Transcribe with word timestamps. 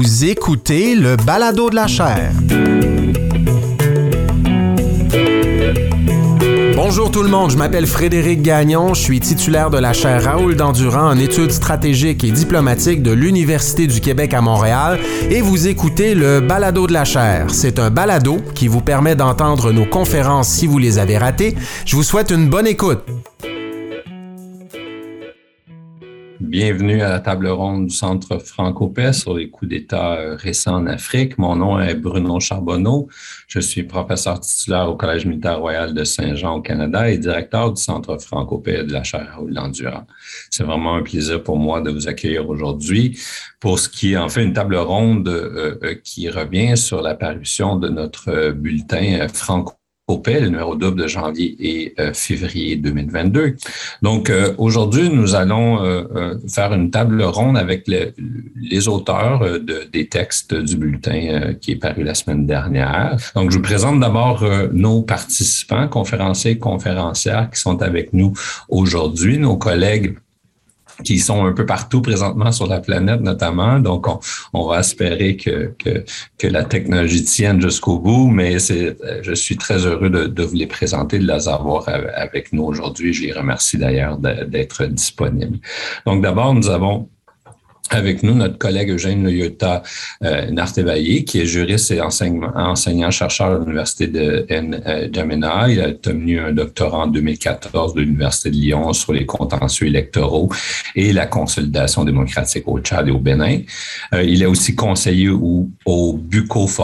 Vous 0.00 0.24
écoutez 0.24 0.94
le 0.94 1.16
balado 1.16 1.70
de 1.70 1.74
la 1.74 1.88
chaire. 1.88 2.30
Bonjour 6.76 7.10
tout 7.10 7.24
le 7.24 7.28
monde, 7.28 7.50
je 7.50 7.56
m'appelle 7.56 7.84
Frédéric 7.84 8.40
Gagnon, 8.40 8.94
je 8.94 9.00
suis 9.00 9.18
titulaire 9.18 9.70
de 9.70 9.78
la 9.78 9.92
chaire 9.92 10.22
Raoul 10.22 10.54
Dandurand 10.54 11.08
en 11.08 11.18
études 11.18 11.50
stratégiques 11.50 12.22
et 12.22 12.30
diplomatiques 12.30 13.02
de 13.02 13.10
l'Université 13.10 13.88
du 13.88 14.00
Québec 14.00 14.34
à 14.34 14.40
Montréal 14.40 15.00
et 15.30 15.40
vous 15.40 15.66
écoutez 15.66 16.14
le 16.14 16.38
balado 16.38 16.86
de 16.86 16.92
la 16.92 17.04
chaire. 17.04 17.46
C'est 17.48 17.80
un 17.80 17.90
balado 17.90 18.36
qui 18.54 18.68
vous 18.68 18.80
permet 18.80 19.16
d'entendre 19.16 19.72
nos 19.72 19.84
conférences 19.84 20.46
si 20.46 20.68
vous 20.68 20.78
les 20.78 21.00
avez 21.00 21.18
ratées. 21.18 21.56
Je 21.84 21.96
vous 21.96 22.04
souhaite 22.04 22.30
une 22.30 22.48
bonne 22.48 22.68
écoute. 22.68 23.00
Bienvenue 26.48 27.02
à 27.02 27.10
la 27.10 27.20
table 27.20 27.46
ronde 27.48 27.88
du 27.88 27.94
Centre 27.94 28.38
franco-paix 28.38 29.12
sur 29.12 29.36
les 29.36 29.50
coups 29.50 29.68
d'État 29.68 30.14
euh, 30.14 30.34
récents 30.34 30.76
en 30.76 30.86
Afrique. 30.86 31.36
Mon 31.36 31.56
nom 31.56 31.78
est 31.78 31.94
Bruno 31.94 32.40
Charbonneau. 32.40 33.08
Je 33.48 33.60
suis 33.60 33.82
professeur 33.82 34.40
titulaire 34.40 34.88
au 34.88 34.96
Collège 34.96 35.26
militaire 35.26 35.58
royal 35.58 35.92
de 35.92 36.04
Saint-Jean 36.04 36.56
au 36.56 36.62
Canada 36.62 37.10
et 37.10 37.18
directeur 37.18 37.74
du 37.74 37.82
Centre 37.82 38.16
franco-paix 38.16 38.82
de 38.84 38.94
la 38.94 39.02
chaire 39.02 39.28
Raoul. 39.34 39.60
C'est 40.48 40.64
vraiment 40.64 40.94
un 40.94 41.02
plaisir 41.02 41.42
pour 41.42 41.58
moi 41.58 41.82
de 41.82 41.90
vous 41.90 42.08
accueillir 42.08 42.48
aujourd'hui 42.48 43.20
pour 43.60 43.78
ce 43.78 43.90
qui 43.90 44.14
est 44.14 44.16
en 44.16 44.30
fait 44.30 44.42
une 44.42 44.54
table 44.54 44.76
ronde 44.76 45.28
euh, 45.28 45.78
euh, 45.82 45.94
qui 46.02 46.30
revient 46.30 46.78
sur 46.78 47.02
la 47.02 47.14
parution 47.14 47.76
de 47.76 47.90
notre 47.90 48.52
bulletin 48.52 49.28
franco 49.28 49.77
le 50.08 50.48
numéro 50.48 50.74
double 50.74 51.02
de 51.02 51.06
janvier 51.06 51.56
et 51.60 51.94
euh, 52.00 52.12
février 52.14 52.76
2022. 52.76 53.56
Donc, 54.02 54.30
euh, 54.30 54.54
aujourd'hui, 54.58 55.10
nous 55.10 55.34
allons 55.34 55.84
euh, 55.84 56.34
faire 56.48 56.72
une 56.72 56.90
table 56.90 57.22
ronde 57.22 57.58
avec 57.58 57.86
les 57.86 58.88
auteurs 58.88 59.40
de, 59.40 59.88
des 59.92 60.08
textes 60.08 60.54
du 60.54 60.76
bulletin 60.76 61.54
qui 61.60 61.72
est 61.72 61.76
paru 61.76 62.04
la 62.04 62.14
semaine 62.14 62.46
dernière. 62.46 63.16
Donc, 63.34 63.50
je 63.50 63.56
vous 63.56 63.62
présente 63.62 64.00
d'abord 64.00 64.44
nos 64.72 65.02
participants, 65.02 65.88
conférenciers 65.88 66.52
et 66.52 66.58
conférencières 66.58 67.50
qui 67.50 67.60
sont 67.60 67.82
avec 67.82 68.12
nous 68.12 68.32
aujourd'hui, 68.68 69.38
nos 69.38 69.56
collègues 69.56 70.16
qui 71.04 71.18
sont 71.18 71.44
un 71.46 71.52
peu 71.52 71.66
partout 71.66 72.02
présentement 72.02 72.52
sur 72.52 72.66
la 72.66 72.80
planète 72.80 73.20
notamment. 73.20 73.78
Donc, 73.78 74.06
on, 74.52 74.68
va 74.68 74.80
espérer 74.80 75.36
que, 75.36 75.72
que, 75.78 76.04
que, 76.38 76.46
la 76.46 76.64
technologie 76.64 77.24
tienne 77.24 77.60
jusqu'au 77.60 77.98
bout, 77.98 78.28
mais 78.28 78.58
c'est, 78.58 78.96
je 79.22 79.32
suis 79.32 79.56
très 79.56 79.86
heureux 79.86 80.10
de, 80.10 80.26
de, 80.26 80.42
vous 80.42 80.56
les 80.56 80.66
présenter, 80.66 81.18
de 81.18 81.26
les 81.26 81.48
avoir 81.48 81.88
avec 81.88 82.52
nous 82.52 82.64
aujourd'hui. 82.64 83.12
Je 83.12 83.22
les 83.22 83.32
remercie 83.32 83.78
d'ailleurs 83.78 84.18
d'être 84.18 84.86
disponibles. 84.86 85.58
Donc, 86.06 86.22
d'abord, 86.22 86.54
nous 86.54 86.68
avons 86.68 87.08
avec 87.90 88.22
nous 88.22 88.34
notre 88.34 88.58
collègue 88.58 88.90
Eugène 88.90 89.22
Loyota 89.22 89.82
euh, 90.24 90.46
qui 91.26 91.40
est 91.40 91.46
juriste 91.46 91.90
et 91.90 92.00
enseignant-chercheur 92.00 93.46
à 93.46 93.58
l'Université 93.58 94.06
de 94.06 94.46
N'Djamena. 94.50 95.68
Il 95.68 95.80
a 95.80 95.88
obtenu 95.88 96.40
un 96.40 96.52
doctorat 96.52 97.04
en 97.04 97.06
2014 97.06 97.94
de 97.94 98.00
l'Université 98.00 98.50
de 98.50 98.56
Lyon 98.56 98.92
sur 98.92 99.12
les 99.12 99.26
contentieux 99.26 99.86
électoraux 99.86 100.50
et 100.94 101.12
la 101.12 101.26
consolidation 101.26 102.04
démocratique 102.04 102.64
au 102.66 102.78
Tchad 102.80 103.08
et 103.08 103.10
au 103.10 103.18
Bénin. 103.18 103.60
Euh, 104.14 104.22
il 104.22 104.42
est 104.42 104.46
aussi 104.46 104.74
conseiller 104.74 105.28
au, 105.28 105.68
au 105.86 106.18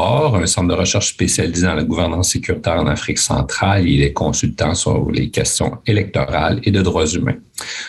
un 0.04 0.46
centre 0.46 0.68
de 0.68 0.74
recherche 0.74 1.08
spécialisé 1.08 1.66
dans 1.66 1.74
la 1.74 1.84
gouvernance 1.84 2.30
sécuritaire 2.30 2.80
en 2.80 2.86
Afrique 2.86 3.18
centrale. 3.18 3.88
Il 3.88 4.02
est 4.02 4.12
consultant 4.12 4.74
sur 4.74 5.10
les 5.10 5.30
questions 5.30 5.78
électorales 5.86 6.60
et 6.64 6.70
de 6.70 6.82
droits 6.82 7.06
humains. 7.06 7.36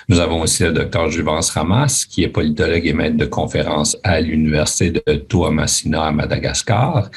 Nous 0.09 0.19
avons 0.19 0.41
aussi 0.41 0.63
le 0.63 0.71
docteur 0.71 1.09
Juvence 1.09 1.49
Ramas, 1.49 2.05
qui 2.09 2.23
est 2.23 2.29
politologue 2.29 2.85
et 2.85 2.93
maître 2.93 3.17
de 3.17 3.25
conférence 3.25 3.97
à 4.03 4.21
l'Université 4.21 4.91
de 4.91 5.15
Toamasina 5.15 6.05
à 6.05 6.11
Madagascar. 6.11 7.09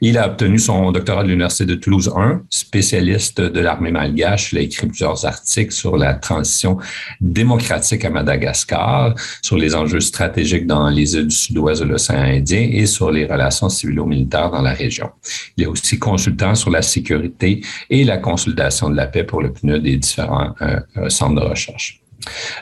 Il 0.00 0.18
a 0.18 0.26
obtenu 0.26 0.58
son 0.58 0.92
doctorat 0.92 1.22
de 1.22 1.28
l'Université 1.28 1.64
de 1.64 1.74
Toulouse 1.74 2.12
1, 2.14 2.42
spécialiste 2.50 3.40
de 3.40 3.60
l'armée 3.60 3.92
malgache. 3.92 4.52
Il 4.52 4.58
a 4.58 4.62
écrit 4.62 4.86
plusieurs 4.86 5.24
articles 5.24 5.72
sur 5.72 5.96
la 5.96 6.14
transition 6.14 6.78
démocratique 7.20 8.04
à 8.04 8.10
Madagascar, 8.10 9.14
sur 9.42 9.56
les 9.56 9.74
enjeux 9.74 10.00
stratégiques 10.00 10.66
dans 10.66 10.88
les 10.88 11.14
îles 11.14 11.28
du 11.28 11.34
sud-ouest 11.34 11.82
de 11.82 11.88
l'océan 11.88 12.22
Indien 12.22 12.68
et 12.72 12.86
sur 12.86 13.10
les 13.10 13.26
relations 13.26 13.68
civilo-militaires 13.68 14.50
dans 14.50 14.62
la 14.62 14.72
région. 14.72 15.10
Il 15.56 15.64
est 15.64 15.66
aussi 15.66 15.98
consultant 15.98 16.54
sur 16.54 16.70
la 16.70 16.82
sécurité 16.82 17.62
et 17.90 18.04
la 18.04 18.18
consolidation 18.18 18.90
de 18.90 18.96
la 18.96 19.06
paix 19.06 19.24
pour 19.24 19.42
le 19.42 19.52
PNUD 19.52 19.82
des 19.82 19.96
différents 19.96 20.54
euh, 20.62 20.80
euh, 20.96 21.08
centres 21.08 21.40
de 21.40 21.46
recherche. 21.46 22.01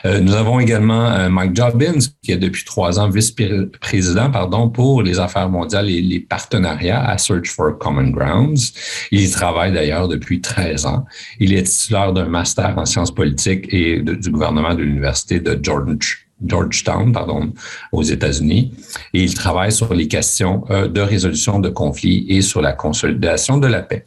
Euh, 0.05 0.19
nous 0.19 0.33
avons 0.33 0.59
également 0.59 1.11
euh, 1.11 1.29
Mike 1.29 1.55
Jobbins, 1.55 1.99
qui 2.21 2.31
est 2.31 2.37
depuis 2.37 2.63
trois 2.63 2.99
ans 2.99 3.09
vice-président 3.09 4.29
pardon, 4.31 4.69
pour 4.69 5.01
les 5.03 5.19
affaires 5.19 5.49
mondiales 5.49 5.89
et 5.89 6.01
les 6.01 6.19
partenariats 6.19 7.03
à 7.03 7.17
Search 7.17 7.49
for 7.49 7.77
Common 7.77 8.09
Grounds. 8.09 8.73
Il 9.11 9.21
y 9.21 9.29
travaille 9.29 9.71
d'ailleurs 9.71 10.07
depuis 10.07 10.41
13 10.41 10.85
ans. 10.85 11.05
Il 11.39 11.53
est 11.53 11.63
titulaire 11.63 12.13
d'un 12.13 12.25
master 12.25 12.77
en 12.77 12.85
sciences 12.85 13.13
politiques 13.13 13.65
et 13.73 14.01
du 14.01 14.29
gouvernement 14.29 14.75
de 14.75 14.83
l'Université 14.83 15.39
de 15.39 15.59
George, 15.61 16.27
Georgetown, 16.45 17.11
pardon, 17.11 17.53
aux 17.91 18.03
États-Unis. 18.03 18.73
Et 19.13 19.23
il 19.23 19.33
travaille 19.33 19.71
sur 19.71 19.93
les 19.93 20.07
questions 20.07 20.63
euh, 20.69 20.87
de 20.87 21.01
résolution 21.01 21.59
de 21.59 21.69
conflits 21.69 22.25
et 22.29 22.41
sur 22.41 22.61
la 22.61 22.73
consolidation 22.73 23.57
de 23.57 23.67
la 23.67 23.81
paix. 23.81 24.05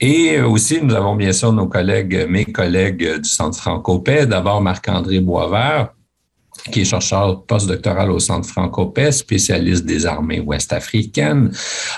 Et 0.00 0.40
aussi, 0.40 0.80
nous 0.82 0.94
avons 0.94 1.14
bien 1.14 1.32
sûr 1.32 1.52
nos 1.52 1.66
collègues, 1.66 2.26
mes 2.28 2.44
collègues 2.44 3.20
du 3.20 3.28
Centre 3.28 3.58
franco-paix. 3.58 4.26
D'abord, 4.26 4.60
Marc-André 4.60 5.20
Boisvert, 5.20 5.88
qui 6.70 6.80
est 6.82 6.84
chercheur 6.84 7.42
postdoctoral 7.44 8.10
au 8.10 8.18
Centre 8.18 8.48
franco-paix, 8.48 9.12
spécialiste 9.12 9.84
des 9.84 10.06
armées 10.06 10.40
ouest-africaines, 10.40 11.50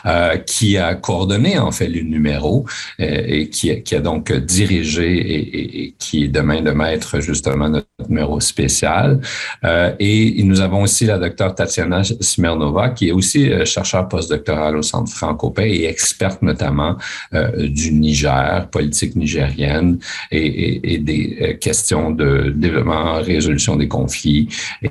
euh, 0.07 0.37
qui 0.39 0.77
a 0.77 0.95
coordonné 0.95 1.59
en 1.59 1.73
fait 1.73 1.89
le 1.89 2.03
numéro 2.03 2.67
euh, 3.01 3.23
et 3.27 3.49
qui, 3.49 3.83
qui, 3.83 3.95
a 3.95 4.01
donc 4.01 4.33
dirigé 4.33 5.13
et, 5.17 5.83
et, 5.85 5.95
qui 5.99 6.25
est 6.25 6.29
demain 6.29 6.61
de 6.63 6.71
maître 6.71 7.21
justement 7.21 7.69
notre 7.69 7.87
numéro 8.09 8.41
spécial. 8.41 9.21
Euh, 9.65 9.93
et 9.99 10.43
nous 10.45 10.61
avons 10.61 10.83
aussi 10.83 11.07
la 11.07 11.19
docteure 11.19 11.55
Tatiana 11.55 12.03
Smirnova, 12.05 12.91
qui 12.91 13.09
est 13.09 13.13
aussi 13.13 13.51
euh, 13.51 13.65
chercheur 13.65 14.09
postdoctoral 14.09 14.77
au 14.77 14.83
Centre 14.83 15.13
franco-paix 15.13 15.71
et 15.71 15.87
experte 15.87 16.43
notamment 16.43 16.97
euh, 17.35 17.69
du 17.69 17.93
Niger, 17.93 18.69
politique 18.71 19.17
nigérienne 19.17 19.99
et, 20.31 20.95
et 20.95 20.99
des 20.99 21.39
euh, 21.41 21.55
questions 21.55 22.11
de 22.11 22.53
développement, 22.55 23.21
résolution 23.21 23.77
des 23.77 23.89
conflits 23.89 24.49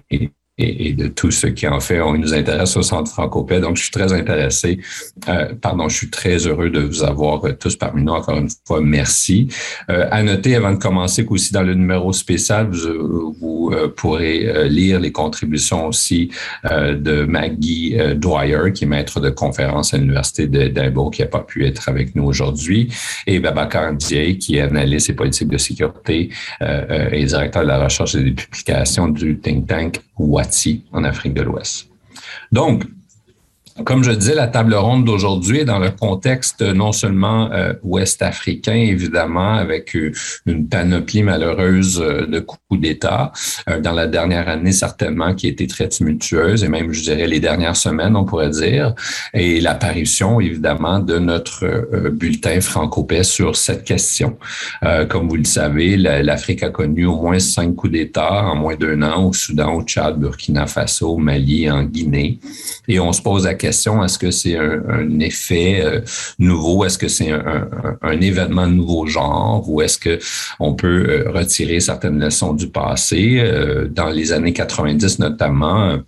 诶 0.09 0.29
et, 0.59 0.89
et, 0.89 0.93
de 0.93 1.07
tout 1.07 1.31
ce 1.31 1.47
qui 1.47 1.67
en 1.67 1.79
fait 1.79 2.01
on 2.01 2.13
nous 2.13 2.33
intéresse 2.33 2.75
au 2.77 2.81
Centre 2.81 3.11
Francopais. 3.11 3.59
Donc, 3.59 3.77
je 3.77 3.83
suis 3.83 3.91
très 3.91 4.11
intéressé, 4.13 4.79
euh, 5.27 5.53
pardon, 5.59 5.87
je 5.89 5.95
suis 5.95 6.09
très 6.09 6.37
heureux 6.45 6.69
de 6.69 6.81
vous 6.81 7.03
avoir 7.03 7.41
tous 7.57 7.75
parmi 7.75 8.03
nous. 8.03 8.11
Encore 8.11 8.37
une 8.37 8.49
fois, 8.67 8.81
merci. 8.81 9.47
Euh, 9.89 10.07
à 10.11 10.21
noter 10.21 10.55
avant 10.55 10.73
de 10.73 10.77
commencer 10.77 11.25
qu'aussi 11.25 11.53
dans 11.53 11.63
le 11.63 11.73
numéro 11.73 12.11
spécial, 12.11 12.69
vous, 12.69 13.35
vous 13.39 13.71
euh, 13.73 13.87
pourrez 13.87 14.47
euh, 14.47 14.67
lire 14.67 14.99
les 14.99 15.11
contributions 15.11 15.87
aussi 15.87 16.29
de 16.69 17.23
Maggie 17.23 17.95
Dwyer, 18.15 18.73
qui 18.73 18.83
est 18.83 18.87
maître 18.87 19.19
de 19.19 19.29
conférence 19.29 19.93
à 19.93 19.97
l'Université 19.97 20.47
d'Edinburgh, 20.47 21.13
qui 21.13 21.21
n'a 21.21 21.27
pas 21.27 21.39
pu 21.39 21.65
être 21.65 21.87
avec 21.87 22.15
nous 22.15 22.23
aujourd'hui, 22.23 22.91
et 23.25 23.39
Babacar 23.39 23.93
Ndiaye, 23.93 24.37
qui 24.37 24.57
est 24.57 24.61
analyste 24.61 25.09
et 25.09 25.13
politique 25.13 25.47
de 25.47 25.57
sécurité 25.57 26.29
et 26.59 27.25
directeur 27.25 27.63
de 27.63 27.67
la 27.67 27.83
recherche 27.83 28.15
et 28.15 28.23
des 28.23 28.31
publications 28.31 29.07
du 29.07 29.39
think 29.39 29.67
tank 29.67 30.01
Wati 30.19 30.85
en 30.91 31.03
Afrique 31.03 31.33
de 31.33 31.41
l'Ouest. 31.41 31.89
Donc, 32.51 32.83
comme 33.85 34.03
je 34.03 34.11
disais, 34.11 34.35
la 34.35 34.47
table 34.47 34.73
ronde 34.75 35.05
d'aujourd'hui 35.05 35.59
est 35.59 35.65
dans 35.65 35.79
le 35.79 35.91
contexte 35.91 36.61
non 36.61 36.91
seulement 36.91 37.51
euh, 37.51 37.73
ouest-africain, 37.83 38.73
évidemment, 38.73 39.55
avec 39.55 39.95
euh, 39.95 40.11
une 40.45 40.67
panoplie 40.67 41.23
malheureuse 41.23 42.01
euh, 42.01 42.25
de 42.25 42.39
coups 42.39 42.81
d'État 42.81 43.31
dans 43.81 43.93
la 43.93 44.07
dernière 44.07 44.47
année 44.47 44.71
certainement 44.71 45.33
qui 45.33 45.47
a 45.47 45.49
été 45.49 45.67
très 45.67 45.89
tumultueuse 45.89 46.63
et 46.63 46.67
même, 46.67 46.91
je 46.91 47.01
dirais, 47.01 47.27
les 47.27 47.39
dernières 47.39 47.75
semaines, 47.75 48.15
on 48.15 48.25
pourrait 48.25 48.49
dire, 48.49 48.93
et 49.33 49.59
l'apparition, 49.59 50.39
évidemment, 50.39 50.99
de 50.99 51.17
notre 51.17 52.09
bulletin 52.11 52.61
franco-paix 52.61 53.23
sur 53.23 53.55
cette 53.55 53.83
question. 53.83 54.37
comme 55.09 55.27
vous 55.27 55.35
le 55.35 55.43
savez, 55.43 55.97
l'Afrique 55.97 56.63
a 56.63 56.69
connu 56.69 57.05
au 57.05 57.15
moins 57.15 57.39
cinq 57.39 57.75
coups 57.75 57.93
d'État 57.93 58.43
en 58.43 58.55
moins 58.55 58.75
d'un 58.75 59.01
an 59.01 59.25
au 59.25 59.33
Soudan, 59.33 59.73
au 59.73 59.83
Tchad, 59.83 60.19
Burkina 60.19 60.67
Faso, 60.67 61.17
Mali, 61.17 61.69
en 61.69 61.83
Guinée. 61.83 62.39
Et 62.87 62.99
on 62.99 63.11
se 63.11 63.21
pose 63.21 63.45
la 63.45 63.55
question 63.55 63.68
est-ce 63.69 64.17
que 64.17 64.31
c'est 64.31 64.57
un, 64.57 65.19
effet 65.19 65.81
euh, 65.83 66.01
nouveau? 66.37 66.85
Est-ce 66.85 66.97
que 66.97 67.07
c'est 67.07 67.31
un, 67.31 68.21
événement 68.21 68.67
de 68.67 68.73
nouveau 68.73 69.05
genre? 69.07 69.63
Ou 69.69 69.81
est-ce 69.81 69.97
que 69.97 70.19
on 70.59 70.73
peut 70.73 71.05
euh, 71.09 71.31
retirer 71.31 71.79
certaines 71.79 72.19
leçons 72.19 72.53
du 72.53 72.69
passé? 72.69 73.39
Euh, 73.39 73.87
dans 73.87 74.09
les 74.09 74.31
années 74.31 74.53
90 74.53 75.19
notamment, 75.19 75.99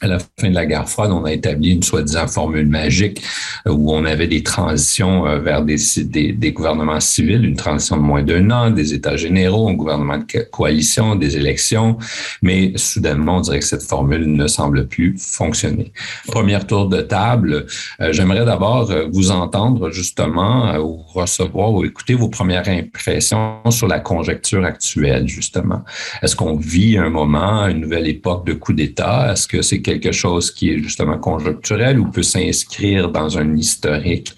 à 0.00 0.06
la 0.06 0.18
fin 0.18 0.48
de 0.48 0.54
la 0.54 0.64
guerre 0.64 0.88
froide, 0.88 1.10
on 1.12 1.24
a 1.24 1.32
établi 1.32 1.72
une 1.72 1.82
soi-disant 1.82 2.26
formule 2.26 2.66
magique 2.66 3.22
euh, 3.66 3.72
où 3.72 3.92
on 3.92 4.04
avait 4.06 4.28
des 4.28 4.42
transitions 4.42 5.26
euh, 5.26 5.38
vers 5.38 5.62
des, 5.62 5.76
des, 6.04 6.52
gouvernements 6.52 7.00
civils, 7.00 7.44
une 7.44 7.56
transition 7.56 7.96
de 7.96 8.02
moins 8.02 8.22
d'un 8.22 8.50
an, 8.50 8.70
des 8.70 8.94
États 8.94 9.16
généraux, 9.16 9.68
un 9.68 9.74
gouvernement 9.74 10.16
de 10.18 10.40
coalition, 10.50 11.16
des 11.16 11.36
élections, 11.36 11.98
mais 12.40 12.72
soudainement, 12.76 13.36
on 13.36 13.40
dirait 13.40 13.58
que 13.58 13.64
cette 13.64 13.82
formule 13.82 14.32
ne 14.32 14.46
semble 14.46 14.88
plus 14.88 15.16
fonctionner. 15.18 15.92
Premier 16.26 16.58
tour 16.60 16.88
de 16.88 17.02
table, 17.02 17.66
euh, 18.00 18.12
j'aimerais 18.12 18.44
d'abord 18.46 18.90
vous 19.12 19.30
entendre 19.30 19.90
justement 19.90 20.76
ou 20.78 20.96
recevoir 21.12 21.72
ou 21.72 21.84
écouter 21.84 22.14
vos 22.14 22.28
premières 22.28 22.68
impressions 22.68 23.58
sur 23.70 23.86
la 23.86 24.00
conjecture 24.00 24.64
actuelle, 24.64 25.28
justement. 25.28 25.82
Est-ce 26.22 26.36
qu'on 26.36 26.56
vit 26.56 26.96
un 26.96 27.10
moment, 27.10 27.66
une 27.66 27.80
nouvelle 27.80 28.08
époque 28.08 28.46
de 28.46 28.54
coup 28.54 28.72
d'État? 28.72 29.32
Est-ce 29.32 29.46
que 29.46 29.62
c'est 29.62 29.82
quelque 29.98 30.12
chose 30.12 30.50
qui 30.50 30.70
est 30.70 30.78
justement 30.78 31.18
conjoncturel 31.18 31.98
ou 31.98 32.06
peut 32.06 32.22
s'inscrire 32.22 33.10
dans 33.10 33.38
un 33.38 33.56
historique 33.56 34.36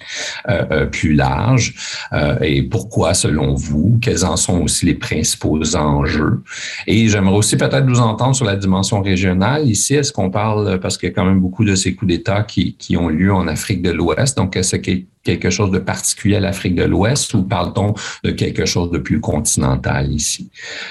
euh, 0.48 0.64
euh, 0.70 0.86
plus 0.86 1.14
large? 1.14 1.74
Euh, 2.12 2.38
et 2.40 2.62
pourquoi, 2.62 3.14
selon 3.14 3.54
vous? 3.54 3.98
Quels 4.00 4.24
en 4.24 4.36
sont 4.36 4.60
aussi 4.62 4.86
les 4.86 4.94
principaux 4.94 5.60
enjeux? 5.76 6.42
Et 6.86 7.08
j'aimerais 7.08 7.36
aussi 7.36 7.56
peut-être 7.56 7.86
vous 7.86 8.00
entendre 8.00 8.34
sur 8.34 8.46
la 8.46 8.56
dimension 8.56 9.02
régionale. 9.02 9.68
Ici, 9.68 9.94
est-ce 9.94 10.12
qu'on 10.12 10.30
parle, 10.30 10.80
parce 10.80 10.96
qu'il 10.96 11.08
y 11.08 11.12
a 11.12 11.14
quand 11.14 11.24
même 11.24 11.40
beaucoup 11.40 11.64
de 11.64 11.74
ces 11.74 11.94
coups 11.94 12.10
d'État 12.10 12.42
qui, 12.42 12.76
ont 12.96 13.08
lieu 13.08 13.32
en 13.32 13.48
Afrique 13.48 13.82
de 13.82 13.90
l'Ouest, 13.90 14.36
donc 14.36 14.54
est-ce 14.54 14.76
quelque 15.22 15.50
chose 15.50 15.70
de 15.70 15.78
particulier 15.78 16.36
à 16.36 16.40
l'Afrique 16.40 16.74
de 16.74 16.84
l'Ouest 16.84 17.34
ou 17.34 17.42
parle-t-on 17.42 17.94
de 18.24 18.30
quelque 18.30 18.66
chose 18.66 18.90
de 18.90 18.98
plus 18.98 19.20
continental 19.20 20.12
ici? 20.12 20.50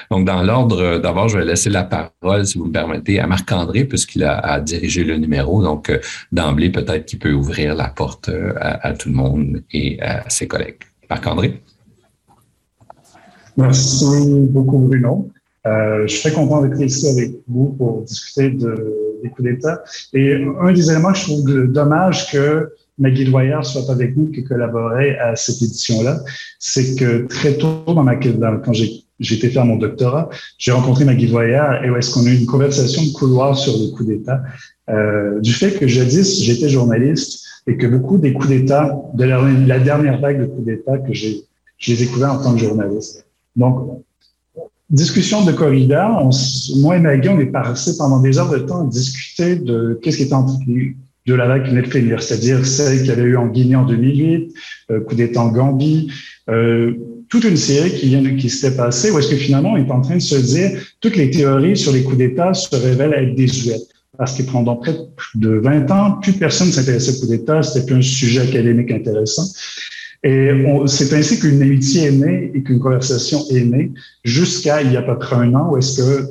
Donc, 0.09 0.25
dans 0.25 0.41
l'ordre, 0.43 0.99
d'abord, 0.99 1.29
je 1.29 1.37
vais 1.37 1.45
laisser 1.45 1.69
la 1.69 1.83
parole, 1.83 2.45
si 2.45 2.57
vous 2.57 2.65
me 2.65 2.71
permettez, 2.71 3.19
à 3.19 3.27
Marc-André, 3.27 3.85
puisqu'il 3.85 4.23
a, 4.23 4.59
dirigé 4.59 5.03
le 5.03 5.17
numéro. 5.17 5.61
Donc, 5.61 5.89
euh, 5.89 5.99
d'emblée, 6.31 6.69
peut-être 6.69 7.05
qu'il 7.05 7.19
peut 7.19 7.33
ouvrir 7.33 7.75
la 7.75 7.89
porte 7.89 8.29
euh, 8.29 8.53
à, 8.57 8.93
tout 8.93 9.09
le 9.09 9.15
monde 9.15 9.63
et 9.71 10.01
à 10.01 10.29
ses 10.29 10.47
collègues. 10.47 10.79
Marc-André? 11.09 11.61
Merci 13.57 14.05
beaucoup, 14.49 14.79
Bruno. 14.79 15.29
Euh, 15.67 16.07
je 16.07 16.13
suis 16.15 16.21
très 16.21 16.33
content 16.33 16.61
d'être 16.63 16.81
ici 16.81 17.07
avec 17.07 17.33
vous 17.47 17.75
pour 17.77 18.01
discuter 18.01 18.49
de, 18.49 19.19
des 19.21 19.29
coups 19.29 19.49
d'État. 19.49 19.83
Et 20.13 20.43
un 20.59 20.71
des 20.71 20.89
éléments 20.89 21.11
que 21.11 21.19
je 21.19 21.23
trouve 21.25 21.67
dommage 21.67 22.31
que 22.31 22.71
Maggie 23.01 23.25
Dwyer 23.25 23.59
soit 23.63 23.89
avec 23.89 24.15
nous, 24.15 24.27
qui 24.27 24.43
collaborait 24.43 25.17
à 25.17 25.35
cette 25.35 25.61
édition-là, 25.61 26.21
c'est 26.59 26.95
que 26.95 27.25
très 27.27 27.55
tôt 27.55 27.83
dans 27.87 28.03
ma 28.03 28.15
quand 28.15 28.73
été 29.35 29.49
faire 29.49 29.65
mon 29.65 29.77
doctorat, 29.77 30.29
j'ai 30.57 30.71
rencontré 30.71 31.03
Maggie 31.03 31.27
Dwyer 31.27 31.81
et 31.83 31.89
où 31.89 31.97
est-ce 31.97 32.11
qu'on 32.13 32.25
a 32.25 32.29
eu 32.29 32.37
une 32.37 32.45
conversation 32.45 33.03
de 33.03 33.11
couloir 33.11 33.57
sur 33.57 33.73
les 33.73 33.91
coups 33.91 34.09
d'État, 34.09 34.41
euh, 34.89 35.39
du 35.39 35.53
fait 35.53 35.77
que 35.77 35.87
jadis 35.87 36.43
j'étais 36.43 36.69
journaliste 36.69 37.43
et 37.67 37.77
que 37.77 37.87
beaucoup 37.87 38.17
des 38.17 38.33
coups 38.33 38.49
d'État, 38.49 38.95
de 39.13 39.23
la, 39.23 39.79
dernière 39.79 40.19
vague 40.19 40.41
de 40.41 40.45
coups 40.45 40.65
d'État 40.65 40.97
que 40.97 41.13
j'ai, 41.13 41.41
je 41.77 41.93
les 41.93 42.23
en 42.23 42.41
tant 42.41 42.53
que 42.53 42.59
journaliste. 42.59 43.25
Donc, 43.55 44.03
discussion 44.89 45.43
de 45.45 45.51
corridor, 45.51 46.29
moi 46.77 46.97
et 46.97 46.99
Maggie, 46.99 47.29
on 47.29 47.39
est 47.39 47.45
passé 47.45 47.97
pendant 47.97 48.19
des 48.19 48.37
heures 48.37 48.49
de 48.49 48.59
temps 48.59 48.85
à 48.85 48.87
discuter 48.87 49.55
de 49.55 49.99
qu'est-ce 50.01 50.17
qui 50.17 50.23
est 50.23 50.33
en 50.33 50.45
de 51.27 51.33
la 51.33 51.47
vague 51.47 51.63
qui 51.63 51.69
venait 51.71 51.83
de 51.83 51.87
finir, 51.87 52.21
c'est-à-dire 52.21 52.65
celle 52.65 52.99
qu'il 52.99 53.07
y 53.07 53.11
avait 53.11 53.23
eu 53.23 53.37
en 53.37 53.47
Guinée 53.47 53.75
en 53.75 53.85
2008, 53.85 54.53
euh, 54.91 54.99
coup 55.01 55.15
d'État 55.15 55.41
en 55.41 55.51
Gambie, 55.51 56.11
euh, 56.49 56.93
toute 57.29 57.43
une 57.43 57.57
série 57.57 57.91
qui 57.91 58.07
vient 58.07 58.21
de, 58.21 58.29
qui 58.29 58.49
s'était 58.49 58.75
passée, 58.75 59.11
où 59.11 59.19
est-ce 59.19 59.29
que 59.29 59.35
finalement 59.35 59.73
on 59.73 59.77
est 59.77 59.91
en 59.91 60.01
train 60.01 60.15
de 60.15 60.21
se 60.21 60.35
dire 60.35 60.71
toutes 60.99 61.15
les 61.15 61.29
théories 61.29 61.77
sur 61.77 61.93
les 61.93 62.03
coups 62.03 62.17
d'État 62.17 62.53
se 62.53 62.75
révèlent 62.75 63.13
être 63.13 63.35
désuètes. 63.35 63.87
Parce 64.17 64.37
que 64.37 64.43
pendant 64.43 64.75
près 64.75 64.95
de 65.35 65.49
20 65.49 65.89
ans, 65.91 66.11
plus 66.21 66.33
personne 66.33 66.67
ne 66.67 66.73
s'intéressait 66.73 67.17
au 67.17 67.21
coup 67.21 67.27
d'État, 67.27 67.63
c'était 67.63 67.85
plus 67.85 67.95
un 67.95 68.01
sujet 68.01 68.41
académique 68.41 68.91
intéressant. 68.91 69.45
Et 70.23 70.51
c'est 70.85 71.13
ainsi 71.13 71.39
qu'une 71.39 71.61
amitié 71.61 72.03
est 72.03 72.11
née 72.11 72.51
et 72.53 72.61
qu'une 72.61 72.79
conversation 72.79 73.39
est 73.49 73.63
née 73.63 73.91
jusqu'à 74.23 74.83
il 74.83 74.91
y 74.91 74.97
a 74.97 74.99
à 74.99 75.03
peu 75.03 75.17
près 75.17 75.37
un 75.37 75.55
an 75.55 75.71
où 75.71 75.77
est-ce 75.77 75.97
que, 75.97 76.29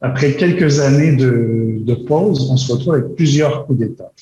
après 0.00 0.34
quelques 0.34 0.80
années 0.80 1.16
de, 1.16 1.94
pause, 2.06 2.48
on 2.50 2.56
se 2.56 2.72
retrouve 2.72 2.94
avec 2.94 3.14
plusieurs 3.16 3.66
coups 3.66 3.80
d'État. 3.80 4.12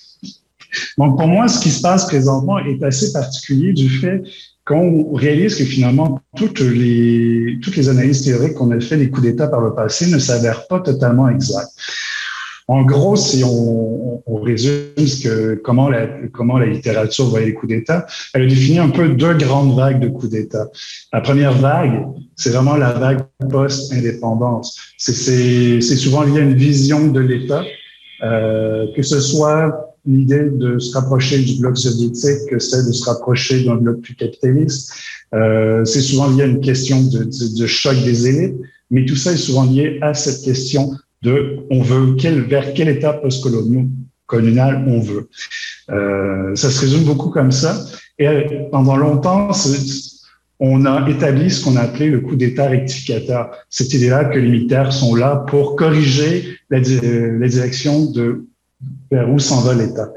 Donc, 0.99 1.19
pour 1.19 1.26
moi, 1.26 1.49
ce 1.49 1.61
qui 1.61 1.70
se 1.70 1.81
passe 1.81 2.06
présentement 2.06 2.58
est 2.58 2.82
assez 2.82 3.12
particulier 3.12 3.73
du 3.73 3.88
fait 3.88 4.23
qu'on 4.64 5.14
réalise 5.14 5.55
que 5.55 5.64
finalement, 5.64 6.20
toutes 6.37 6.61
les, 6.61 7.58
toutes 7.62 7.76
les 7.76 7.88
analyses 7.88 8.23
théoriques 8.23 8.55
qu'on 8.55 8.73
a 8.73 8.81
fait 8.81 8.96
des 8.96 9.11
coups 9.11 9.26
d'État 9.26 9.46
par 9.46 9.61
le 9.61 9.75
passé 9.75 10.06
ne 10.11 10.19
s'avèrent 10.19 10.67
pas 10.67 10.81
totalement 10.81 11.28
exactes. 11.28 11.70
En 12.68 12.82
gros, 12.82 13.14
si 13.14 13.44
on, 13.44 14.22
on 14.26 14.40
résume 14.40 14.82
ce 14.96 15.22
que, 15.22 15.54
comment, 15.62 15.88
la, 15.88 16.08
comment 16.32 16.58
la 16.58 16.66
littérature 16.66 17.26
voyait 17.26 17.46
les 17.46 17.54
coups 17.54 17.70
d'État, 17.72 18.06
elle 18.34 18.42
a 18.42 18.46
défini 18.46 18.78
un 18.80 18.90
peu 18.90 19.08
deux 19.08 19.34
grandes 19.34 19.76
vagues 19.76 20.00
de 20.00 20.08
coups 20.08 20.30
d'État. 20.30 20.68
La 21.12 21.20
première 21.20 21.52
vague, 21.52 22.04
c'est 22.34 22.50
vraiment 22.50 22.76
la 22.76 22.92
vague 22.92 23.20
post-indépendance. 23.50 24.80
C'est 24.98 25.80
souvent 25.80 26.22
lié 26.22 26.40
à 26.40 26.42
une 26.42 26.54
vision 26.54 27.06
de 27.06 27.20
l'État, 27.20 27.64
euh, 28.24 28.86
que 28.96 29.02
ce 29.02 29.20
soit 29.20 29.94
l'idée 30.04 30.50
de 30.50 30.78
se 30.78 30.92
rapprocher 30.94 31.38
du 31.38 31.60
bloc 31.60 31.78
soviétique 31.78 32.48
que 32.50 32.58
celle 32.58 32.86
de 32.86 32.92
se 32.92 33.04
rapprocher 33.04 33.64
d'un 33.64 33.76
bloc 33.76 34.00
plus 34.00 34.14
capitaliste. 34.14 34.92
Euh, 35.34 35.84
c'est 35.84 36.00
souvent 36.00 36.30
lié 36.30 36.42
à 36.42 36.46
une 36.46 36.60
question 36.60 37.02
de, 37.02 37.24
de, 37.24 37.60
de, 37.60 37.66
choc 37.66 37.96
des 38.04 38.28
élites, 38.28 38.56
mais 38.90 39.04
tout 39.04 39.16
ça 39.16 39.32
est 39.32 39.36
souvent 39.36 39.64
lié 39.64 39.98
à 40.02 40.14
cette 40.14 40.44
question 40.44 40.92
de 41.26 41.58
on 41.70 41.82
veut 41.82 42.17
vers 42.49 42.73
quel 42.75 42.88
état 42.88 43.12
post-colonial 43.12 44.84
on 44.87 45.00
veut. 45.00 45.28
Euh, 45.90 46.55
ça 46.55 46.70
se 46.70 46.81
résume 46.81 47.05
beaucoup 47.05 47.31
comme 47.31 47.52
ça. 47.52 47.84
Et 48.19 48.26
euh, 48.26 48.43
pendant 48.70 48.96
longtemps, 48.96 49.50
on 50.61 50.87
a 50.87 51.08
établi 51.11 51.50
ce 51.50 51.64
qu'on 51.64 51.76
a 51.76 51.82
appelé 51.82 52.08
le 52.08 52.20
coup 52.20 52.37
d'État 52.37 52.69
rectificateur. 52.69 53.50
Cette 53.69 53.93
idée-là 53.93 54.25
que 54.26 54.38
les 54.38 54.49
militaires 54.49 54.93
sont 54.93 55.14
là 55.14 55.44
pour 55.49 55.76
corriger 55.76 56.58
la, 56.70 56.78
la 56.78 57.49
direction 57.49 58.06
de 58.06 58.46
vers 59.11 59.31
où 59.31 59.38
s'en 59.38 59.61
va 59.62 59.75
l'État. 59.75 60.08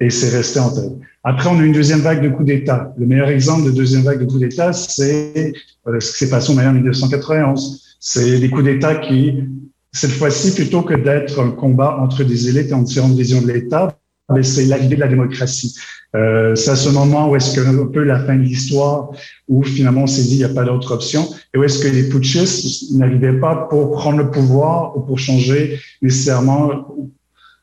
Et 0.00 0.10
c'est 0.10 0.30
resté 0.36 0.60
en 0.60 0.70
tête. 0.74 0.92
Après, 1.22 1.48
on 1.48 1.58
a 1.58 1.62
une 1.62 1.72
deuxième 1.72 2.00
vague 2.00 2.22
de 2.22 2.28
coups 2.30 2.46
d'État. 2.46 2.94
Le 2.98 3.06
meilleur 3.06 3.28
exemple 3.28 3.64
de 3.64 3.70
deuxième 3.70 4.02
vague 4.02 4.20
de 4.20 4.24
coups 4.24 4.40
d'État, 4.40 4.72
c'est 4.72 5.52
euh, 5.86 6.00
ce 6.00 6.12
qui 6.12 6.18
s'est 6.18 6.30
passé 6.30 6.52
en 6.52 6.72
1991. 6.72 7.96
C'est 8.00 8.40
des 8.40 8.48
coups 8.48 8.64
d'État 8.64 8.94
qui, 8.94 9.44
cette 9.92 10.12
fois-ci, 10.12 10.54
plutôt 10.54 10.82
que 10.82 10.94
d'être 10.94 11.40
un 11.40 11.50
combat 11.50 11.98
entre 12.00 12.22
des 12.24 12.48
élites 12.48 12.70
et 12.70 12.74
en 12.74 12.82
différentes 12.82 13.16
visions 13.16 13.42
de 13.42 13.50
l'État, 13.50 13.96
ben, 14.28 14.42
c'est 14.42 14.64
l'arrivée 14.66 14.94
de 14.94 15.00
la 15.00 15.08
démocratie. 15.08 15.74
Euh, 16.14 16.54
c'est 16.54 16.70
à 16.70 16.76
ce 16.76 16.88
moment 16.88 17.30
où 17.30 17.36
est-ce 17.36 17.54
que 17.54 17.60
un 17.60 17.86
peu 17.86 18.04
la 18.04 18.24
fin 18.24 18.36
de 18.36 18.42
l'histoire, 18.42 19.10
où 19.48 19.62
finalement 19.62 20.02
on 20.02 20.06
s'est 20.06 20.22
dit 20.22 20.34
il 20.34 20.38
n'y 20.38 20.44
a 20.44 20.48
pas 20.48 20.64
d'autre 20.64 20.92
option, 20.92 21.28
et 21.52 21.58
où 21.58 21.64
est-ce 21.64 21.80
que 21.80 21.88
les 21.88 22.08
putschistes 22.08 22.92
n'arrivaient 22.92 23.38
pas 23.38 23.66
pour 23.70 23.92
prendre 23.92 24.18
le 24.18 24.30
pouvoir 24.30 24.96
ou 24.96 25.00
pour 25.00 25.18
changer 25.18 25.78
nécessairement 26.02 26.86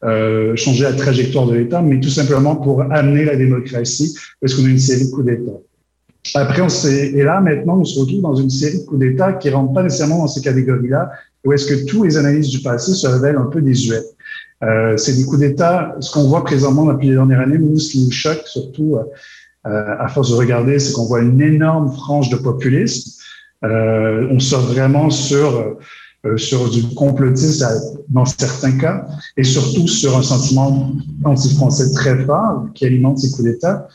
euh, 0.04 0.56
changer 0.56 0.84
la 0.84 0.94
trajectoire 0.94 1.48
de 1.48 1.56
l'État, 1.56 1.82
mais 1.82 2.00
tout 2.00 2.10
simplement 2.10 2.56
pour 2.56 2.84
amener 2.84 3.26
la 3.26 3.36
démocratie, 3.36 4.16
parce 4.40 4.54
qu'on 4.54 4.66
a 4.66 4.70
une 4.70 4.80
série 4.80 5.08
de 5.08 5.12
coups 5.12 5.26
d'État. 5.26 5.60
Après, 6.36 6.62
on 6.62 6.70
s'est, 6.70 7.14
et 7.14 7.24
là, 7.24 7.40
maintenant, 7.40 7.80
on 7.80 7.86
se 7.86 8.00
retrouve 8.00 8.22
dans 8.22 8.36
une 8.36 8.50
série 8.50 8.80
de 8.80 8.84
coups 8.84 9.00
d'État 9.00 9.34
qui 9.34 9.48
ne 9.48 9.54
rentrent 9.54 9.74
pas 9.74 9.84
nécessairement 9.84 10.20
dans 10.20 10.28
ces 10.28 10.42
catégories-là, 10.42 11.12
où 11.46 11.54
est-ce 11.54 11.66
que 11.66 11.86
tous 11.86 12.04
les 12.04 12.18
analyses 12.18 12.50
du 12.50 12.60
passé 12.60 12.94
se 12.94 13.08
révèlent 13.08 13.38
un 13.38 13.46
peu 13.46 13.62
désuètes? 13.62 14.16
Euh, 14.64 14.98
c'est 14.98 15.14
des 15.14 15.24
coups 15.26 15.40
d'État, 15.40 15.96
ce 16.00 16.12
qu'on 16.12 16.28
voit 16.28 16.44
présentement 16.44 16.86
depuis 16.86 17.10
les 17.10 17.14
dernières 17.14 17.42
années, 17.42 17.58
nous, 17.58 17.78
ce 17.78 17.92
qui 17.92 18.06
nous 18.06 18.12
choque, 18.12 18.42
surtout 18.46 18.98
euh, 18.98 19.96
à 20.00 20.08
force 20.08 20.32
de 20.32 20.36
regarder, 20.36 20.80
c'est 20.80 20.94
qu'on 20.94 21.06
voit 21.06 21.22
une 21.22 21.42
énorme 21.42 21.92
frange 21.94 22.30
de 22.30 22.38
populisme. 22.38 23.12
Euh, 23.64 24.28
on 24.32 24.40
sort 24.40 24.62
vraiment 24.62 25.10
sur 25.10 25.78
euh, 26.26 26.36
sur 26.36 26.70
du 26.70 26.84
complotisme 26.96 27.68
dans 28.10 28.26
certains 28.26 28.72
cas, 28.72 29.06
et 29.38 29.44
surtout 29.44 29.88
sur 29.88 30.18
un 30.18 30.24
sentiment 30.24 30.92
anti-français 31.24 31.92
très 31.92 32.26
fort 32.26 32.66
qui 32.74 32.86
alimente 32.86 33.20
ces 33.20 33.30
coups 33.30 33.44
d'État. 33.44 33.88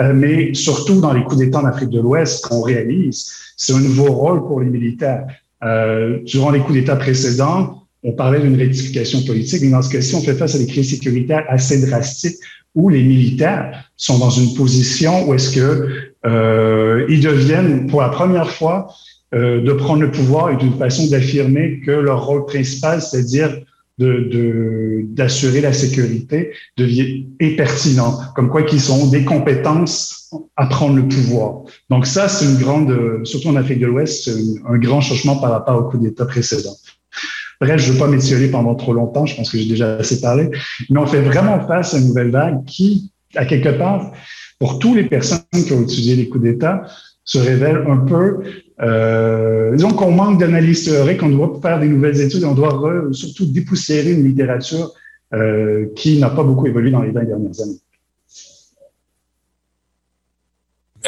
Euh, 0.00 0.12
mais 0.14 0.54
surtout 0.54 1.00
dans 1.00 1.12
les 1.12 1.22
coups 1.22 1.38
d'État 1.38 1.60
en 1.60 1.66
Afrique 1.66 1.90
de 1.90 2.00
l'Ouest, 2.00 2.46
qu'on 2.46 2.62
réalise, 2.62 3.30
c'est 3.56 3.74
un 3.74 3.80
nouveau 3.80 4.10
rôle 4.10 4.46
pour 4.46 4.60
les 4.60 4.70
militaires. 4.70 5.26
Euh, 5.66 6.18
durant 6.24 6.50
les 6.50 6.60
coups 6.60 6.74
d'État 6.74 6.96
précédents, 6.96 7.82
on 8.02 8.12
parlait 8.12 8.40
d'une 8.40 8.56
rectification 8.56 9.22
politique, 9.22 9.62
mais 9.62 9.70
dans 9.70 9.82
ce 9.82 9.90
cas-ci, 9.90 10.14
on 10.14 10.22
fait 10.22 10.34
face 10.34 10.54
à 10.54 10.58
des 10.58 10.66
crises 10.66 10.90
sécuritaires 10.90 11.44
assez 11.48 11.84
drastiques 11.84 12.36
où 12.74 12.88
les 12.88 13.02
militaires 13.02 13.90
sont 13.96 14.18
dans 14.18 14.30
une 14.30 14.54
position 14.54 15.26
où 15.26 15.34
est-ce 15.34 15.54
que 15.54 15.88
euh, 16.26 17.06
ils 17.08 17.20
deviennent 17.20 17.86
pour 17.88 18.02
la 18.02 18.10
première 18.10 18.50
fois 18.50 18.88
euh, 19.34 19.60
de 19.60 19.72
prendre 19.72 20.02
le 20.02 20.10
pouvoir 20.10 20.50
est 20.50 20.62
une 20.62 20.78
façon 20.78 21.06
d'affirmer 21.08 21.80
que 21.80 21.90
leur 21.90 22.24
rôle 22.26 22.46
principal, 22.46 23.02
c'est-à-dire 23.02 23.58
d'assurer 23.98 25.62
la 25.62 25.72
sécurité, 25.72 26.52
devient 26.76 27.26
est 27.40 27.56
pertinent, 27.56 28.18
comme 28.34 28.50
quoi 28.50 28.62
qu'ils 28.62 28.92
ont 28.92 29.06
des 29.06 29.24
compétences 29.24 30.25
à 30.56 30.66
prendre 30.66 30.96
le 30.96 31.06
pouvoir. 31.06 31.62
Donc 31.90 32.06
ça, 32.06 32.28
c'est 32.28 32.44
une 32.44 32.56
grande, 32.56 33.24
surtout 33.24 33.48
en 33.48 33.56
Afrique 33.56 33.80
de 33.80 33.86
l'Ouest, 33.86 34.24
c'est 34.24 34.34
un 34.68 34.78
grand 34.78 35.00
changement 35.00 35.36
par 35.36 35.50
rapport 35.50 35.78
au 35.78 35.84
coup 35.90 35.98
d'État 35.98 36.26
précédent. 36.26 36.74
Bref, 37.60 37.80
je 37.80 37.88
ne 37.88 37.92
veux 37.92 37.98
pas 37.98 38.08
m'étioler 38.08 38.48
pendant 38.48 38.74
trop 38.74 38.92
longtemps, 38.92 39.24
je 39.24 39.34
pense 39.36 39.50
que 39.50 39.58
j'ai 39.58 39.68
déjà 39.68 39.96
assez 39.96 40.20
parlé, 40.20 40.50
mais 40.90 41.00
on 41.00 41.06
fait 41.06 41.22
vraiment 41.22 41.66
face 41.66 41.94
à 41.94 41.98
une 41.98 42.08
nouvelle 42.08 42.30
vague 42.30 42.64
qui, 42.66 43.12
à 43.34 43.46
quelque 43.46 43.70
part, 43.70 44.12
pour 44.58 44.78
toutes 44.78 44.96
les 44.96 45.04
personnes 45.04 45.40
qui 45.52 45.72
ont 45.72 45.82
étudié 45.82 46.16
les 46.16 46.28
coups 46.28 46.44
d'État, 46.44 46.86
se 47.24 47.38
révèle 47.38 47.84
un 47.88 47.98
peu, 47.98 48.40
euh, 48.82 49.74
disons 49.74 49.90
qu'on 49.90 50.12
manque 50.12 50.38
d'analyse 50.38 50.84
théorique, 50.84 51.22
on 51.22 51.28
doit 51.28 51.58
faire 51.60 51.80
des 51.80 51.88
nouvelles 51.88 52.20
études, 52.20 52.44
on 52.44 52.54
doit 52.54 53.08
surtout 53.12 53.46
dépoussiérer 53.46 54.12
une 54.12 54.24
littérature 54.24 54.92
euh, 55.34 55.86
qui 55.96 56.18
n'a 56.18 56.30
pas 56.30 56.44
beaucoup 56.44 56.66
évolué 56.66 56.90
dans 56.90 57.02
les 57.02 57.10
20 57.10 57.24
dernières 57.24 57.60
années. 57.60 57.80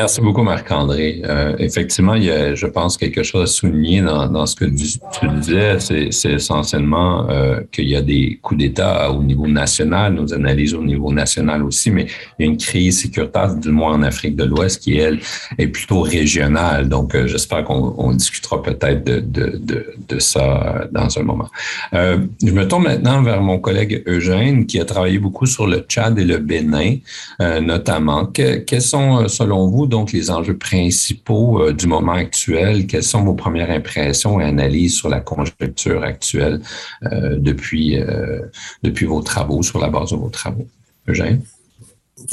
Merci 0.00 0.21
beaucoup, 0.21 0.45
Marc-André. 0.45 1.23
Euh, 1.25 1.57
effectivement, 1.59 2.14
il 2.14 2.25
y 2.25 2.31
a, 2.31 2.55
je 2.55 2.67
pense, 2.67 2.97
quelque 2.97 3.25
chose 3.25 3.43
à 3.43 3.47
souligner 3.47 4.00
dans, 4.00 4.28
dans 4.28 4.47
ce 4.47 4.55
que 4.55 4.64
tu, 4.64 5.28
disais. 5.40 5.81
C'est 5.81 6.33
essentiellement 6.35 7.28
euh, 7.28 7.62
qu'il 7.73 7.88
y 7.88 7.97
a 7.97 8.00
des 8.00 8.38
coups 8.40 8.61
d'État 8.61 9.11
au 9.11 9.25
niveau 9.25 9.49
national, 9.49 10.14
nos 10.14 10.33
analyses 10.33 10.75
au 10.75 10.85
niveau 10.85 11.12
national 11.12 11.64
aussi, 11.64 11.90
mais 11.90 12.07
il 12.38 12.47
y 12.47 12.49
a 12.49 12.52
une 12.52 12.57
crise 12.57 13.00
sécuritaire, 13.00 13.57
du 13.57 13.71
moins 13.71 13.95
en 13.95 14.02
Afrique 14.05 14.37
de 14.37 14.45
l'Ouest, 14.45 14.81
qui, 14.83 14.97
elle, 14.99 15.19
est 15.59 15.67
plutôt 15.67 16.02
régionale. 16.02 16.88
Donc, 16.88 17.17
euh, 17.17 17.26
j'espère 17.26 17.64
qu'on 17.64 17.93
on 17.99 18.12
discutera 18.12 18.62
peut-être 18.62 19.02
de, 19.02 19.19
de, 19.19 19.59
de, 19.59 19.95
de, 20.09 20.19
ça 20.21 20.87
dans 20.93 21.19
un 21.19 21.23
moment. 21.25 21.49
Euh, 21.95 22.19
je 22.40 22.52
me 22.52 22.69
tourne 22.69 22.85
maintenant 22.85 23.21
vers 23.23 23.43
mon 23.43 23.59
collègue 23.59 24.05
Eugène, 24.07 24.67
qui 24.67 24.78
a 24.78 24.85
travaillé 24.85 25.19
beaucoup 25.19 25.47
sur 25.47 25.67
le 25.67 25.81
Tchad 25.81 26.17
et 26.21 26.25
le 26.25 26.38
Bénin, 26.38 26.99
euh, 27.43 27.61
notamment. 27.61 28.26
Que, 28.26 28.59
quels 28.59 28.83
sont, 28.83 29.26
selon 29.26 29.67
vous, 29.67 29.88
donc 29.88 30.12
les 30.12 30.30
enjeux 30.30 30.57
principaux 30.57 31.62
euh, 31.62 31.73
du 31.73 31.87
moment 31.87 32.12
actuel? 32.12 32.87
Quelles 32.87 33.02
sont 33.02 33.25
vos 33.25 33.35
premières 33.35 33.71
impressions 33.71 34.40
et 34.40 34.45
analyses 34.45 34.95
sur 34.95 35.09
la 35.09 35.21
conjoncture 35.21 36.02
actuelle 36.02 36.61
euh, 37.04 37.37
depuis, 37.38 37.99
euh, 38.00 38.42
depuis 38.83 39.07
vos 39.07 39.23
travaux, 39.23 39.62
sur 39.62 39.78
la 39.80 39.88
base 39.88 40.11
de 40.11 40.16
vos 40.16 40.28
travaux? 40.28 40.66
Eugène? 41.09 41.42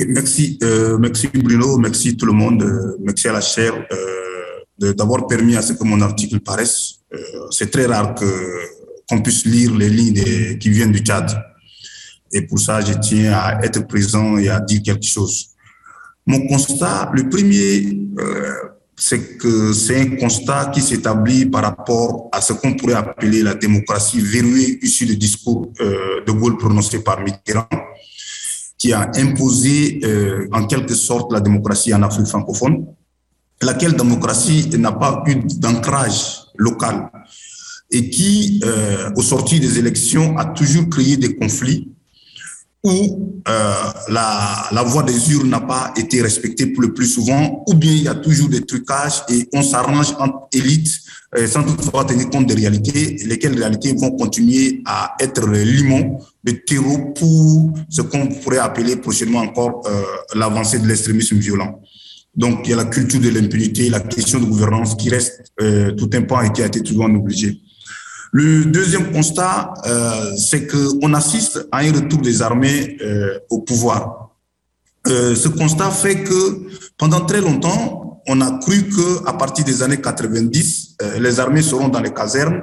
merci, 0.07 0.59
merci 0.99 1.27
Bruno, 1.27 1.77
merci 1.77 2.17
tout 2.17 2.25
le 2.25 2.33
monde, 2.33 2.65
merci 2.99 3.27
à 3.27 3.33
la 3.33 3.41
chaire 3.41 3.75
d'avoir 4.79 5.27
permis 5.27 5.55
à 5.55 5.61
ce 5.61 5.73
que 5.73 5.83
mon 5.85 6.01
article 6.01 6.39
paraisse. 6.39 6.95
C'est 7.51 7.71
très 7.71 7.85
rare 7.85 8.15
qu'on 8.15 9.21
puisse 9.21 9.45
lire 9.45 9.73
les 9.75 9.89
lignes 9.89 10.57
qui 10.57 10.69
viennent 10.71 10.91
du 10.91 10.99
Tchad. 10.99 11.31
Et 12.33 12.41
pour 12.41 12.59
ça, 12.59 12.81
je 12.81 12.93
tiens 12.93 13.31
à 13.33 13.63
être 13.63 13.87
présent 13.87 14.37
et 14.37 14.49
à 14.49 14.59
dire 14.59 14.81
quelque 14.83 15.05
chose. 15.05 15.54
Mon 16.27 16.47
constat, 16.47 17.11
le 17.13 17.29
premier, 17.29 17.99
euh, 18.19 18.53
c'est 18.97 19.37
que 19.37 19.73
c'est 19.73 19.99
un 19.99 20.15
constat 20.15 20.71
qui 20.73 20.81
s'établit 20.81 21.45
par 21.45 21.63
rapport 21.63 22.29
à 22.31 22.41
ce 22.41 22.53
qu'on 22.53 22.73
pourrait 22.73 22.93
appeler 22.93 23.43
la 23.43 23.53
démocratie 23.53 24.21
verrouillée 24.21 24.83
issue 24.83 25.05
du 25.05 25.17
discours 25.17 25.71
euh, 25.81 26.23
de 26.25 26.31
Gaulle 26.31 26.57
prononcé 26.57 27.03
par 27.03 27.21
Mitterrand, 27.21 27.67
qui 28.77 28.93
a 28.93 29.11
imposé 29.17 29.99
euh, 30.03 30.47
en 30.51 30.65
quelque 30.65 30.95
sorte 30.95 31.31
la 31.31 31.41
démocratie 31.41 31.93
en 31.93 32.01
Afrique 32.03 32.27
francophone, 32.27 32.85
laquelle 33.61 33.95
démocratie 33.95 34.69
n'a 34.77 34.93
pas 34.93 35.23
eu 35.27 35.35
d'ancrage 35.35 36.45
local 36.57 37.09
et 37.91 38.09
qui, 38.09 38.61
euh, 38.63 39.11
au 39.15 39.21
sortir 39.21 39.59
des 39.59 39.77
élections, 39.77 40.37
a 40.37 40.45
toujours 40.45 40.89
créé 40.89 41.17
des 41.17 41.35
conflits 41.35 41.94
où 42.85 43.41
euh, 43.47 43.73
la, 44.09 44.67
la 44.71 44.83
voix 44.83 45.03
des 45.03 45.31
urnes 45.33 45.49
n'a 45.49 45.59
pas 45.59 45.93
été 45.97 46.21
respectée 46.21 46.67
pour 46.67 46.81
le 46.83 46.93
plus 46.93 47.07
souvent, 47.07 47.63
ou 47.67 47.73
bien 47.73 47.91
il 47.91 48.03
y 48.03 48.07
a 48.07 48.15
toujours 48.15 48.49
des 48.49 48.61
trucages 48.61 49.23
et 49.29 49.49
on 49.53 49.61
s'arrange 49.61 50.13
entre 50.19 50.47
élites 50.53 51.01
euh, 51.37 51.47
sans 51.47 51.63
toutefois 51.63 52.05
tenir 52.05 52.29
compte 52.29 52.45
des 52.45 52.53
réalités, 52.53 53.17
lesquelles 53.25 53.57
réalités 53.57 53.93
vont 53.93 54.11
continuer 54.11 54.81
à 54.85 55.15
être 55.19 55.45
limons 55.49 56.19
de 56.43 56.51
terreau 56.51 57.13
pour 57.13 57.73
ce 57.89 58.01
qu'on 58.01 58.27
pourrait 58.27 58.59
appeler 58.59 58.95
prochainement 58.95 59.39
encore 59.39 59.81
euh, 59.87 60.01
l'avancée 60.35 60.79
de 60.79 60.87
l'extrémisme 60.87 61.37
violent. 61.37 61.81
Donc, 62.35 62.61
il 62.65 62.71
y 62.71 62.73
a 62.73 62.77
la 62.77 62.85
culture 62.85 63.19
de 63.19 63.29
l'impunité, 63.29 63.89
la 63.89 64.01
question 64.01 64.39
de 64.39 64.45
gouvernance 64.45 64.95
qui 64.95 65.09
reste 65.09 65.51
euh, 65.61 65.91
tout 65.91 66.09
un 66.13 66.21
point 66.21 66.43
et 66.43 66.51
qui 66.51 66.61
a 66.61 66.67
été 66.67 66.81
toujours 66.81 67.05
obligé. 67.05 67.59
Le 68.37 68.65
deuxième 68.65 69.13
constat, 69.13 69.73
euh, 69.85 70.35
c'est 70.35 70.67
qu'on 70.67 71.13
assiste 71.13 71.65
à 71.71 71.77
un 71.77 71.93
retour 71.93 72.19
des 72.19 72.41
armées 72.41 72.97
euh, 73.01 73.39
au 73.49 73.61
pouvoir. 73.61 74.31
Euh, 75.07 75.35
ce 75.35 75.47
constat 75.47 75.89
fait 75.89 76.21
que 76.25 76.67
pendant 76.97 77.21
très 77.21 77.39
longtemps, 77.39 78.21
on 78.27 78.41
a 78.41 78.59
cru 78.59 78.89
que 78.89 79.25
à 79.25 79.31
partir 79.31 79.63
des 79.63 79.81
années 79.83 80.01
90, 80.01 80.97
euh, 81.01 81.19
les 81.19 81.39
armées 81.39 81.61
seront 81.61 81.87
dans 81.87 82.01
les 82.01 82.13
casernes 82.13 82.61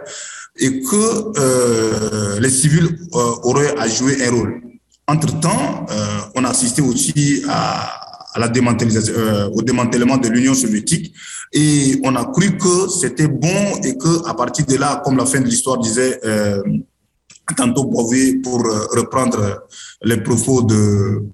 et 0.59 0.83
que 0.83 1.41
euh, 1.41 2.39
les 2.39 2.51
civils 2.51 2.99
euh, 3.15 3.19
auraient 3.45 3.75
à 3.79 3.89
jouer 3.89 4.23
un 4.27 4.31
rôle. 4.31 4.61
Entre-temps, 5.09 5.87
on 6.35 6.45
a 6.45 6.51
assisté 6.51 6.83
aussi 6.83 7.45
à 7.49 8.02
à 8.35 8.39
la 8.39 8.51
euh, 8.51 9.49
au 9.51 9.63
démantèlement 9.63 10.17
de 10.17 10.29
l'Union 10.29 10.55
soviétique. 10.55 11.15
Et 11.53 12.01
on 12.03 12.15
a 12.17 12.25
cru 12.25 12.57
que 12.57 12.89
c'était 12.89 13.29
bon 13.29 13.81
et 13.85 13.97
que 13.97 14.27
à 14.29 14.35
partir 14.35 14.67
de 14.67 14.77
là, 14.77 15.03
comme 15.05 15.17
la 15.17 15.27
fin 15.27 15.41
de 15.41 15.47
l'histoire 15.47 15.79
disait 15.79 16.19
euh, 16.25 16.63
tantôt 17.57 17.85
Bovet, 17.85 18.41
pour 18.43 18.65
euh, 18.65 18.87
reprendre 18.97 19.65
les 20.03 20.19
propos 20.23 20.63
de 20.63 21.25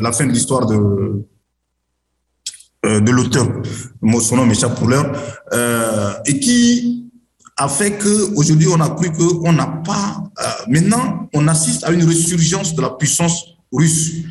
la 0.00 0.12
fin 0.12 0.26
de 0.26 0.30
l'histoire 0.30 0.64
de 0.66 1.24
de 2.84 3.10
l'auteur, 3.10 3.48
son 4.20 4.36
nom 4.36 4.46
m'échappe 4.46 4.78
pour 4.78 4.92
et 4.92 6.38
qui 6.38 7.10
a 7.56 7.66
fait 7.66 7.92
que 7.98 8.36
aujourd'hui 8.36 8.68
on 8.68 8.80
a 8.80 8.90
cru 8.90 9.10
qu'on 9.10 9.52
n'a 9.52 9.66
pas. 9.66 10.22
maintenant, 10.68 11.28
on 11.34 11.48
assiste 11.48 11.82
à 11.82 11.90
une 11.90 12.04
résurgence 12.04 12.76
de 12.76 12.82
la 12.82 12.90
puissance 12.90 13.56
russe 13.72 14.24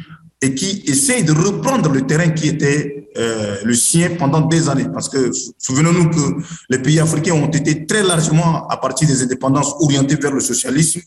et 0.44 0.54
qui 0.54 0.84
essaye 0.88 1.24
de 1.24 1.32
reprendre 1.32 1.90
le 1.90 2.02
terrain 2.02 2.30
qui 2.30 2.50
était 2.50 3.10
euh, 3.16 3.58
le 3.64 3.74
sien 3.74 4.10
pendant 4.20 4.42
des 4.42 4.68
années. 4.68 4.88
Parce 4.94 5.08
que 5.08 5.32
souvenons-nous 5.58 6.10
que 6.10 6.44
les 6.70 6.80
pays 6.80 7.00
africains 7.00 7.34
ont 7.34 7.48
été 7.48 7.86
très 7.86 8.04
largement, 8.04 8.68
à 8.68 8.76
partir 8.76 9.08
des 9.08 9.24
indépendances, 9.24 9.74
orientés 9.80 10.18
vers 10.18 10.34
le 10.34 10.42
socialisme 10.42 11.00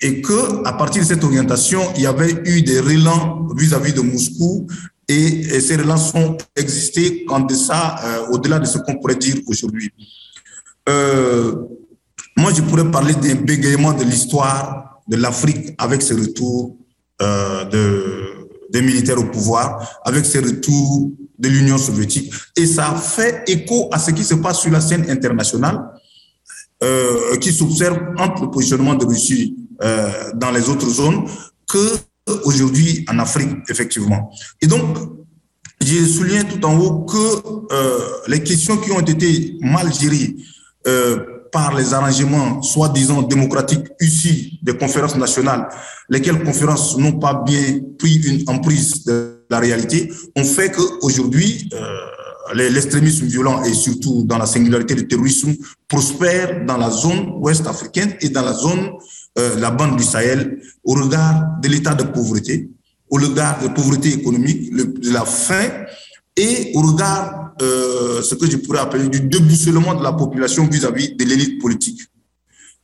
et 0.00 0.20
que 0.20 0.64
à 0.64 0.72
partir 0.74 1.02
de 1.02 1.08
cette 1.08 1.24
orientation, 1.24 1.80
il 1.96 2.02
y 2.02 2.06
avait 2.06 2.32
eu 2.44 2.62
des 2.62 2.78
relents 2.78 3.48
vis-à-vis 3.56 3.92
de 3.92 4.02
Moscou 4.02 4.68
et, 5.08 5.58
ces 5.60 5.74
relents 5.74 5.96
sont 5.96 6.38
existés 6.54 7.24
en 7.28 7.40
deçà, 7.40 7.96
euh, 8.04 8.28
au-delà 8.30 8.60
de 8.60 8.66
ce 8.66 8.78
qu'on 8.78 8.98
pourrait 8.98 9.16
dire 9.16 9.36
aujourd'hui. 9.48 9.92
Euh, 10.88 11.56
moi, 12.36 12.52
je 12.54 12.62
pourrais 12.62 12.88
parler 12.88 13.14
d'un 13.14 13.34
bégayement 13.34 13.94
de 13.94 14.04
l'histoire 14.04 15.00
de 15.08 15.16
l'Afrique 15.16 15.74
avec 15.76 16.02
ce 16.02 16.14
retour 16.14 16.76
euh, 17.20 17.64
de 17.64 18.39
des 18.72 18.82
militaires 18.82 19.18
au 19.18 19.24
pouvoir, 19.24 20.00
avec 20.04 20.24
ces 20.24 20.40
retours 20.40 21.10
de 21.38 21.48
l'Union 21.48 21.78
soviétique. 21.78 22.32
Et 22.56 22.66
ça 22.66 22.94
fait 22.94 23.42
écho 23.48 23.88
à 23.92 23.98
ce 23.98 24.10
qui 24.10 24.24
se 24.24 24.34
passe 24.34 24.60
sur 24.60 24.70
la 24.70 24.80
scène 24.80 25.08
internationale, 25.10 25.80
euh, 26.82 27.36
qui 27.36 27.52
s'observe 27.52 27.98
entre 28.18 28.44
le 28.44 28.50
positionnement 28.50 28.94
de 28.94 29.04
Russie 29.04 29.56
euh, 29.82 30.10
dans 30.34 30.50
les 30.50 30.68
autres 30.68 30.88
zones 30.88 31.26
que 31.68 31.96
aujourd'hui 32.44 33.04
en 33.10 33.18
Afrique, 33.18 33.50
effectivement. 33.68 34.30
Et 34.60 34.66
donc, 34.66 34.96
j'ai 35.82 36.06
souligné 36.06 36.44
tout 36.44 36.64
en 36.64 36.78
haut 36.78 37.04
que 37.04 37.74
euh, 37.74 37.98
les 38.28 38.42
questions 38.42 38.76
qui 38.76 38.92
ont 38.92 39.00
été 39.00 39.56
mal 39.60 39.92
gérées 39.92 40.36
par 41.52 41.74
les 41.74 41.94
arrangements 41.94 42.62
soi-disant 42.62 43.22
démocratiques 43.22 43.86
issus 44.00 44.52
des 44.62 44.76
conférences 44.76 45.16
nationales, 45.16 45.68
lesquelles 46.08 46.42
conférences 46.42 46.96
n'ont 46.98 47.18
pas 47.18 47.42
bien 47.44 47.80
pris 47.98 48.16
une 48.16 48.48
emprise 48.48 49.04
de 49.04 49.44
la 49.50 49.58
réalité, 49.58 50.12
ont 50.36 50.44
fait 50.44 50.70
qu'aujourd'hui, 50.70 51.68
euh, 51.72 52.54
l'extrémisme 52.54 53.26
violent 53.26 53.62
et 53.64 53.74
surtout 53.74 54.24
dans 54.24 54.38
la 54.38 54.46
singularité 54.46 54.94
du 54.94 55.06
terrorisme 55.06 55.54
prospère 55.88 56.64
dans 56.66 56.76
la 56.76 56.90
zone 56.90 57.34
ouest 57.40 57.66
africaine 57.66 58.14
et 58.20 58.28
dans 58.28 58.42
la 58.42 58.52
zone, 58.52 58.90
euh, 59.38 59.58
la 59.58 59.70
bande 59.70 59.96
du 59.96 60.04
Sahel, 60.04 60.60
au 60.84 60.94
regard 60.94 61.60
de 61.62 61.68
l'état 61.68 61.94
de 61.94 62.04
pauvreté, 62.04 62.70
au 63.08 63.16
regard 63.16 63.60
de 63.60 63.66
la 63.66 63.72
pauvreté 63.72 64.14
économique, 64.14 64.70
le, 64.72 64.86
de 64.86 65.12
la 65.12 65.24
faim 65.24 65.84
et 66.36 66.72
au 66.74 66.82
regard 66.82 67.52
euh, 67.62 68.22
ce 68.22 68.34
que 68.34 68.50
je 68.50 68.56
pourrais 68.56 68.78
appeler 68.78 69.08
du 69.08 69.20
déboussolement 69.20 69.94
de 69.94 70.02
la 70.02 70.12
population 70.12 70.66
vis-à-vis 70.66 71.14
de 71.14 71.24
l'élite 71.24 71.60
politique. 71.60 72.00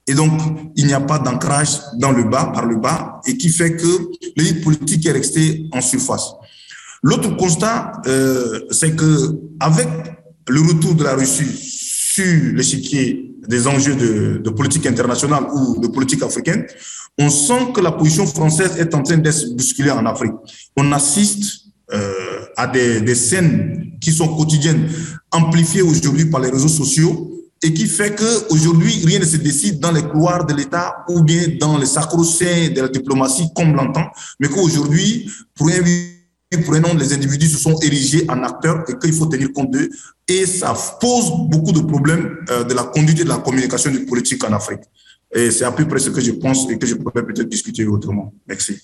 Et 0.06 0.14
donc, 0.14 0.32
il 0.76 0.86
n'y 0.86 0.92
a 0.92 1.00
pas 1.00 1.18
d'ancrage 1.18 1.80
dans 1.98 2.12
le 2.12 2.24
bas, 2.24 2.52
par 2.54 2.66
le 2.66 2.76
bas, 2.76 3.20
et 3.26 3.36
qui 3.36 3.48
fait 3.48 3.74
que 3.76 4.08
l'élite 4.36 4.62
politique 4.62 5.04
est 5.06 5.12
restée 5.12 5.68
en 5.72 5.80
surface. 5.80 6.32
L'autre 7.02 7.36
constat, 7.36 7.92
euh, 8.06 8.60
c'est 8.70 8.94
que 8.94 9.38
avec 9.58 9.88
le 10.48 10.60
retour 10.60 10.94
de 10.94 11.04
la 11.04 11.14
Russie 11.14 11.44
sur 12.14 12.54
l'échiquier 12.54 13.34
des 13.48 13.66
enjeux 13.66 13.94
de, 13.94 14.38
de, 14.38 14.50
politique 14.50 14.86
internationale 14.86 15.44
ou 15.52 15.80
de 15.80 15.88
politique 15.88 16.22
africaine, 16.22 16.66
on 17.18 17.30
sent 17.30 17.72
que 17.74 17.80
la 17.80 17.92
position 17.92 18.26
française 18.26 18.76
est 18.78 18.94
en 18.94 19.02
train 19.02 19.16
d'être 19.16 19.56
bousculée 19.56 19.90
en 19.90 20.04
Afrique. 20.06 20.34
On 20.76 20.92
assiste 20.92 21.66
euh, 21.92 22.35
à 22.56 22.66
des, 22.66 23.00
des, 23.00 23.14
scènes 23.14 23.92
qui 24.00 24.12
sont 24.12 24.28
quotidiennes, 24.36 24.88
amplifiées 25.30 25.82
aujourd'hui 25.82 26.26
par 26.26 26.40
les 26.40 26.50
réseaux 26.50 26.68
sociaux, 26.68 27.32
et 27.62 27.72
qui 27.72 27.86
fait 27.86 28.14
qu'aujourd'hui, 28.14 29.02
rien 29.04 29.18
ne 29.18 29.24
se 29.24 29.38
décide 29.38 29.80
dans 29.80 29.92
les 29.92 30.02
couloirs 30.02 30.44
de 30.46 30.54
l'État 30.54 31.04
ou 31.08 31.22
bien 31.22 31.42
dans 31.58 31.78
les 31.78 31.86
sacro-saints 31.86 32.68
de 32.74 32.82
la 32.82 32.88
diplomatie 32.88 33.48
comme 33.54 33.74
l'entend, 33.74 34.06
mais 34.38 34.48
qu'aujourd'hui, 34.48 35.30
pour 35.54 35.68
un 35.68 35.82
prenons 36.64 36.94
les 36.94 37.12
individus 37.12 37.48
se 37.48 37.58
sont 37.58 37.78
érigés 37.80 38.24
en 38.28 38.42
acteurs 38.42 38.84
et 38.88 38.98
qu'il 38.98 39.12
faut 39.12 39.26
tenir 39.26 39.52
compte 39.52 39.70
d'eux. 39.70 39.90
Et 40.28 40.46
ça 40.46 40.74
pose 41.00 41.48
beaucoup 41.48 41.72
de 41.72 41.80
problèmes 41.80 42.38
euh, 42.50 42.64
de 42.64 42.74
la 42.74 42.84
conduite 42.84 43.20
et 43.20 43.24
de 43.24 43.28
la 43.28 43.38
communication 43.38 43.90
du 43.90 44.04
politique 44.06 44.42
en 44.44 44.52
Afrique. 44.52 44.80
Et 45.34 45.50
c'est 45.50 45.64
à 45.64 45.72
peu 45.72 45.86
près 45.86 45.98
ce 45.98 46.10
que 46.10 46.20
je 46.20 46.32
pense 46.32 46.70
et 46.70 46.78
que 46.78 46.86
je 46.86 46.94
pourrais 46.94 47.24
peut-être 47.24 47.48
discuter 47.48 47.84
autrement. 47.86 48.32
Merci. 48.46 48.78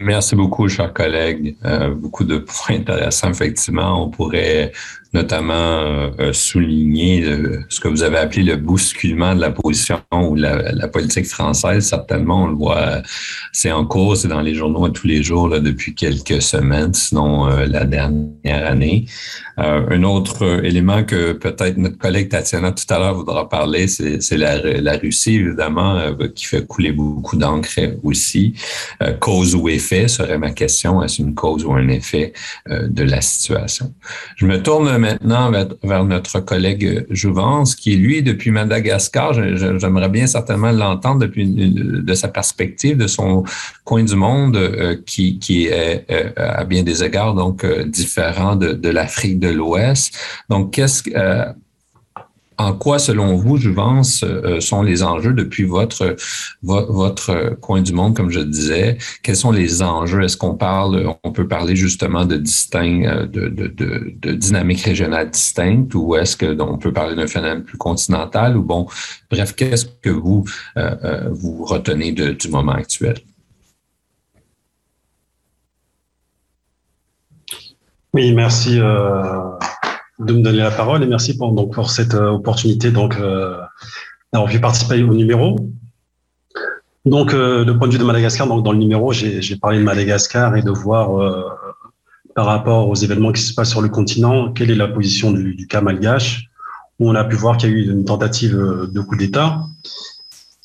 Merci 0.00 0.36
beaucoup, 0.36 0.68
chers 0.68 0.92
collègues. 0.92 1.56
Euh, 1.64 1.92
beaucoup 1.92 2.24
de 2.24 2.38
points 2.38 2.76
intéressants, 2.76 3.30
effectivement. 3.30 4.04
On 4.04 4.10
pourrait 4.10 4.72
notamment 5.12 5.54
euh, 5.54 6.10
euh, 6.20 6.32
souligner 6.32 7.24
ce 7.68 7.80
que 7.80 7.88
vous 7.88 8.02
avez 8.02 8.18
appelé 8.18 8.42
le 8.42 8.56
bousculement 8.56 9.34
de 9.34 9.40
la 9.40 9.50
position 9.50 10.00
ou 10.12 10.34
la, 10.34 10.88
politique 10.88 11.26
française. 11.26 11.86
Certainement, 11.86 12.44
on 12.44 12.46
le 12.48 12.56
voit, 12.56 13.02
c'est 13.52 13.72
en 13.72 13.84
cours, 13.84 14.16
c'est 14.16 14.28
dans 14.28 14.40
les 14.40 14.54
journaux 14.54 14.88
tous 14.88 15.06
les 15.06 15.22
jours 15.22 15.48
là, 15.48 15.60
depuis 15.60 15.94
quelques 15.94 16.40
semaines, 16.40 16.94
sinon 16.94 17.46
la 17.46 17.84
dernière 17.84 18.66
année. 18.66 19.06
un 19.58 20.02
autre 20.02 20.64
élément 20.64 21.04
que 21.04 21.32
peut-être 21.32 21.76
notre 21.76 21.98
collègue 21.98 22.30
Tatiana 22.30 22.72
tout 22.72 22.92
à 22.92 22.98
l'heure 22.98 23.14
voudra 23.14 23.48
parler, 23.48 23.86
c'est 23.86 24.36
la, 24.36 24.96
Russie, 24.96 25.36
évidemment, 25.36 26.00
qui 26.34 26.46
fait 26.46 26.66
couler 26.66 26.92
beaucoup 26.92 27.36
d'encre 27.36 27.80
aussi. 28.02 28.54
cause 29.20 29.54
ou 29.54 29.68
effet 29.68 30.08
serait 30.08 30.38
ma 30.38 30.50
question. 30.50 31.02
Est-ce 31.02 31.22
une 31.22 31.34
cause 31.34 31.64
ou 31.64 31.72
un 31.72 31.88
effet 31.88 32.32
euh, 32.70 32.88
de 32.88 33.04
la 33.04 33.20
situation? 33.20 33.94
Je 34.36 34.46
me 34.46 34.62
tourne 34.62 34.97
maintenant 34.98 35.50
vers, 35.82 36.04
notre 36.04 36.40
collègue 36.40 37.06
Jouvence, 37.10 37.74
qui, 37.74 37.96
lui, 37.96 38.22
depuis 38.22 38.50
Madagascar, 38.50 39.32
j'aimerais 39.32 40.08
bien 40.08 40.26
certainement 40.26 40.72
l'entendre 40.72 41.20
depuis 41.20 41.46
de 41.46 42.14
sa 42.14 42.28
perspective, 42.28 42.96
de 42.96 43.06
son 43.06 43.44
coin 43.84 44.04
du 44.04 44.16
monde, 44.16 44.56
euh, 44.56 44.96
qui, 45.06 45.66
est 45.66 46.04
euh, 46.10 46.30
à 46.36 46.64
bien 46.64 46.82
des 46.82 47.02
égards 47.02 47.34
donc 47.34 47.64
différent 47.86 48.56
de, 48.56 48.88
l'Afrique 48.88 49.38
de 49.38 49.48
l'Ouest. 49.48 50.16
Donc, 50.48 50.72
qu'est-ce 50.72 51.02
que 51.02 51.10
en 52.58 52.72
quoi, 52.72 52.98
selon 52.98 53.36
vous, 53.36 53.56
je 53.56 53.70
pense, 53.70 54.24
euh, 54.24 54.60
sont 54.60 54.82
les 54.82 55.02
enjeux 55.04 55.32
depuis 55.32 55.62
votre, 55.64 56.16
votre 56.62 57.56
coin 57.60 57.82
du 57.82 57.92
monde, 57.92 58.16
comme 58.16 58.30
je 58.30 58.40
disais? 58.40 58.98
Quels 59.22 59.36
sont 59.36 59.52
les 59.52 59.80
enjeux? 59.82 60.22
Est-ce 60.22 60.36
qu'on 60.36 60.56
parle, 60.56 61.14
on 61.22 61.30
peut 61.30 61.46
parler 61.46 61.76
justement 61.76 62.24
de 62.24 62.36
distinct, 62.36 63.04
euh, 63.04 63.26
de, 63.26 63.48
de, 63.48 63.68
de, 63.68 64.12
de 64.20 64.32
dynamique 64.32 64.80
régionale 64.80 65.30
distincte 65.30 65.94
ou 65.94 66.16
est-ce 66.16 66.36
qu'on 66.36 66.78
peut 66.78 66.92
parler 66.92 67.14
d'un 67.14 67.28
phénomène 67.28 67.62
plus 67.62 67.78
continental 67.78 68.56
ou 68.56 68.62
bon, 68.62 68.86
bref, 69.30 69.54
qu'est-ce 69.54 69.86
que 69.86 70.10
vous, 70.10 70.44
euh, 70.76 71.28
vous 71.30 71.64
retenez 71.64 72.12
du 72.12 72.48
moment 72.48 72.72
actuel? 72.72 73.18
Oui, 78.12 78.32
merci 78.32 78.80
de 80.18 80.32
me 80.32 80.42
donner 80.42 80.58
la 80.58 80.70
parole 80.70 81.02
et 81.02 81.06
merci 81.06 81.36
pour, 81.36 81.52
donc, 81.52 81.72
pour 81.72 81.90
cette 81.90 82.14
euh, 82.14 82.30
opportunité 82.30 82.90
donc 82.90 83.16
euh, 83.16 83.56
d'avoir 84.32 84.50
pu 84.50 84.60
participer 84.60 85.02
au 85.02 85.14
numéro. 85.14 85.56
Donc, 87.04 87.32
euh, 87.32 87.64
le 87.64 87.78
point 87.78 87.86
de 87.86 87.92
vue 87.92 87.98
de 87.98 88.04
Madagascar, 88.04 88.46
donc 88.46 88.64
dans 88.64 88.72
le 88.72 88.78
numéro, 88.78 89.12
j'ai 89.12 89.56
parlé 89.56 89.78
de 89.78 89.84
Madagascar 89.84 90.56
et 90.56 90.62
de 90.62 90.70
voir 90.70 91.18
euh, 91.18 91.44
par 92.34 92.46
rapport 92.46 92.88
aux 92.88 92.94
événements 92.94 93.32
qui 93.32 93.42
se 93.42 93.54
passent 93.54 93.70
sur 93.70 93.80
le 93.80 93.88
continent, 93.88 94.52
quelle 94.52 94.70
est 94.70 94.74
la 94.74 94.88
position 94.88 95.30
du, 95.30 95.54
du 95.54 95.66
cas 95.66 95.80
malgache, 95.80 96.50
où 96.98 97.08
on 97.08 97.14
a 97.14 97.24
pu 97.24 97.36
voir 97.36 97.56
qu'il 97.56 97.70
y 97.70 97.72
a 97.72 97.76
eu 97.76 97.90
une 97.90 98.04
tentative 98.04 98.56
de 98.56 99.00
coup 99.00 99.16
d'État. 99.16 99.60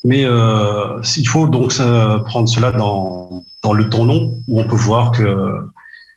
Mais 0.03 0.25
euh, 0.25 0.99
il 1.15 1.27
faut 1.27 1.47
donc 1.47 1.73
prendre 2.25 2.49
cela 2.49 2.71
dans, 2.71 3.43
dans 3.63 3.73
le 3.73 3.89
temps 3.89 4.03
long, 4.03 4.41
où 4.47 4.59
on 4.59 4.67
peut 4.67 4.75
voir 4.75 5.11
que 5.11 5.23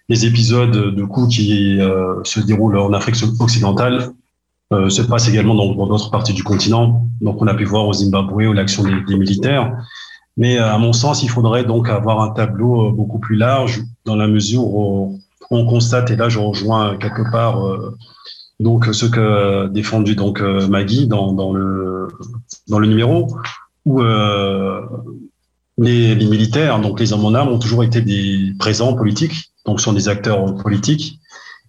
les 0.09 0.25
épisodes 0.25 0.95
de 0.95 1.05
coups 1.05 1.37
qui 1.37 1.81
euh, 1.81 2.23
se 2.25 2.41
déroulent 2.41 2.79
en 2.79 2.93
Afrique 2.93 3.17
occidentale 3.41 4.13
euh, 4.73 4.89
se 4.89 5.03
passent 5.03 5.29
également 5.29 5.55
dans 5.55 5.87
d'autres 5.87 6.11
parties 6.11 6.33
du 6.33 6.43
continent. 6.43 7.07
Donc, 7.21 7.41
on 7.41 7.47
a 7.47 7.55
pu 7.55 7.65
voir 7.65 7.87
au 7.87 7.93
Zimbabwe 7.93 8.53
l'action 8.53 8.85
des, 8.85 9.17
militaires. 9.17 9.77
Mais 10.37 10.59
euh, 10.59 10.73
à 10.73 10.79
mon 10.79 10.93
sens, 10.93 11.23
il 11.23 11.31
faudrait 11.31 11.65
donc 11.65 11.89
avoir 11.89 12.21
un 12.21 12.31
tableau 12.31 12.93
beaucoup 12.93 13.19
plus 13.19 13.37
large 13.37 13.83
dans 14.05 14.17
la 14.17 14.29
mesure 14.29 14.65
où 14.65 15.19
on 15.51 15.67
constate, 15.67 16.11
et 16.11 16.17
là 16.17 16.29
je 16.29 16.41
rejoins 16.41 16.97
quelque 16.97 17.31
part 17.31 17.63
donc 18.59 18.87
ce 18.93 19.07
que 19.07 19.69
défendu 19.69 20.17
donc 20.17 20.41
Maggie 20.41 21.07
dans, 21.07 21.33
dans 21.33 21.53
le 21.53 22.09
dans 22.67 22.81
le 22.81 22.89
numéro 22.89 23.37
où 23.85 24.03
les, 25.79 26.15
les, 26.17 26.27
militaires, 26.27 26.81
donc 26.81 26.99
les 26.99 27.13
hommes 27.13 27.27
en 27.27 27.35
armes, 27.35 27.51
ont 27.51 27.61
toujours 27.61 27.85
été 27.85 28.01
des 28.01 28.55
présents 28.59 28.95
politiques 28.95 29.53
donc 29.67 29.81
sont 29.81 29.93
des 29.93 30.09
acteurs 30.09 30.55
politiques, 30.57 31.21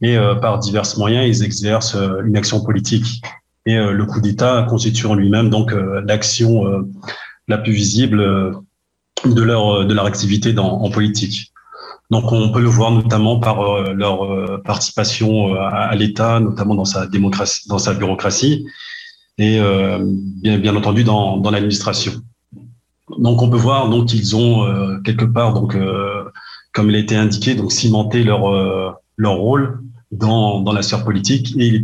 et 0.02 0.18
euh, 0.18 0.36
par 0.36 0.60
divers 0.60 0.86
moyens, 0.98 1.26
ils 1.28 1.44
exercent 1.44 1.96
euh, 1.96 2.22
une 2.26 2.38
action 2.38 2.64
politique. 2.64 3.22
Et 3.66 3.78
euh, 3.78 3.92
le 3.92 4.06
coup 4.06 4.22
d'État 4.22 4.66
constitue 4.70 5.08
en 5.08 5.16
lui-même 5.16 5.50
donc 5.50 5.74
l'action 6.06 6.64
la 7.48 7.58
plus 7.58 7.74
visible 7.74 8.54
de 9.26 9.42
leur 9.42 9.86
de 9.86 9.94
leur 9.94 10.06
activité 10.06 10.58
en 10.58 10.90
politique. 10.90 11.52
Donc 12.10 12.32
on 12.32 12.50
peut 12.52 12.62
le 12.62 12.70
voir 12.70 12.92
notamment 12.92 13.40
par 13.40 13.84
leur 13.94 14.62
participation 14.64 15.54
à, 15.56 15.94
l'État, 15.96 16.40
notamment 16.40 16.76
dans 16.76 16.86
sa 16.86 17.08
démocratie, 17.08 17.68
dans 17.68 17.78
sa 17.78 17.94
bureaucratie, 17.94 18.66
et 19.38 19.60
bien 20.42 20.58
bien 20.58 20.76
entendu 20.76 21.04
dans, 21.04 21.38
dans 21.38 21.52
l'administration. 21.52 22.14
Donc 23.18 23.42
on 23.42 23.50
peut 23.50 23.58
voir 23.58 23.90
donc 23.90 24.08
qu'ils 24.08 24.36
ont 24.36 25.02
quelque 25.04 25.26
part 25.26 25.54
donc 25.54 25.78
comme 26.78 26.92
il 26.92 26.96
a 26.96 27.00
été 27.00 27.16
indiqué, 27.16 27.56
donc 27.56 27.72
cimenter 27.72 28.24
leur, 28.24 28.54
euh, 28.54 28.92
leur 29.18 29.34
rôle 29.34 29.82
dans, 30.12 30.62
dans 30.62 30.74
la 30.74 30.84
sphère 30.84 31.04
politique. 31.04 31.56
Et 31.58 31.84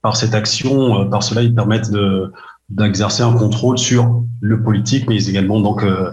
par 0.00 0.16
cette 0.16 0.32
action, 0.32 1.00
euh, 1.00 1.04
par 1.06 1.24
cela, 1.24 1.42
ils 1.42 1.52
permettent 1.52 1.90
de, 1.90 2.32
d'exercer 2.68 3.24
un 3.24 3.32
contrôle 3.32 3.78
sur 3.78 4.22
le 4.40 4.62
politique, 4.62 5.08
mais 5.08 5.26
également 5.26 5.58
donc 5.58 5.82
euh, 5.82 6.12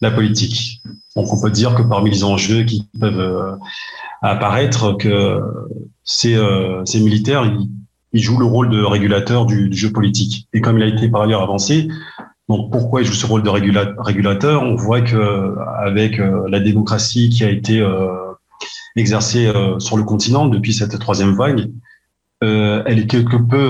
la 0.00 0.10
politique. 0.10 0.82
Donc 1.14 1.32
on 1.32 1.40
peut 1.40 1.52
dire 1.52 1.76
que 1.76 1.82
parmi 1.82 2.10
les 2.10 2.24
enjeux 2.24 2.64
qui 2.64 2.88
peuvent 3.00 3.56
apparaître, 4.20 4.94
que 4.94 5.40
ces, 6.02 6.36
ces 6.86 7.00
militaires, 7.00 7.44
ils, 8.12 8.20
jouent 8.20 8.40
le 8.40 8.46
rôle 8.46 8.70
de 8.70 8.82
régulateur 8.82 9.46
du, 9.46 9.68
du, 9.68 9.76
jeu 9.76 9.92
politique. 9.92 10.48
Et 10.52 10.60
comme 10.60 10.76
il 10.78 10.82
a 10.82 10.86
été 10.86 11.08
par 11.08 11.22
ailleurs 11.22 11.42
avancé, 11.42 11.88
donc 12.50 12.72
pourquoi 12.72 13.00
il 13.00 13.06
joue 13.06 13.14
ce 13.14 13.26
rôle 13.26 13.44
de 13.44 13.48
régulateur? 13.48 14.64
On 14.64 14.74
voit 14.74 15.00
que 15.02 15.54
avec 15.78 16.18
euh, 16.18 16.48
la 16.48 16.58
démocratie 16.58 17.28
qui 17.28 17.44
a 17.44 17.48
été 17.48 17.78
euh, 17.80 18.08
exercée 18.96 19.46
euh, 19.46 19.78
sur 19.78 19.96
le 19.96 20.02
continent 20.02 20.46
depuis 20.46 20.74
cette 20.74 20.98
troisième 20.98 21.36
vague, 21.36 21.70
elle 22.42 22.98
est 22.98 23.06
quelque 23.06 23.36
peu 23.36 23.62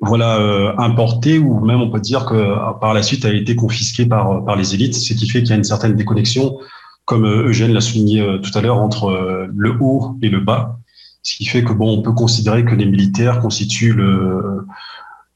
voilà 0.00 0.74
importée 0.78 1.38
ou 1.38 1.64
même 1.64 1.80
on 1.80 1.88
peut 1.88 2.00
dire 2.00 2.26
que 2.26 2.38
par 2.80 2.92
la 2.92 3.02
suite 3.02 3.24
elle 3.24 3.36
a 3.36 3.38
été 3.38 3.54
confisquée 3.54 4.04
par 4.04 4.44
par 4.44 4.56
les 4.56 4.74
élites, 4.74 4.96
ce 4.96 5.14
qui 5.14 5.28
fait 5.28 5.38
qu'il 5.38 5.50
y 5.50 5.52
a 5.52 5.56
une 5.56 5.70
certaine 5.74 5.94
déconnexion, 5.94 6.58
comme 7.06 7.24
Eugène 7.24 7.72
l'a 7.72 7.80
souligné 7.80 8.18
tout 8.42 8.50
à 8.58 8.60
l'heure 8.60 8.78
entre 8.78 9.48
le 9.54 9.76
haut 9.80 10.16
et 10.20 10.30
le 10.30 10.40
bas, 10.40 10.80
ce 11.22 11.36
qui 11.36 11.46
fait 11.46 11.62
que 11.62 11.72
bon 11.72 11.96
on 11.96 12.02
peut 12.02 12.12
considérer 12.12 12.64
que 12.64 12.74
les 12.74 12.86
militaires 12.86 13.38
constituent 13.40 13.94
le 13.94 14.66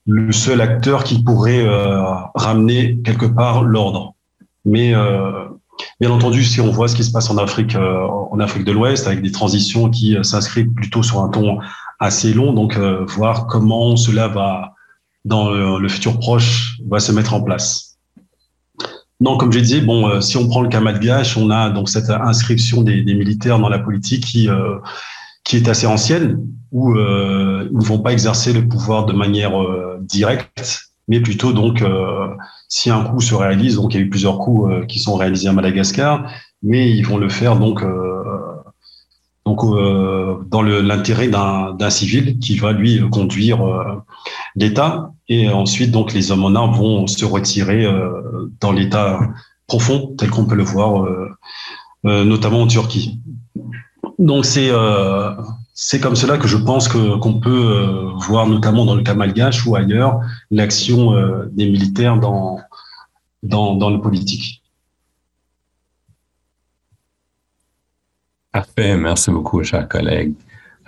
le 0.06 0.32
seul 0.32 0.60
acteur 0.60 1.04
qui 1.04 1.22
pourrait 1.22 1.66
euh, 1.66 2.02
ramener 2.34 2.98
quelque 3.04 3.26
part 3.26 3.62
l'ordre. 3.62 4.14
Mais 4.64 4.94
euh, 4.94 5.46
bien 6.00 6.10
entendu, 6.10 6.44
si 6.44 6.60
on 6.60 6.70
voit 6.70 6.88
ce 6.88 6.94
qui 6.94 7.04
se 7.04 7.10
passe 7.10 7.28
en 7.30 7.38
Afrique, 7.38 7.74
euh, 7.74 8.06
en 8.30 8.38
Afrique 8.38 8.64
de 8.64 8.72
l'Ouest, 8.72 9.06
avec 9.06 9.22
des 9.22 9.32
transitions 9.32 9.90
qui 9.90 10.16
s'inscrivent 10.22 10.72
plutôt 10.72 11.02
sur 11.02 11.20
un 11.20 11.28
ton 11.28 11.58
assez 11.98 12.32
long, 12.32 12.52
donc 12.52 12.78
voir 12.78 13.46
comment 13.46 13.96
cela 13.96 14.28
va 14.28 14.74
dans 15.24 15.50
le, 15.50 15.88
futur 15.88 16.18
proche 16.18 16.78
va 16.86 17.00
se 17.00 17.10
mettre 17.10 17.32
en 17.32 17.40
place. 17.40 17.96
Non, 19.18 19.38
comme 19.38 19.50
je 19.50 19.60
disais, 19.60 19.80
bon, 19.80 20.20
si 20.20 20.36
on 20.36 20.46
prend 20.46 20.60
le 20.60 20.68
cas 20.68 20.80
malgache, 20.80 21.38
on 21.38 21.48
a 21.48 21.70
donc 21.70 21.88
cette 21.88 22.10
inscription 22.10 22.82
des, 22.82 23.02
des 23.02 23.14
militaires 23.14 23.58
dans 23.58 23.70
la 23.70 23.78
politique 23.78 24.24
qui 24.24 24.48
qui 25.46 25.56
est 25.56 25.68
assez 25.68 25.86
ancienne, 25.86 26.44
où 26.76 26.82
euh, 26.94 27.68
ils 27.72 27.78
ne 27.78 27.88
vont 27.92 28.02
pas 28.04 28.12
exercer 28.12 28.52
le 28.52 28.62
pouvoir 28.72 29.06
de 29.10 29.14
manière 29.24 29.54
euh, 29.58 29.96
directe, 30.16 30.80
mais 31.08 31.20
plutôt 31.20 31.52
donc 31.60 31.80
euh, 31.80 32.28
si 32.68 32.90
un 32.90 33.02
coup 33.02 33.22
se 33.22 33.34
réalise, 33.34 33.76
donc 33.76 33.94
il 33.94 33.96
y 33.96 34.00
a 34.00 34.04
eu 34.04 34.10
plusieurs 34.10 34.38
coups 34.38 34.62
euh, 34.70 34.84
qui 34.84 34.98
sont 34.98 35.16
réalisés 35.16 35.48
à 35.48 35.54
Madagascar, 35.54 36.12
mais 36.62 36.82
ils 36.90 37.06
vont 37.10 37.16
le 37.16 37.30
faire 37.30 37.54
donc 37.58 37.82
euh, 37.82 38.22
donc 39.46 39.60
dans 40.54 40.62
l'intérêt 40.62 41.28
d'un 41.28 41.90
civil 41.90 42.38
qui 42.40 42.56
va 42.58 42.72
lui 42.72 42.94
conduire 43.10 43.58
l'État, 44.56 45.12
et 45.28 45.48
ensuite 45.48 45.92
donc 45.92 46.12
les 46.12 46.24
hommes 46.30 46.44
en 46.44 46.54
armes 46.56 46.74
vont 46.74 47.06
se 47.06 47.24
retirer 47.24 47.86
dans 48.60 48.72
l'État 48.72 49.20
profond 49.68 50.14
tel 50.18 50.30
qu'on 50.30 50.46
peut 50.46 50.56
le 50.56 50.64
voir 50.64 50.90
notamment 52.02 52.62
en 52.62 52.66
Turquie. 52.66 53.20
Donc 54.18 54.44
c'est 54.44 54.70
c'est 55.78 56.00
comme 56.00 56.16
cela 56.16 56.38
que 56.38 56.48
je 56.48 56.56
pense 56.56 56.88
que 56.88 57.18
qu'on 57.18 57.38
peut 57.38 58.10
voir 58.26 58.46
notamment 58.46 58.86
dans 58.86 58.96
le 58.96 59.02
cas 59.02 59.14
malgache 59.14 59.66
ou 59.66 59.76
ailleurs 59.76 60.20
l'action 60.50 61.12
des 61.52 61.68
militaires 61.70 62.18
dans, 62.18 62.58
dans 63.42 63.76
dans 63.76 63.90
le 63.90 64.00
politique. 64.00 64.62
Parfait, 68.50 68.96
merci 68.96 69.30
beaucoup, 69.30 69.62
chers 69.62 69.86
collègues. 69.86 70.34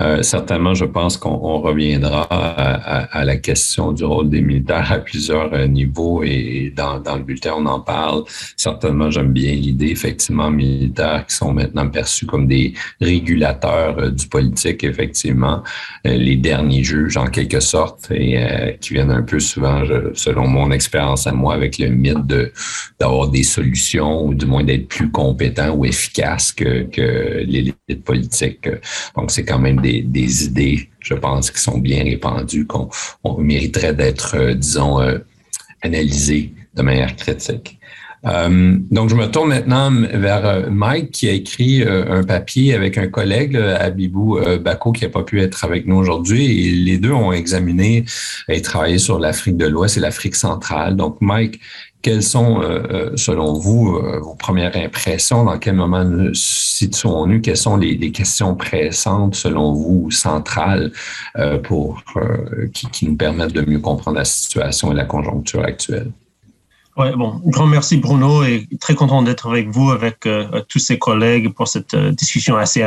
Euh, 0.00 0.22
certainement, 0.22 0.74
je 0.74 0.84
pense 0.84 1.16
qu'on 1.16 1.58
reviendra 1.60 2.22
à, 2.22 3.24
la 3.24 3.36
question 3.36 3.92
du 3.92 4.04
rôle 4.04 4.30
des 4.30 4.40
militaires 4.40 4.92
à 4.92 4.98
plusieurs 4.98 5.52
euh, 5.52 5.66
niveaux 5.66 6.22
et 6.22 6.72
dans, 6.74 7.00
dans 7.00 7.16
le 7.16 7.24
bulletin, 7.24 7.54
on 7.56 7.66
en 7.66 7.80
parle. 7.80 8.22
Certainement, 8.56 9.10
j'aime 9.10 9.32
bien 9.32 9.52
l'idée, 9.52 9.88
effectivement, 9.88 10.50
militaires 10.50 11.26
qui 11.26 11.34
sont 11.34 11.52
maintenant 11.52 11.88
perçus 11.88 12.26
comme 12.26 12.46
des 12.46 12.74
régulateurs 13.00 13.98
euh, 13.98 14.10
du 14.10 14.28
politique, 14.28 14.84
effectivement, 14.84 15.62
les 16.04 16.36
derniers 16.36 16.84
juges 16.84 17.16
en 17.16 17.26
quelque 17.26 17.60
sorte 17.60 18.10
et 18.10 18.76
qui 18.80 18.94
viennent 18.94 19.10
un 19.10 19.22
peu 19.22 19.40
souvent, 19.40 19.82
selon 20.14 20.46
mon 20.46 20.70
expérience 20.70 21.26
à 21.26 21.32
moi, 21.32 21.54
avec 21.54 21.78
le 21.78 21.88
mythe 21.88 22.26
de 22.26 22.52
d'avoir 22.98 23.28
des 23.28 23.42
solutions 23.42 24.26
ou 24.26 24.34
du 24.34 24.46
moins 24.46 24.64
d'être 24.64 24.88
plus 24.88 25.10
compétent 25.10 25.70
ou 25.74 25.84
efficace 25.84 26.52
que, 26.52 26.84
que 26.84 27.44
l'élite 27.44 28.04
politique. 28.04 28.68
Donc, 29.16 29.30
c'est 29.30 29.44
quand 29.44 29.58
même 29.58 29.80
des, 30.02 30.44
idées, 30.44 30.88
je 31.00 31.14
pense, 31.14 31.50
qui 31.50 31.60
sont 31.60 31.78
bien 31.78 32.02
répandues, 32.04 32.66
qu'on 32.66 32.88
mériterait 33.38 33.94
d'être, 33.94 34.36
euh, 34.36 34.54
disons, 34.54 35.00
euh, 35.00 35.18
analysées 35.82 36.54
de 36.74 36.82
manière 36.82 37.14
critique. 37.16 37.78
Euh, 38.26 38.76
donc, 38.90 39.10
je 39.10 39.14
me 39.14 39.26
tourne 39.26 39.50
maintenant 39.50 39.92
vers 39.92 40.68
Mike 40.70 41.12
qui 41.12 41.28
a 41.28 41.32
écrit 41.32 41.84
un 41.84 42.24
papier 42.24 42.74
avec 42.74 42.98
un 42.98 43.06
collègue, 43.06 43.56
Abibou 43.56 44.40
Bako, 44.60 44.90
qui 44.90 45.04
n'a 45.04 45.10
pas 45.10 45.22
pu 45.22 45.40
être 45.40 45.64
avec 45.64 45.86
nous 45.86 45.94
aujourd'hui. 45.94 46.66
Et 46.66 46.72
les 46.72 46.98
deux 46.98 47.12
ont 47.12 47.32
examiné 47.32 48.04
et 48.48 48.60
travaillé 48.60 48.98
sur 48.98 49.20
l'Afrique 49.20 49.56
de 49.56 49.66
l'Ouest 49.66 49.98
et 49.98 50.00
l'Afrique 50.00 50.34
centrale. 50.34 50.96
Donc, 50.96 51.18
Mike, 51.20 51.60
quelles 52.02 52.22
sont, 52.22 52.62
euh, 52.62 52.82
euh, 52.90 53.16
selon 53.16 53.54
vous, 53.54 53.96
euh, 53.96 54.20
vos 54.20 54.34
premières 54.34 54.76
impressions? 54.76 55.44
Dans 55.44 55.58
quel 55.58 55.74
moment 55.74 56.04
nous 56.04 56.32
situons-nous? 56.32 57.40
Quelles 57.40 57.56
sont 57.56 57.76
les, 57.76 58.12
questions 58.12 58.54
pressantes, 58.54 59.34
selon 59.34 59.72
vous, 59.72 60.10
centrales 60.10 60.92
pour 61.64 62.02
qui, 62.72 63.06
nous 63.06 63.16
permettent 63.16 63.52
de 63.52 63.68
mieux 63.68 63.78
comprendre 63.78 64.16
la 64.16 64.24
situation 64.24 64.92
et 64.92 64.94
la 64.94 65.04
conjoncture 65.04 65.62
actuelle? 65.62 66.10
Oui, 66.96 67.08
bon, 67.16 67.40
grand 67.44 67.66
merci 67.66 67.98
Bruno 67.98 68.42
et 68.42 68.66
très 68.80 68.94
content 68.94 69.22
d'être 69.22 69.48
avec 69.48 69.68
vous, 69.68 69.90
avec 69.90 70.26
tous 70.68 70.78
ces 70.78 70.98
collègues 70.98 71.52
pour 71.52 71.68
cette 71.68 71.94
discussion 71.94 72.56
assez 72.56 72.84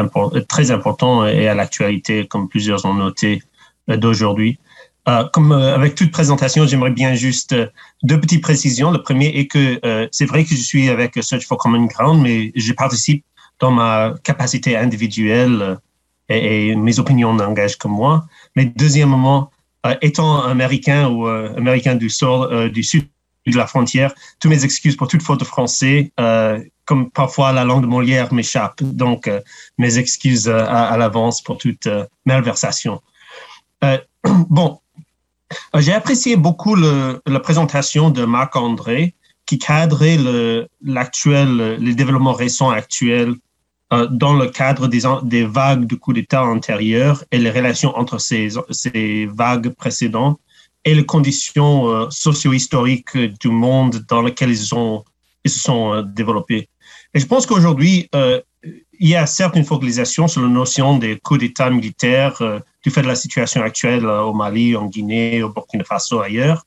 très 0.49 0.71
importante 0.71 1.29
et 1.29 1.47
à 1.47 1.53
l'actualité, 1.53 2.27
comme 2.27 2.49
plusieurs 2.49 2.83
ont 2.85 2.95
noté 2.95 3.43
d'aujourd'hui. 3.87 4.57
Euh, 5.09 5.23
comme 5.33 5.51
euh, 5.51 5.73
avec 5.73 5.95
toute 5.95 6.11
présentation, 6.11 6.67
j'aimerais 6.67 6.91
bien 6.91 7.15
juste 7.15 7.53
euh, 7.53 7.67
deux 8.03 8.19
petites 8.19 8.43
précisions. 8.43 8.91
Le 8.91 9.01
premier 9.01 9.27
est 9.27 9.47
que 9.47 9.79
c'est 10.11 10.25
vrai 10.25 10.43
que 10.43 10.51
je 10.51 10.61
suis 10.61 10.89
avec 10.89 11.15
Search 11.21 11.45
for 11.45 11.57
Common 11.57 11.85
Ground, 11.85 12.21
mais 12.21 12.51
je 12.55 12.73
participe 12.73 13.25
dans 13.59 13.71
ma 13.71 14.13
capacité 14.23 14.77
individuelle 14.77 15.79
et, 16.29 16.75
mes 16.75 16.99
opinions 16.99 17.33
n'engagent 17.33 17.77
que 17.77 17.87
moi. 17.87 18.25
Mais 18.55 18.65
deuxièmement, 18.65 19.51
étant 20.01 20.43
américain 20.43 21.09
ou 21.09 21.27
américain 21.27 21.95
du, 21.95 22.09
du 22.71 22.83
sud 22.83 23.07
de 23.47 23.57
la 23.57 23.67
frontière, 23.67 24.13
toutes 24.39 24.51
mes 24.51 24.63
excuses 24.63 24.95
pour 24.95 25.07
toute 25.07 25.21
faute 25.21 25.39
de 25.39 25.45
français, 25.45 26.11
comme 26.85 27.11
parfois 27.11 27.51
la 27.51 27.63
langue 27.63 27.83
de 27.83 27.87
Molière 27.87 28.33
m'échappe. 28.33 28.81
Donc, 28.81 29.29
mes 29.77 29.97
excuses 29.99 30.49
à, 30.49 30.87
à 30.87 30.97
l'avance 30.97 31.41
pour 31.41 31.57
toute 31.57 31.87
malversation. 32.25 33.01
bon, 34.49 34.80
euh, 34.80 34.80
j'ai 35.77 35.93
apprécié 35.93 36.35
beaucoup 36.35 36.75
la 36.75 37.39
présentation 37.41 38.09
de 38.09 38.25
Marc-André 38.25 39.15
qui 39.45 39.57
cadrait 39.59 40.17
l'actuel, 40.81 41.75
les 41.79 41.95
développements 41.95 42.33
récents 42.33 42.69
actuels 42.69 43.35
euh, 43.91 44.07
dans 44.07 44.33
le 44.33 44.47
cadre 44.47 44.87
des, 44.87 45.43
vagues 45.43 45.85
de 45.85 45.95
coups 45.95 46.15
d'État 46.15 46.45
antérieurs 46.45 47.25
et 47.31 47.37
les 47.37 47.51
relations 47.51 47.93
entre 47.97 48.17
ces, 48.17 48.49
vagues 49.25 49.69
précédentes 49.75 50.39
et 50.85 50.95
les 50.95 51.05
conditions 51.05 51.89
euh, 51.89 52.07
socio-historiques 52.09 53.17
du 53.17 53.49
monde 53.49 54.05
dans 54.07 54.21
lequel 54.21 54.51
ils 54.51 54.57
se 54.57 54.65
sont 55.59 56.01
développés. 56.03 56.69
Et 57.13 57.19
je 57.19 57.25
pense 57.25 57.45
qu'aujourd'hui, 57.45 58.09
il 58.13 59.09
y 59.09 59.15
a 59.15 59.25
certes 59.25 59.57
une 59.57 59.65
focalisation 59.65 60.29
sur 60.29 60.41
la 60.41 60.47
notion 60.47 60.97
des 60.97 61.17
coups 61.19 61.41
d'État 61.41 61.69
militaires 61.69 62.41
du 62.83 62.89
fait 62.89 63.01
de 63.01 63.07
la 63.07 63.15
situation 63.15 63.61
actuelle 63.61 64.05
euh, 64.05 64.21
au 64.21 64.33
Mali, 64.33 64.75
en 64.75 64.85
Guinée, 64.85 65.43
au 65.43 65.49
Burkina 65.49 65.83
Faso, 65.83 66.19
ailleurs. 66.19 66.65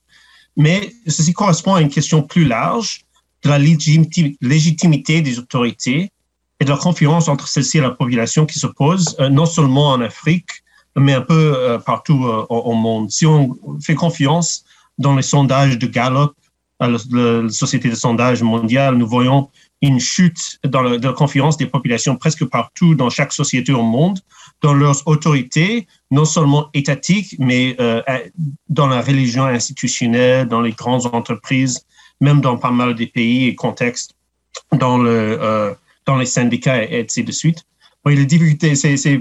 Mais 0.57 0.93
ceci 1.07 1.33
correspond 1.33 1.75
à 1.75 1.81
une 1.81 1.89
question 1.89 2.21
plus 2.21 2.45
large 2.45 3.01
de 3.43 3.49
la 3.49 3.59
légitimité 3.59 5.21
des 5.21 5.39
autorités 5.39 6.11
et 6.59 6.65
de 6.65 6.69
la 6.69 6.77
confiance 6.77 7.27
entre 7.27 7.47
celles-ci 7.47 7.77
et 7.79 7.81
la 7.81 7.91
population 7.91 8.45
qui 8.45 8.59
se 8.59 8.67
pose, 8.67 9.15
euh, 9.19 9.29
non 9.29 9.45
seulement 9.45 9.89
en 9.89 10.01
Afrique, 10.01 10.49
mais 10.95 11.13
un 11.13 11.21
peu 11.21 11.53
euh, 11.55 11.77
partout 11.77 12.23
au 12.49 12.73
monde. 12.73 13.11
Si 13.11 13.25
on 13.25 13.57
fait 13.81 13.95
confiance 13.95 14.63
dans 14.97 15.15
les 15.15 15.21
sondages 15.21 15.77
de 15.77 15.87
Gallup, 15.87 16.31
la, 16.79 17.49
Société 17.49 17.89
de 17.89 17.95
sondage 17.95 18.41
mondiale, 18.43 18.95
nous 18.95 19.07
voyons 19.07 19.49
une 19.81 19.99
chute 19.99 20.59
dans 20.63 20.83
de 20.83 21.07
la 21.07 21.13
confiance 21.13 21.57
des 21.57 21.67
populations 21.67 22.15
presque 22.15 22.45
partout 22.45 22.95
dans 22.95 23.09
chaque 23.09 23.33
société 23.33 23.71
au 23.71 23.83
monde, 23.83 24.19
dans 24.61 24.73
leurs 24.73 25.07
autorités, 25.07 25.87
non 26.11 26.25
seulement 26.25 26.69
étatiques, 26.73 27.35
mais 27.39 27.75
euh, 27.79 28.01
dans 28.69 28.87
la 28.87 29.01
religion 29.01 29.45
institutionnelle, 29.45 30.47
dans 30.47 30.61
les 30.61 30.71
grandes 30.71 31.05
entreprises, 31.13 31.85
même 32.21 32.41
dans 32.41 32.57
pas 32.57 32.71
mal 32.71 32.95
des 32.95 33.07
pays 33.07 33.47
et 33.47 33.55
contextes, 33.55 34.15
dans, 34.71 34.97
le, 34.97 35.37
euh, 35.41 35.73
dans 36.05 36.17
les 36.17 36.25
syndicats 36.25 36.83
et, 36.83 37.03
ainsi 37.03 37.23
de 37.23 37.31
suite. 37.31 37.63
Oui, 38.05 38.15
les 38.15 38.25
difficultés, 38.25 38.75
c'est 38.75 39.17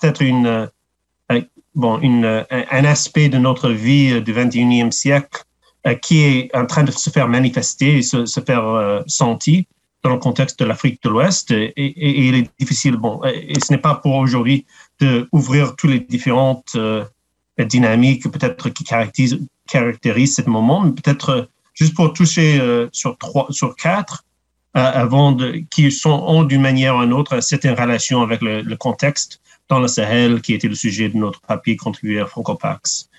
peut-être 0.00 0.22
une, 0.22 0.46
euh, 0.46 1.40
bon, 1.74 1.98
une, 2.00 2.44
un 2.50 2.84
aspect 2.84 3.28
de 3.28 3.38
notre 3.38 3.70
vie 3.70 4.20
du 4.22 4.32
21e 4.32 4.90
siècle 4.90 5.44
qui 6.02 6.20
est 6.20 6.54
en 6.54 6.66
train 6.66 6.84
de 6.84 6.90
se 6.90 7.08
faire 7.08 7.26
manifester 7.26 8.02
se, 8.02 8.26
se 8.26 8.40
faire 8.40 9.02
sentir 9.06 9.64
dans 10.02 10.10
le 10.10 10.18
contexte 10.18 10.58
de 10.58 10.64
l'Afrique 10.64 11.02
de 11.02 11.10
l'Ouest 11.10 11.50
et, 11.50 11.72
il 11.76 12.34
est 12.34 12.50
difficile. 12.58 12.96
Bon, 12.96 13.20
et 13.24 13.58
ce 13.60 13.72
n'est 13.72 13.78
pas 13.78 13.94
pour 13.94 14.16
aujourd'hui 14.16 14.66
d'ouvrir 15.00 15.76
toutes 15.76 15.90
les 15.90 16.00
différentes 16.00 16.72
euh, 16.76 17.04
dynamiques 17.58 18.30
peut-être 18.30 18.70
qui 18.70 18.84
caractérisent, 18.84 19.38
caractérisent 19.68 20.36
ce 20.36 20.42
moment, 20.42 20.80
mais 20.80 20.92
peut-être 20.92 21.48
juste 21.74 21.94
pour 21.94 22.12
toucher 22.12 22.60
euh, 22.60 22.88
sur 22.92 23.18
trois, 23.18 23.46
sur 23.50 23.76
quatre, 23.76 24.24
euh, 24.76 24.80
avant 24.80 25.32
de, 25.32 25.62
qui 25.70 25.90
sont 25.90 26.10
ont 26.10 26.44
d'une 26.44 26.62
manière 26.62 26.96
ou 26.96 27.02
d'une 27.02 27.12
autre 27.12 27.40
certaines 27.40 27.74
relations 27.74 28.22
avec 28.22 28.40
le, 28.40 28.62
le, 28.62 28.76
contexte 28.76 29.40
dans 29.68 29.80
le 29.80 29.88
Sahel, 29.88 30.40
qui 30.40 30.54
était 30.54 30.68
le 30.68 30.74
sujet 30.74 31.08
de 31.08 31.16
notre 31.16 31.40
papier 31.40 31.76
contribué 31.76 32.20
à 32.20 32.26
Francopax. 32.26 33.09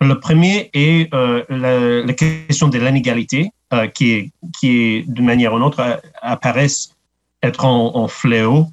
Le 0.00 0.20
premier 0.20 0.70
est 0.74 1.12
euh, 1.14 1.42
la, 1.48 2.02
la, 2.04 2.12
question 2.12 2.68
de 2.68 2.78
l'inégalité, 2.78 3.50
euh, 3.72 3.86
qui, 3.86 4.32
qui 4.58 5.04
d'une 5.06 5.24
manière 5.24 5.52
ou 5.52 5.56
d'une 5.56 5.66
autre 5.66 6.00
apparaissent 6.20 6.94
être 7.42 7.64
en, 7.64 7.96
en, 7.96 8.08
fléau 8.08 8.66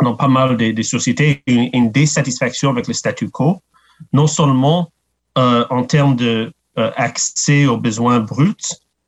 dans 0.00 0.14
pas 0.14 0.28
mal 0.28 0.56
des, 0.56 0.72
des 0.72 0.82
sociétés, 0.82 1.42
une, 1.46 1.70
une, 1.72 1.90
désatisfaction 1.90 2.70
avec 2.70 2.86
le 2.86 2.94
statu 2.94 3.28
quo, 3.28 3.60
non 4.12 4.26
seulement 4.26 4.92
euh, 5.38 5.64
en 5.70 5.84
termes 5.84 6.16
de 6.16 6.52
euh, 6.78 6.90
accès 6.96 7.66
aux 7.66 7.78
besoins 7.78 8.20
bruts, 8.20 8.54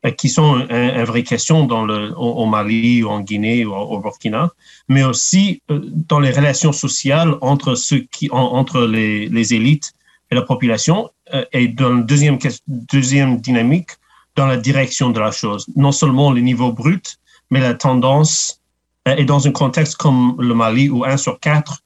euh, 0.05 0.11
qui 0.11 0.29
sont 0.29 0.59
une, 0.59 0.71
une, 0.71 1.03
vraie 1.03 1.23
question 1.23 1.65
dans 1.65 1.85
le, 1.85 2.11
au, 2.17 2.31
au, 2.31 2.45
Mali 2.45 3.03
ou 3.03 3.09
en 3.09 3.19
Guinée 3.21 3.65
ou 3.65 3.73
au, 3.73 3.99
Burkina, 3.99 4.51
mais 4.87 5.03
aussi 5.03 5.61
euh, 5.69 5.79
dans 5.83 6.19
les 6.19 6.31
relations 6.31 6.71
sociales 6.71 7.35
entre 7.41 7.75
ceux 7.75 7.99
qui, 8.11 8.29
en, 8.31 8.39
entre 8.39 8.81
les, 8.81 9.27
les 9.27 9.53
élites 9.53 9.93
et 10.31 10.35
la 10.35 10.41
population 10.43 11.09
euh, 11.33 11.45
et 11.51 11.67
dans 11.67 11.89
la 11.89 12.01
deuxième, 12.01 12.37
deuxième 12.67 13.39
dynamique, 13.41 13.91
dans 14.35 14.47
la 14.47 14.57
direction 14.57 15.09
de 15.09 15.19
la 15.19 15.31
chose. 15.31 15.67
Non 15.75 15.91
seulement 15.91 16.31
le 16.31 16.41
niveau 16.41 16.71
brut, 16.71 17.19
mais 17.51 17.59
la 17.59 17.73
tendance, 17.73 18.61
euh, 19.07 19.15
et 19.17 19.25
dans 19.25 19.47
un 19.47 19.51
contexte 19.51 19.95
comme 19.95 20.35
le 20.39 20.53
Mali, 20.53 20.89
où 20.89 21.03
un 21.03 21.17
sur 21.17 21.39
quatre 21.39 21.79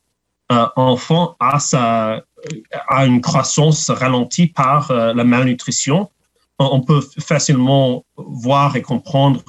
euh, 0.52 0.68
enfants 0.76 1.36
a, 1.40 1.60
sa, 1.60 2.22
a 2.88 3.06
une 3.06 3.22
croissance 3.22 3.90
ralentie 3.90 4.48
par 4.48 4.92
euh, 4.92 5.14
la 5.14 5.24
malnutrition, 5.24 6.10
on 6.60 6.82
peut 6.82 7.02
facilement 7.20 8.06
voir 8.16 8.76
et 8.76 8.82
comprendre 8.82 9.42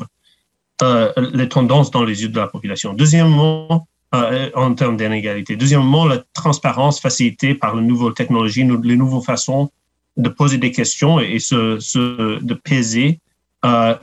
les 1.32 1.48
tendances 1.48 1.90
dans 1.90 2.02
les 2.02 2.22
yeux 2.22 2.28
de 2.28 2.40
la 2.40 2.48
population. 2.48 2.92
Deuxièmement, 2.94 3.86
euh, 4.14 4.50
en 4.54 4.74
termes 4.74 4.96
d'inégalité. 4.96 5.56
Deuxièmement, 5.56 6.06
la 6.06 6.18
transparence 6.34 7.00
facilitée 7.00 7.54
par 7.54 7.74
les 7.74 7.82
nouvelles 7.82 8.14
technologies, 8.14 8.62
les 8.62 8.96
nouvelles 8.96 9.24
façons 9.24 9.72
de 10.16 10.28
poser 10.28 10.58
des 10.58 10.70
questions 10.70 11.18
et, 11.18 11.38
de 11.38 12.54
peser 12.54 13.18
euh, 13.64 13.96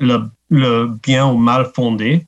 le, 0.50 0.88
bien 1.02 1.28
ou 1.28 1.38
mal 1.38 1.72
fondé 1.74 2.26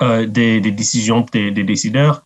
euh, 0.00 0.26
des, 0.26 0.60
décisions 0.60 1.26
des, 1.30 1.50
décideurs. 1.50 2.24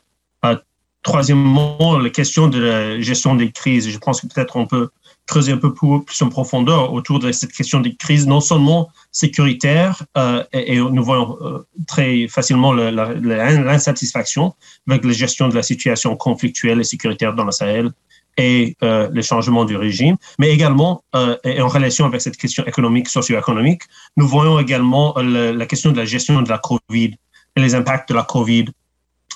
Troisièmement, 1.02 1.98
la 1.98 2.10
question 2.10 2.46
de 2.46 2.60
la 2.60 3.00
gestion 3.00 3.34
des 3.34 3.50
crises. 3.50 3.88
Je 3.88 3.98
pense 3.98 4.20
que 4.20 4.26
peut-être 4.26 4.56
on 4.56 4.66
peut 4.66 4.90
creuser 5.30 5.52
un 5.52 5.58
peu 5.58 5.72
plus, 5.72 6.20
en 6.22 6.28
profondeur 6.28 6.92
autour 6.92 7.20
de 7.20 7.30
cette 7.30 7.52
question 7.52 7.78
des 7.80 7.94
crises, 7.94 8.26
non 8.26 8.40
seulement 8.40 8.90
sécuritaires, 9.12 10.02
euh, 10.18 10.42
et, 10.52 10.78
nous 10.78 11.04
voyons 11.04 11.38
euh, 11.40 11.60
très 11.86 12.26
facilement 12.28 12.72
l'insatisfaction 12.72 14.54
avec 14.88 15.04
la 15.04 15.12
gestion 15.12 15.48
de 15.48 15.54
la 15.54 15.62
situation 15.62 16.16
conflictuelle 16.16 16.80
et 16.80 16.84
sécuritaire 16.84 17.32
dans 17.34 17.44
le 17.44 17.52
Sahel 17.52 17.90
et 18.36 18.76
euh, 18.82 19.08
les 19.12 19.22
changements 19.22 19.64
du 19.64 19.76
régime, 19.76 20.16
mais 20.40 20.50
également 20.50 21.02
et 21.44 21.60
en 21.60 21.68
relation 21.68 22.04
avec 22.06 22.20
cette 22.20 22.36
question 22.36 22.64
économique, 22.66 23.08
socio-économique, 23.08 23.82
nous 24.16 24.26
voyons 24.26 24.58
également 24.58 25.14
la 25.60 25.66
question 25.66 25.92
de 25.92 25.98
la 26.02 26.06
gestion 26.14 26.42
de 26.42 26.48
la 26.48 26.58
COVID 26.58 27.12
et 27.56 27.60
les 27.60 27.74
impacts 27.74 28.08
de 28.08 28.14
la 28.14 28.24
COVID, 28.24 28.66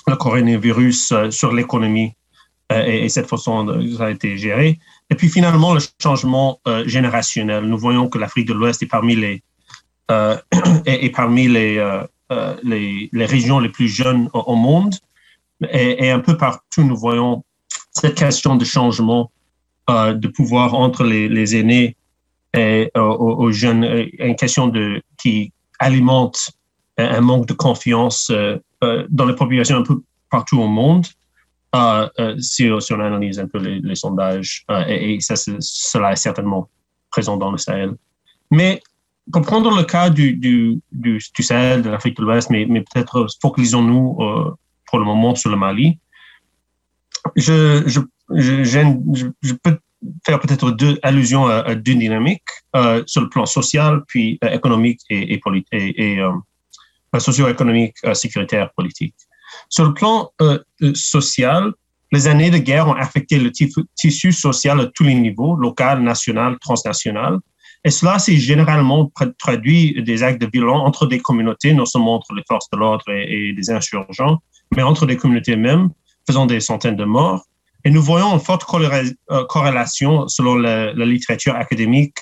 le 0.07 0.15
coronavirus 0.15 1.13
sur 1.29 1.53
l'économie 1.53 2.11
et, 2.73 3.05
et, 3.05 3.09
cette 3.09 3.27
façon 3.27 3.79
ça 3.97 4.05
a 4.05 4.11
été 4.11 4.37
géré. 4.37 4.79
Et 5.09 5.15
puis 5.15 5.29
finalement, 5.29 5.73
le 5.73 5.81
changement 6.01 6.59
euh, 6.67 6.87
générationnel. 6.87 7.65
Nous 7.65 7.77
voyons 7.77 8.09
que 8.09 8.17
l'Afrique 8.17 8.47
de 8.47 8.53
l'Ouest 8.53 8.81
est 8.81 8.87
parmi 8.87 9.15
les, 9.15 9.43
euh, 10.11 10.37
est, 10.85 11.15
parmi 11.15 11.47
les, 11.47 11.77
euh, 11.77 12.55
les, 12.63 13.09
régions 13.25 13.59
les 13.59 13.69
plus 13.69 13.87
jeunes 13.87 14.29
au, 14.33 14.55
monde. 14.55 14.95
Et, 15.71 16.09
un 16.09 16.19
peu 16.19 16.37
partout, 16.37 16.83
nous 16.83 16.97
voyons 16.97 17.43
cette 17.91 18.15
question 18.15 18.55
de 18.55 18.65
changement 18.65 19.31
de 19.87 20.27
pouvoir 20.27 20.73
entre 20.73 21.03
les, 21.03 21.29
les 21.29 21.55
aînés 21.55 21.95
et 22.57 22.89
aux, 22.95 23.51
jeunes, 23.51 23.83
une 24.17 24.35
question 24.35 24.67
de, 24.67 25.01
qui 25.17 25.53
alimente 25.79 26.49
un 26.97 27.21
manque 27.21 27.45
de 27.45 27.53
confiance 27.53 28.31
dans 28.81 29.25
les 29.25 29.35
populations 29.35 29.77
un 29.77 29.83
peu 29.83 30.01
partout 30.29 30.59
au 30.59 30.67
monde. 30.67 31.05
Euh, 31.75 32.35
si, 32.39 32.69
on 32.69 32.99
analyse 32.99 33.39
un 33.39 33.47
peu 33.47 33.57
les, 33.59 33.95
sondages, 33.95 34.63
euh, 34.71 34.83
et, 34.87 35.17
cela 35.19 36.11
est 36.11 36.15
certainement 36.15 36.69
présent 37.11 37.37
dans 37.37 37.51
le 37.51 37.57
Sahel. 37.57 37.95
Mais 38.51 38.81
pour 39.31 39.41
prendre 39.41 39.75
le 39.75 39.83
cas 39.83 40.09
du, 40.09 40.33
du, 40.33 40.79
du, 40.91 41.19
Sahel, 41.43 41.81
de 41.81 41.89
l'Afrique 41.89 42.17
de 42.17 42.23
l'Ouest, 42.23 42.49
mais, 42.49 42.65
mais 42.69 42.81
peut-être 42.81 43.27
focalisons-nous 43.41 44.17
euh, 44.21 44.55
pour 44.87 44.99
le 44.99 45.05
moment 45.05 45.35
sur 45.35 45.49
le 45.49 45.57
Mali. 45.57 45.99
Je, 47.35 47.83
je, 47.87 47.99
je, 48.29 49.53
peux 49.53 49.79
faire 50.25 50.39
peut-être 50.39 50.69
deux 50.69 50.99
allusions 51.01 51.47
à, 51.47 51.73
deux 51.73 51.95
dynamiques 51.95 52.43
sur 53.07 53.21
le 53.21 53.29
plan 53.29 53.47
social, 53.47 54.03
puis 54.07 54.37
économique 54.43 55.01
et, 55.09 55.33
et, 55.33 55.41
et 55.71 56.19
socio-économique, 57.17 57.97
sécuritaire, 58.13 58.71
politique. 58.73 59.15
Sur 59.69 59.85
le 59.85 59.93
plan 59.93 60.31
euh, 60.41 60.59
euh, 60.81 60.93
social, 60.93 61.71
les 62.11 62.27
années 62.27 62.49
de 62.49 62.57
guerre 62.57 62.87
ont 62.87 62.93
affecté 62.93 63.39
le 63.39 63.51
tissu 63.51 64.31
social 64.31 64.79
à 64.79 64.85
tous 64.87 65.03
les 65.03 65.15
niveaux, 65.15 65.55
local, 65.55 66.01
national, 66.01 66.57
transnational. 66.59 67.39
Et 67.83 67.91
cela 67.91 68.19
s'est 68.19 68.37
généralement 68.37 69.11
traduit 69.37 70.01
des 70.01 70.23
actes 70.23 70.41
de 70.41 70.49
violence 70.51 70.87
entre 70.87 71.05
des 71.05 71.19
communautés, 71.19 71.73
non 71.73 71.85
seulement 71.85 72.15
entre 72.15 72.33
les 72.33 72.43
forces 72.47 72.69
de 72.71 72.77
l'ordre 72.77 73.05
et, 73.09 73.53
des 73.53 73.69
insurgents, 73.69 74.39
mais 74.75 74.81
entre 74.81 75.05
des 75.05 75.17
communautés 75.17 75.55
mêmes, 75.55 75.89
faisant 76.25 76.45
des 76.45 76.59
centaines 76.59 76.95
de 76.95 77.05
morts. 77.05 77.45
Et 77.83 77.91
nous 77.91 78.01
voyons 78.01 78.33
une 78.33 78.39
forte 78.39 78.65
euh, 78.73 79.45
corrélation, 79.45 80.27
selon 80.27 80.55
la, 80.55 80.93
littérature 80.93 81.55
académique, 81.55 82.17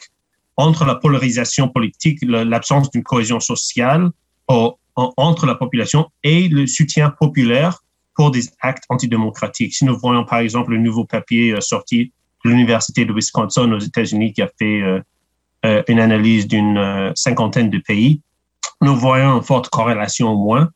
entre 0.57 0.85
la 0.85 0.95
polarisation 0.95 1.69
politique, 1.69 2.19
l'absence 2.23 2.91
d'une 2.91 3.03
cohésion 3.03 3.39
sociale 3.39 4.09
au, 4.49 4.77
entre 4.95 5.45
la 5.45 5.55
population 5.55 6.09
et 6.23 6.47
le 6.47 6.67
soutien 6.67 7.09
populaire 7.09 7.83
pour 8.15 8.31
des 8.31 8.43
actes 8.61 8.83
antidémocratiques. 8.89 9.73
Si 9.73 9.85
nous 9.85 9.97
voyons 9.97 10.25
par 10.25 10.39
exemple 10.39 10.71
le 10.71 10.77
nouveau 10.77 11.05
papier 11.05 11.51
euh, 11.51 11.61
sorti 11.61 12.11
de 12.43 12.49
l'Université 12.49 13.05
de 13.05 13.13
Wisconsin 13.13 13.71
aux 13.71 13.79
États-Unis 13.79 14.33
qui 14.33 14.41
a 14.41 14.49
fait 14.59 14.81
euh, 14.81 14.99
euh, 15.65 15.81
une 15.87 15.99
analyse 15.99 16.47
d'une 16.47 17.11
cinquantaine 17.15 17.69
de 17.69 17.79
pays, 17.79 18.21
nous 18.81 18.95
voyons 18.95 19.37
une 19.37 19.43
forte 19.43 19.69
corrélation 19.69 20.29
au 20.29 20.37
moins 20.37 20.69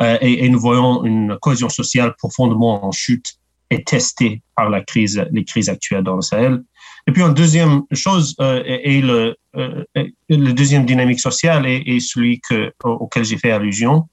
et, 0.00 0.44
et, 0.44 0.48
nous 0.48 0.60
voyons 0.60 1.04
une 1.04 1.36
cohésion 1.40 1.68
sociale 1.68 2.14
profondément 2.16 2.84
en 2.84 2.92
chute 2.92 3.34
et 3.68 3.82
testée 3.82 4.42
par 4.54 4.70
la 4.70 4.80
crise, 4.80 5.26
les 5.32 5.44
crises 5.44 5.68
actuelles 5.68 6.04
dans 6.04 6.14
le 6.14 6.22
Sahel. 6.22 6.62
Et 7.08 7.10
puis, 7.10 7.22
une 7.22 7.32
deuxième 7.32 7.84
chose 7.94 8.36
euh, 8.38 8.62
est, 8.66 9.00
le, 9.00 9.34
euh, 9.56 9.82
le 10.28 10.52
deuxième 10.52 10.84
dynamique 10.84 11.20
sociale 11.20 11.64
est, 11.66 12.00
celui 12.00 12.38
que, 12.38 12.70
auquel 12.84 13.24
j'ai 13.24 13.38
fait 13.38 13.50
allusion, 13.50 14.06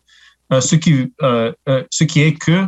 euh, 0.53 0.62
ce, 0.62 0.77
qui, 0.77 1.12
euh, 1.21 1.51
ce 1.89 2.05
qui 2.05 2.21
est 2.21 2.39
que 2.39 2.65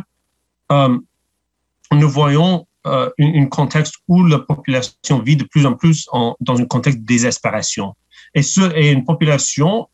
nous 0.70 2.10
voyons 2.10 2.66
un, 2.84 3.46
contexte 3.46 3.94
où 4.06 4.22
la 4.22 4.38
population 4.38 5.18
vit 5.20 5.36
de 5.36 5.44
plus 5.44 5.64
en 5.64 5.72
plus 5.72 6.06
dans 6.12 6.60
un 6.60 6.66
contexte 6.66 7.00
de 7.00 7.06
désespération. 7.06 7.94
Et, 8.34 8.42
ce, 8.42 8.70
et 8.76 8.90
une 8.90 9.06
population 9.06 9.88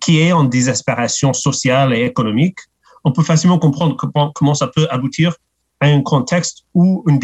qui 0.00 0.20
est 0.20 0.30
en 0.30 0.44
désespération 0.44 1.32
sociale 1.32 1.92
et 1.94 2.04
économique, 2.04 2.58
on 3.02 3.10
peut 3.10 3.24
facilement 3.24 3.58
comprendre 3.58 3.96
comment, 3.96 4.30
comment 4.32 4.54
ça 4.54 4.68
peut 4.68 4.86
aboutir 4.88 5.34
un 5.80 6.02
contexte 6.02 6.64
où, 6.74 7.04
une 7.06 7.20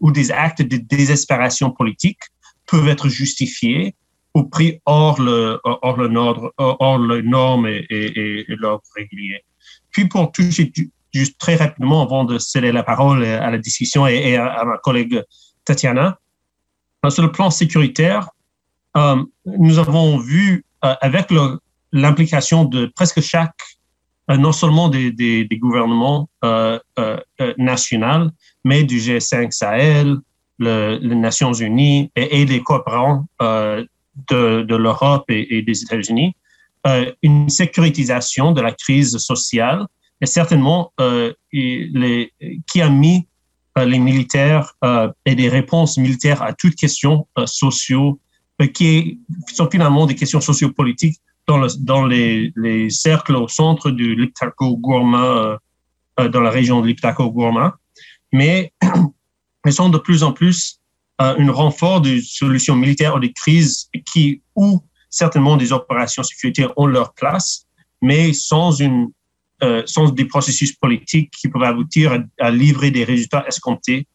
où 0.00 0.10
des 0.10 0.32
actes 0.32 0.62
de 0.62 0.76
désespération 0.76 1.70
politique 1.70 2.20
peuvent 2.66 2.88
être 2.88 3.08
justifiés 3.08 3.94
au 4.34 4.44
prix 4.44 4.80
hors 4.86 5.20
le, 5.20 5.60
hors 5.64 5.96
le, 5.96 6.16
ordre, 6.16 6.54
hors 6.56 6.98
le 6.98 7.20
norme 7.22 7.66
et, 7.66 7.84
et, 7.90 8.40
et 8.50 8.56
l'ordre 8.56 8.84
régulier. 8.96 9.44
Puis 9.90 10.06
pour 10.06 10.30
toucher 10.32 10.72
juste 11.12 11.38
très 11.38 11.56
rapidement 11.56 12.02
avant 12.02 12.24
de 12.24 12.38
céder 12.38 12.72
la 12.72 12.82
parole 12.82 13.24
à 13.24 13.50
la 13.50 13.58
discussion 13.58 14.06
et, 14.06 14.36
à, 14.36 14.64
ma 14.64 14.78
collègue 14.78 15.22
Tatiana, 15.64 16.18
sur 17.08 17.22
le 17.22 17.32
plan 17.32 17.50
sécuritaire, 17.50 18.30
euh, 18.96 19.22
nous 19.46 19.78
avons 19.78 20.18
vu 20.18 20.64
euh, 20.84 20.94
avec 21.00 21.32
l'implication 21.92 22.64
de 22.64 22.86
presque 22.94 23.20
chaque 23.20 23.54
euh, 23.54 23.79
non 24.36 24.52
seulement 24.52 24.88
des, 24.88 25.12
des, 25.12 25.44
des 25.44 25.58
gouvernements 25.58 26.28
euh, 26.44 26.78
euh, 26.98 27.16
euh 27.40 27.54
nationaux, 27.58 28.30
mais 28.64 28.84
du 28.84 28.98
G5 28.98 29.50
Sahel, 29.50 30.16
le, 30.58 30.98
les 31.00 31.14
Nations 31.14 31.52
Unies 31.52 32.10
et, 32.16 32.40
et 32.40 32.44
des 32.44 32.62
coopérants 32.62 33.26
euh, 33.42 33.84
de, 34.28 34.62
de 34.62 34.76
l'Europe 34.76 35.24
et, 35.30 35.58
et, 35.58 35.62
des 35.62 35.82
États-Unis, 35.82 36.34
une 37.22 37.48
sécurisation 37.48 38.52
de 38.52 38.60
la 38.60 38.72
crise 38.72 39.16
sociale 39.18 39.86
et 40.20 40.26
certainement 40.26 40.92
les, 41.52 42.32
qui 42.66 42.80
a 42.80 42.88
mis 42.88 43.26
les 43.76 43.98
militaires 43.98 44.72
et 45.26 45.34
des 45.34 45.48
réponses 45.48 45.98
militaires 45.98 46.42
à 46.42 46.54
toutes 46.54 46.74
questions 46.76 47.26
sociaux 47.44 48.18
qui 48.68 49.20
sont 49.52 49.68
finalement 49.70 50.06
des 50.06 50.14
questions 50.14 50.40
sociopolitiques 50.40 51.20
dans, 51.78 52.06
les, 52.06 52.52
les, 52.56 52.90
cercles 52.90 53.36
au 53.36 53.48
centre 53.48 53.90
du 53.90 54.14
Liptako-Gourma, 54.14 55.24
euh, 55.24 55.56
euh, 56.20 56.28
dans 56.28 56.40
la 56.40 56.50
région 56.50 56.80
de 56.80 56.86
Liptako-Gourma, 56.88 57.76
mais 58.32 58.72
elles 59.64 59.72
sont 59.72 59.88
de 59.88 59.98
plus 59.98 60.22
en 60.22 60.32
plus 60.32 60.80
euh, 61.20 61.34
un 61.38 61.52
renfort 61.52 62.00
de 62.00 62.20
solutions 62.20 62.76
militaires 62.76 63.16
ou 63.16 63.20
des 63.20 63.32
crises 63.32 63.88
qui, 64.12 64.42
où 64.54 64.80
certainement 65.08 65.56
des 65.56 65.72
opérations 65.72 66.22
sécuritaires 66.22 66.72
ont 66.76 66.86
leur 66.86 67.14
place, 67.14 67.66
mais 68.00 68.32
sans 68.32 68.72
une 68.80 69.08
euh, 69.62 69.82
sans 69.84 70.08
des 70.10 70.24
processus 70.24 70.72
politiques 70.72 71.30
qui 71.38 71.48
peuvent 71.48 71.64
aboutir 71.64 72.18
à, 72.38 72.50
livrer 72.50 72.90
des 72.90 73.04
résultats 73.04 73.44
escomptés 73.46 74.06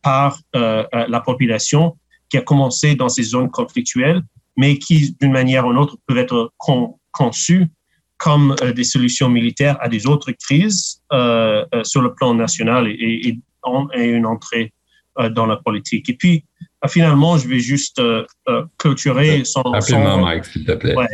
par 0.00 0.38
la 0.54 1.20
population 1.20 1.96
qui 2.28 2.36
a 2.36 2.42
commencé 2.42 2.94
dans 2.94 3.08
ces 3.08 3.22
zones 3.22 3.50
conflictuelles 3.50 4.22
mais 4.56 4.78
qui, 4.78 5.16
d'une 5.20 5.32
manière 5.32 5.66
ou 5.66 5.70
d'une 5.70 5.78
autre, 5.78 5.96
peuvent 6.06 6.18
être 6.18 6.52
con, 6.58 6.98
conçus 7.12 7.68
comme 8.18 8.54
euh, 8.62 8.72
des 8.72 8.84
solutions 8.84 9.28
militaires 9.28 9.76
à 9.80 9.88
des 9.88 10.06
autres 10.06 10.32
crises 10.32 11.02
euh, 11.12 11.64
euh, 11.74 11.84
sur 11.84 12.00
le 12.00 12.14
plan 12.14 12.34
national 12.34 12.88
et, 12.88 12.92
et, 12.92 13.38
et 13.94 14.04
une 14.04 14.26
entrée 14.26 14.72
dans 15.30 15.46
la 15.46 15.56
politique. 15.56 16.08
Et 16.10 16.14
puis, 16.14 16.44
finalement, 16.88 17.38
je 17.38 17.46
vais 17.46 17.60
juste 17.60 18.02
clôturer 18.78 19.44
son... 19.44 19.62
Rapidement, 19.62 20.18
Mike, 20.18 20.44
s'il 20.44 20.64
te 20.64 20.72
plaît. 20.72 20.96
Oui, 20.96 21.06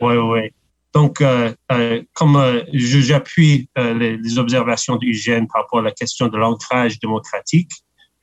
oui, 0.00 0.16
oui. 0.16 0.40
Donc, 0.92 1.22
comme 2.12 2.62
j'appuie 2.72 3.68
les, 3.76 4.16
les, 4.16 4.38
observations 4.38 4.96
d'Eugène 4.96 5.46
par 5.46 5.62
rapport 5.62 5.78
à 5.78 5.82
la 5.82 5.92
question 5.92 6.26
de 6.26 6.36
l'ancrage 6.36 6.98
démocratique 6.98 7.70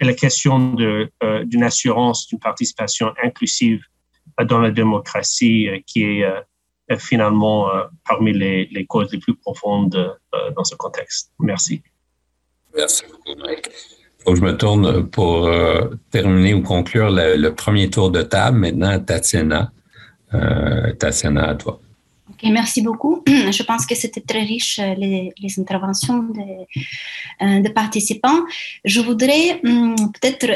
et 0.02 0.06
la 0.06 0.14
question 0.14 0.76
d'une 0.76 1.64
assurance 1.64 2.28
d'une 2.28 2.40
participation 2.40 3.14
inclusive 3.24 3.82
dans 4.46 4.60
la 4.60 4.72
démocratie 4.72 5.68
euh, 5.68 5.80
qui 5.86 6.04
est 6.04 6.24
euh, 6.24 6.98
finalement 6.98 7.74
euh, 7.74 7.84
parmi 8.08 8.34
les, 8.34 8.86
causes 8.88 9.12
les 9.12 9.20
plus 9.20 9.36
profondes 9.36 10.18
dans 10.56 10.64
ce 10.64 10.76
contexte. 10.76 11.32
Merci. 11.40 11.82
Merci 12.76 13.04
beaucoup, 13.10 13.40
Mike. 13.40 13.70
Je 14.28 14.42
me 14.42 14.56
tourne 14.56 15.10
pour 15.10 15.50
terminer 16.12 16.54
ou 16.54 16.62
conclure 16.62 17.10
le, 17.10 17.50
premier 17.50 17.90
tour 17.90 18.12
de 18.12 18.22
table. 18.22 18.58
Maintenant, 18.58 19.00
Tatiana. 19.00 19.72
Tatiana, 21.00 21.50
à 21.50 21.56
toi. 21.56 21.80
Merci 22.44 22.82
beaucoup. 22.82 23.24
Je 23.28 23.64
pense 23.64 23.86
que 23.86 23.96
c'était 23.96 24.22
très 24.22 24.44
riche 24.44 24.80
euh, 24.80 24.94
les, 24.96 25.60
interventions 25.60 26.24
des, 26.24 26.68
euh, 27.42 27.70
participants. 27.74 28.40
Je 28.86 29.02
voudrais 29.02 29.60
hum, 29.64 29.96
peut-être 30.14 30.48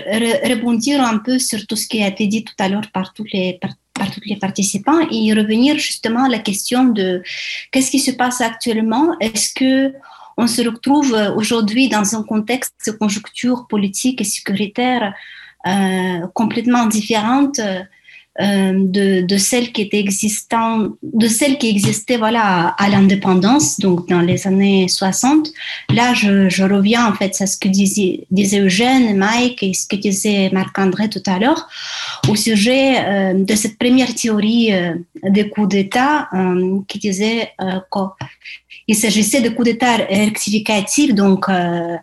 rebondir 0.50 1.02
un 1.02 1.18
peu 1.18 1.40
sur 1.40 1.66
tout 1.68 1.76
ce 1.76 1.88
qui 1.88 2.04
a 2.04 2.08
été 2.08 2.28
dit 2.28 2.44
tout 2.44 2.56
à 2.60 2.70
l'heure 2.70 2.90
par 2.94 3.14
tous 3.14 3.26
les 3.34 3.60
par, 3.94 4.12
tous 4.12 4.22
les 4.26 4.36
participants 4.36 5.00
et 5.10 5.34
revenir 5.34 5.78
justement 5.78 6.26
à 6.26 6.30
la 6.30 6.40
question 6.40 6.86
de 6.86 7.24
qu'est-ce 7.72 7.92
qui 7.92 8.00
se 8.00 8.12
passe 8.12 8.42
actuellement? 8.42 9.18
Est-ce 9.22 9.54
que 9.54 9.94
on 10.38 10.48
se 10.48 10.62
retrouve 10.62 11.16
aujourd'hui 11.38 11.88
dans 11.88 12.16
un 12.16 12.24
contexte 12.24 12.74
de 12.88 12.92
conjoncture 12.92 13.68
politique 13.68 14.20
et 14.20 14.26
sécuritaire 14.26 15.14
euh, 15.68 16.28
complètement 16.36 16.86
différente 16.86 17.58
euh, 17.58 17.82
de, 18.38 19.22
de 19.22 19.38
celles 19.38 19.72
qui 19.72 19.82
étaient 19.82 20.00
existantes, 20.00 20.92
de 21.02 21.28
celles 21.28 21.58
qui 21.58 21.70
existaient 21.70 22.18
voilà 22.18 22.68
à, 22.78 22.90
l'indépendance, 22.90 23.80
donc 23.80 24.10
dans 24.10 24.22
les 24.22 24.46
années 24.46 24.88
60. 24.90 25.52
Là, 25.94 26.14
je, 26.14 26.50
je, 26.50 26.64
reviens 26.64 27.08
en 27.08 27.14
fait 27.14 27.36
à 27.40 27.48
ce 27.48 27.58
que 27.58 27.70
disait, 27.70 28.26
disait 28.32 28.60
Eugène, 28.60 29.16
Mike 29.16 29.64
et 29.64 29.74
ce 29.74 29.88
que 29.88 29.96
disait 29.96 30.50
Marc-André 30.52 31.10
tout 31.10 31.24
à 31.26 31.40
l'heure 31.40 31.70
au 32.30 32.36
sujet 32.36 32.98
euh, 33.06 33.34
de 33.34 33.56
cette 33.56 33.78
première 33.78 34.14
théorie 34.14 34.74
euh, 34.74 34.96
des 35.24 35.50
coups 35.50 35.70
d'État 35.70 36.28
euh, 36.34 36.80
qui 36.88 37.00
disait 37.00 37.52
qu'il 38.88 38.96
s'agissait 38.96 39.42
de 39.42 39.50
coups 39.50 39.66
d'État 39.66 39.96
rectificatifs, 39.98 41.14
donc 41.14 41.50
euh, 41.50 41.98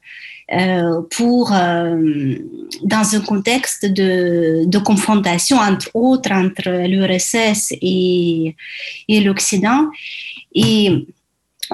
pour, 1.10 1.52
euh, 1.54 2.36
dans 2.84 3.14
un 3.14 3.20
contexte 3.20 3.86
de, 3.86 4.78
confrontation, 4.78 5.56
entre 5.56 5.88
autres, 5.94 6.32
entre 6.32 6.86
l'URSS 6.86 7.72
et, 7.80 8.54
et 9.08 9.20
l'Occident. 9.20 9.88
Et 10.54 11.06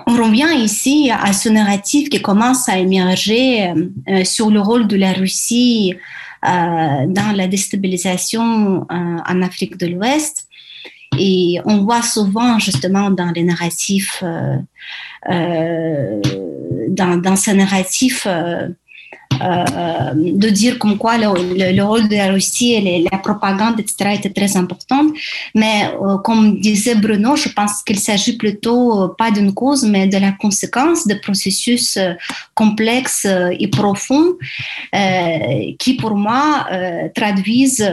on 0.07 0.13
revient 0.13 0.63
ici 0.63 1.11
à 1.11 1.33
ce 1.33 1.49
narratif 1.49 2.09
qui 2.09 2.23
commence 2.23 2.69
à 2.69 2.79
émerger 2.79 3.73
euh, 4.09 4.25
sur 4.25 4.51
le 4.51 4.61
rôle 4.61 4.87
de 4.87 4.97
la 4.97 5.13
Russie 5.13 5.95
dans 6.45 7.35
la 7.35 7.49
déstabilisation 7.49 8.87
en 8.89 9.43
Afrique 9.43 9.77
de 9.77 9.89
l'Ouest. 9.89 10.47
Et 11.19 11.59
on 11.65 11.79
voit 11.79 12.03
souvent 12.03 12.61
justement 12.61 13.11
dans 13.11 13.33
les 13.33 13.43
narratifs 13.43 14.23
euh, 15.29 16.21
dans 16.89 17.37
ce 17.37 17.51
narratif 17.51 18.27
euh, 19.35 19.65
euh, 19.77 20.11
de 20.15 20.49
dire 20.49 20.79
comme 20.79 20.99
quoi 20.99 21.17
le, 21.17 21.83
rôle 21.83 22.09
de 22.09 22.17
la 22.17 22.33
Russie 22.33 22.73
et 22.75 23.07
la 23.11 23.19
propagande, 23.19 23.79
etc., 23.79 24.17
était 24.17 24.31
très 24.31 24.57
importante. 24.57 25.13
Mais 25.55 25.91
comme 26.25 26.59
disait 26.61 26.97
Bruno, 26.97 27.37
je 27.37 27.49
pense 27.51 27.83
qu'il 27.83 27.99
s'agit 27.99 28.37
plutôt 28.37 29.15
pas 29.17 29.31
d'une 29.31 29.55
cause, 29.55 29.85
mais 29.85 30.07
de 30.07 30.19
la 30.19 30.33
conséquence 30.33 31.07
de 31.07 31.15
processus 31.15 31.99
complexes 32.55 33.27
et 33.59 33.69
profonds 33.69 34.33
qui, 35.79 35.95
pour 35.95 36.17
moi, 36.17 36.67
traduisent 37.15 37.89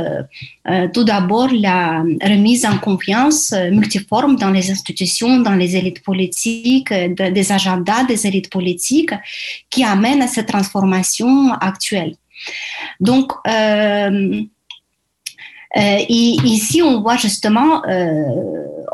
euh, 0.68 0.88
tout 0.92 1.04
d'abord, 1.04 1.50
la 1.54 2.04
remise 2.24 2.66
en 2.66 2.80
confiance 2.80 3.52
euh, 3.54 3.70
multiforme 3.70 4.36
dans 4.36 4.50
les 4.50 4.72
institutions, 4.72 5.40
dans 5.42 5.54
les 5.54 5.76
élites 5.76 6.02
politiques, 6.02 6.92
euh, 6.92 7.10
des 7.10 7.52
agendas 7.52 8.04
des 8.06 8.26
élites 8.26 8.50
politiques 8.50 9.14
qui 9.70 9.84
amènent 9.84 10.24
à 10.24 10.28
cette 10.28 10.48
transformation 10.48 11.25
actuelle. 11.60 12.16
Donc, 13.00 13.32
euh, 15.76 16.00
et 16.08 16.38
ici, 16.46 16.82
on 16.82 17.02
voit 17.02 17.18
justement, 17.18 17.86
euh, 17.86 18.24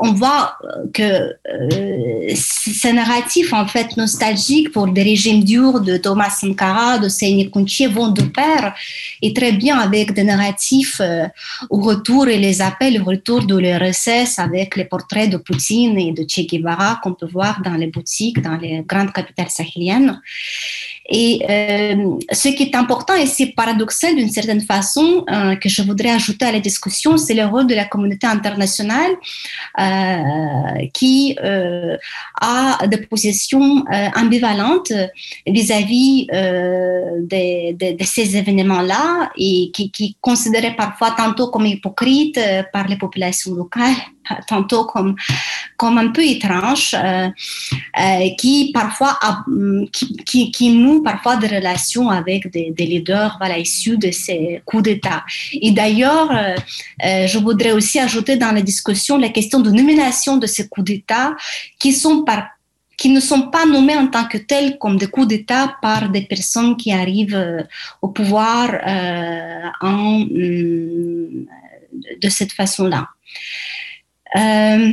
on 0.00 0.12
voit 0.14 0.56
que 0.92 1.02
euh, 1.02 2.32
ces 2.34 2.92
narratifs 2.92 3.52
en 3.52 3.68
fait 3.68 3.96
nostalgiques 3.96 4.72
pour 4.72 4.88
des 4.88 5.04
régimes 5.04 5.44
durs 5.44 5.80
de 5.80 5.96
Thomas 5.96 6.30
Sankara, 6.30 6.98
de 6.98 7.08
Seyni 7.08 7.52
Kunchi 7.52 7.86
vont 7.86 8.08
de 8.08 8.22
pair 8.22 8.74
et 9.20 9.32
très 9.32 9.52
bien 9.52 9.78
avec 9.78 10.12
des 10.12 10.24
narratifs 10.24 11.00
au 11.70 11.80
retour 11.80 12.26
et 12.26 12.38
les 12.38 12.60
appels 12.60 13.00
au 13.00 13.04
retour 13.04 13.46
de 13.46 13.56
l'URSS 13.56 14.40
avec 14.40 14.74
les 14.74 14.86
portraits 14.86 15.30
de 15.30 15.36
Poutine 15.36 15.96
et 15.98 16.10
de 16.10 16.24
Che 16.28 16.48
Guevara 16.48 16.98
qu'on 17.00 17.14
peut 17.14 17.28
voir 17.30 17.62
dans 17.62 17.74
les 17.74 17.86
boutiques, 17.86 18.42
dans 18.42 18.56
les 18.56 18.82
grandes 18.84 19.12
capitales 19.12 19.50
sahéliennes. 19.50 20.20
Et 21.08 21.44
euh, 21.48 22.16
ce 22.30 22.48
qui 22.48 22.62
est 22.62 22.74
important 22.76 23.14
et 23.14 23.26
c'est 23.26 23.46
paradoxal 23.46 24.14
d'une 24.14 24.30
certaine 24.30 24.60
façon 24.60 25.24
euh, 25.30 25.56
que 25.56 25.68
je 25.68 25.82
voudrais 25.82 26.10
ajouter 26.10 26.44
à 26.44 26.52
la 26.52 26.60
discussion, 26.60 27.16
c'est 27.16 27.34
le 27.34 27.44
rôle 27.44 27.66
de 27.66 27.74
la 27.74 27.84
communauté 27.86 28.26
internationale 28.26 29.10
euh, 29.80 30.86
qui 30.94 31.36
euh, 31.42 31.96
a 32.40 32.86
des 32.86 32.98
positions 32.98 33.84
euh, 33.92 34.08
ambivalentes 34.16 34.92
vis-à-vis 35.46 36.26
de, 36.26 37.72
de, 37.72 37.96
de, 37.96 38.04
ces 38.04 38.36
événements-là 38.36 39.30
et 39.36 39.70
qui, 39.72 39.90
qui 39.90 40.16
considéraient 40.20 40.76
parfois 40.76 41.12
tantôt 41.16 41.50
comme 41.50 41.66
hypocrites 41.66 42.38
par 42.72 42.86
les 42.86 42.96
populations 42.96 43.54
locales 43.54 43.94
tantôt 44.48 44.84
comme, 44.84 45.14
comme 45.76 45.98
un 45.98 46.08
peu 46.08 46.24
étrange, 46.24 46.94
euh, 46.94 47.28
euh, 48.00 48.28
qui 48.38 48.70
parfois 48.72 49.18
mm, 49.46 49.86
qui, 49.92 50.50
qui, 50.50 50.70
nouent 50.70 51.02
parfois 51.02 51.36
des 51.36 51.48
relations 51.48 52.10
avec 52.10 52.50
des, 52.50 52.72
leaders 52.78 53.36
voilà, 53.38 53.58
issus 53.58 53.96
de 53.96 54.10
ces 54.10 54.62
coups 54.64 54.84
d'État. 54.84 55.24
Et 55.52 55.70
d'ailleurs, 55.70 56.30
euh, 56.30 57.26
je 57.26 57.38
voudrais 57.38 57.72
aussi 57.72 57.98
ajouter 57.98 58.36
dans 58.36 58.52
la 58.52 58.62
discussion 58.62 59.18
la 59.18 59.28
question 59.28 59.60
de 59.60 59.70
nomination 59.70 60.36
de 60.36 60.46
ces 60.46 60.68
coups 60.68 60.86
d'État 60.86 61.34
qui 61.78 61.92
sont 61.92 62.22
par 62.22 62.48
qui 62.98 63.08
ne 63.08 63.20
sont 63.20 63.50
pas 63.50 63.66
nommés 63.66 63.96
en 63.96 64.06
tant 64.06 64.26
que 64.26 64.38
tels 64.38 64.78
comme 64.78 64.96
des 64.96 65.08
coups 65.08 65.26
d'État 65.26 65.76
par 65.82 66.10
des 66.10 66.22
personnes 66.22 66.76
qui 66.76 66.92
arrivent 66.92 67.66
au 68.00 68.08
pouvoir 68.08 68.70
en, 69.80 70.20
mm, 70.20 71.46
de 72.20 72.28
cette 72.28 72.52
façon-là. 72.52 73.08
Euh, 74.36 74.92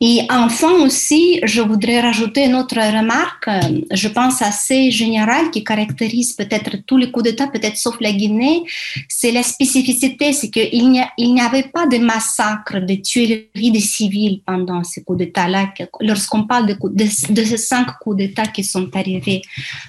et 0.00 0.20
enfin 0.30 0.72
aussi, 0.84 1.40
je 1.44 1.60
voudrais 1.60 2.00
rajouter 2.00 2.44
une 2.46 2.54
autre 2.54 2.76
remarque, 2.76 3.48
je 3.90 4.08
pense 4.08 4.42
assez 4.42 4.90
générale, 4.90 5.50
qui 5.50 5.64
caractérise 5.64 6.32
peut-être 6.32 6.78
tous 6.86 6.96
les 6.96 7.10
coups 7.10 7.24
d'État, 7.24 7.46
peut-être 7.46 7.76
sauf 7.76 7.96
la 8.00 8.12
Guinée, 8.12 8.64
c'est 9.08 9.32
la 9.32 9.42
spécificité, 9.42 10.32
c'est 10.32 10.50
qu'il 10.50 10.90
n'y, 10.90 11.40
avait 11.40 11.64
pas 11.64 11.86
de 11.86 11.98
massacres, 11.98 12.80
de 12.80 12.94
tueries 12.94 13.48
des 13.54 13.80
civils 13.80 14.40
pendant 14.46 14.82
ces 14.84 15.02
coups 15.02 15.18
d'État-là. 15.18 15.72
Lorsqu'on 16.00 16.44
parle 16.44 16.66
de, 16.66 16.76
de, 16.90 17.44
ces 17.44 17.56
cinq 17.56 17.86
coups 18.00 18.16
d'État 18.16 18.46
qui 18.46 18.64
sont 18.64 18.88
arrivés 18.94 19.42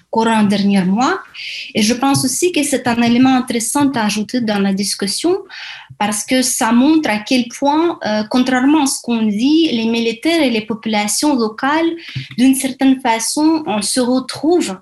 courant 0.09 0.43
dernier 0.43 0.83
mois, 0.83 1.19
et 1.73 1.81
je 1.81 1.93
pense 1.93 2.23
aussi 2.23 2.51
que 2.51 2.63
c'est 2.63 2.87
un 2.87 3.01
élément 3.01 3.35
intéressant 3.35 3.89
à 3.91 4.05
ajouter 4.05 4.41
dans 4.41 4.59
la 4.59 4.73
discussion, 4.73 5.35
parce 5.97 6.23
que 6.23 6.41
ça 6.41 6.71
montre 6.71 7.09
à 7.09 7.19
quel 7.19 7.47
point, 7.47 7.99
euh, 8.05 8.23
contrairement 8.29 8.83
à 8.83 8.87
ce 8.87 9.01
qu'on 9.01 9.23
dit, 9.23 9.69
les 9.71 9.84
militaires 9.85 10.41
et 10.41 10.49
les 10.49 10.61
populations 10.61 11.35
locales, 11.35 11.89
d'une 12.37 12.55
certaine 12.55 12.99
façon, 13.01 13.63
on 13.65 13.81
se 13.81 13.99
retrouvent 13.99 14.77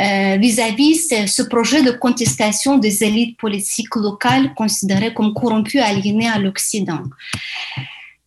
euh, 0.00 0.36
vis-à-vis 0.36 1.08
de 1.08 1.26
ce 1.26 1.42
projet 1.42 1.82
de 1.82 1.90
contestation 1.90 2.78
des 2.78 3.04
élites 3.04 3.36
politiques 3.38 3.94
locales 3.96 4.54
considérées 4.54 5.14
comme 5.14 5.34
corrompues, 5.34 5.80
aliénées 5.80 6.28
à 6.28 6.38
l'Occident. 6.38 7.02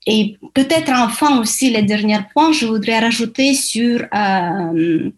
Et 0.06 0.38
peut-être 0.54 0.92
enfin 0.92 1.40
aussi 1.40 1.72
le 1.72 1.82
dernier 1.82 2.20
point, 2.34 2.52
je 2.52 2.66
voudrais 2.66 3.00
rajouter 3.00 3.54
sur, 3.54 4.02
euh, 4.14 5.10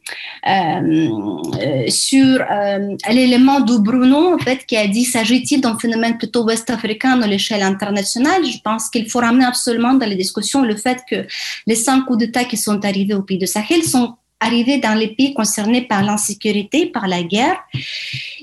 euh, 0.48 1.88
sur 1.88 2.40
euh, 2.52 2.96
l'élément 3.12 3.62
de 3.62 3.78
Bruno, 3.78 4.36
en 4.36 4.38
fait, 4.38 4.66
qui 4.66 4.78
a 4.78 4.88
dit 4.88 5.06
s'agit-il 5.06 5.62
d'un 5.62 5.78
phénomène 5.80 6.18
plutôt 6.18 6.44
ouest-africain 6.44 7.20
à 7.22 7.28
l'échelle 7.28 7.64
internationale? 7.64 8.46
Je 8.46 8.60
pense 8.64 8.90
qu'il 8.90 9.10
faut 9.10 9.20
ramener 9.20 9.46
absolument 9.46 9.96
dans 9.96 10.08
les 10.08 10.16
discussions 10.16 10.62
le 10.62 10.76
fait 10.76 11.00
que 11.10 11.26
les 11.66 11.76
cinq 11.76 12.06
coups 12.06 12.20
d'État 12.20 12.44
qui 12.44 12.58
sont 12.58 12.84
arrivés 12.86 13.16
au 13.16 13.24
pays 13.24 13.40
de 13.40 13.48
Sahel 13.48 13.84
sont 13.84 14.16
arrivés 14.40 14.78
dans 14.78 14.94
les 14.94 15.08
pays 15.08 15.34
concernés 15.34 15.82
par 15.82 16.04
l'insécurité, 16.04 16.88
par 16.88 17.08
la 17.08 17.24
guerre. 17.24 17.58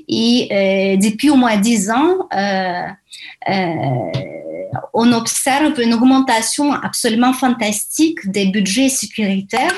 Et 0.09 0.49
euh, 0.51 0.97
depuis 0.97 1.31
au 1.31 1.37
moins 1.37 1.57
dix 1.57 1.91
ans, 1.91 2.29
euh, 2.35 2.83
euh, 3.49 4.21
on 4.95 5.13
observe 5.13 5.81
une 5.81 5.95
augmentation 5.95 6.73
absolument 6.73 7.33
fantastique 7.33 8.31
des 8.31 8.47
budgets 8.47 8.89
sécuritaires, 8.89 9.75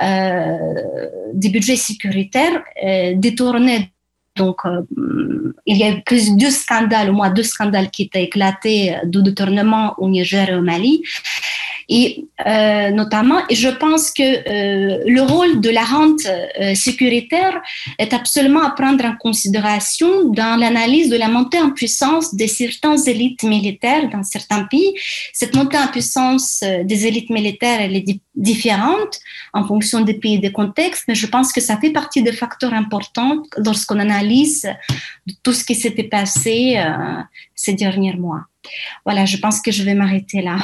des 0.00 1.48
budgets 1.50 1.76
sécuritaires 1.76 2.62
détournés. 3.16 3.92
Donc, 4.36 4.60
il 5.66 5.76
y 5.76 5.82
a 5.84 5.90
eu 5.90 6.02
deux 6.38 6.50
scandales, 6.50 7.10
au 7.10 7.12
moins 7.12 7.28
deux 7.28 7.42
scandales 7.42 7.90
qui 7.90 8.04
étaient 8.04 8.24
éclatés 8.24 8.96
de 9.04 9.20
détournement 9.20 9.94
au 9.98 10.08
Niger 10.08 10.48
et 10.48 10.54
au 10.54 10.62
Mali. 10.62 11.02
Et 11.88 12.26
euh, 12.46 12.90
notamment, 12.90 13.40
je 13.50 13.68
pense 13.68 14.10
que 14.10 14.22
euh, 14.22 15.02
le 15.06 15.22
rôle 15.22 15.60
de 15.60 15.70
la 15.70 15.84
rente 15.84 16.20
euh, 16.26 16.74
sécuritaire 16.74 17.60
est 17.98 18.12
absolument 18.12 18.62
à 18.62 18.70
prendre 18.70 19.04
en 19.04 19.16
considération 19.16 20.28
dans 20.30 20.58
l'analyse 20.58 21.08
de 21.08 21.16
la 21.16 21.28
montée 21.28 21.60
en 21.60 21.70
puissance 21.70 22.34
des 22.34 22.48
certaines 22.48 23.08
élites 23.08 23.42
militaires 23.42 24.08
dans 24.10 24.22
certains 24.22 24.64
pays. 24.64 24.94
Cette 25.32 25.54
montée 25.54 25.78
en 25.78 25.88
puissance 25.88 26.64
des 26.84 27.06
élites 27.06 27.30
militaires, 27.30 27.80
elle 27.80 27.96
est 27.96 28.20
différente 28.34 29.18
en 29.52 29.66
fonction 29.66 30.00
des 30.00 30.14
pays 30.14 30.34
et 30.34 30.38
des 30.38 30.52
contextes, 30.52 31.04
mais 31.08 31.14
je 31.14 31.26
pense 31.26 31.52
que 31.52 31.60
ça 31.60 31.78
fait 31.78 31.90
partie 31.90 32.22
des 32.22 32.32
facteurs 32.32 32.72
importants 32.72 33.42
lorsqu'on 33.58 33.98
analyse 33.98 34.68
tout 35.42 35.52
ce 35.52 35.64
qui 35.64 35.74
s'était 35.74 36.04
passé 36.04 36.82
ces 37.54 37.74
derniers 37.74 38.14
mois. 38.14 38.46
Voilà, 39.04 39.24
je 39.24 39.36
pense 39.36 39.60
que 39.60 39.70
je 39.70 39.82
vais 39.82 39.94
m'arrêter 39.94 40.42
là. 40.42 40.58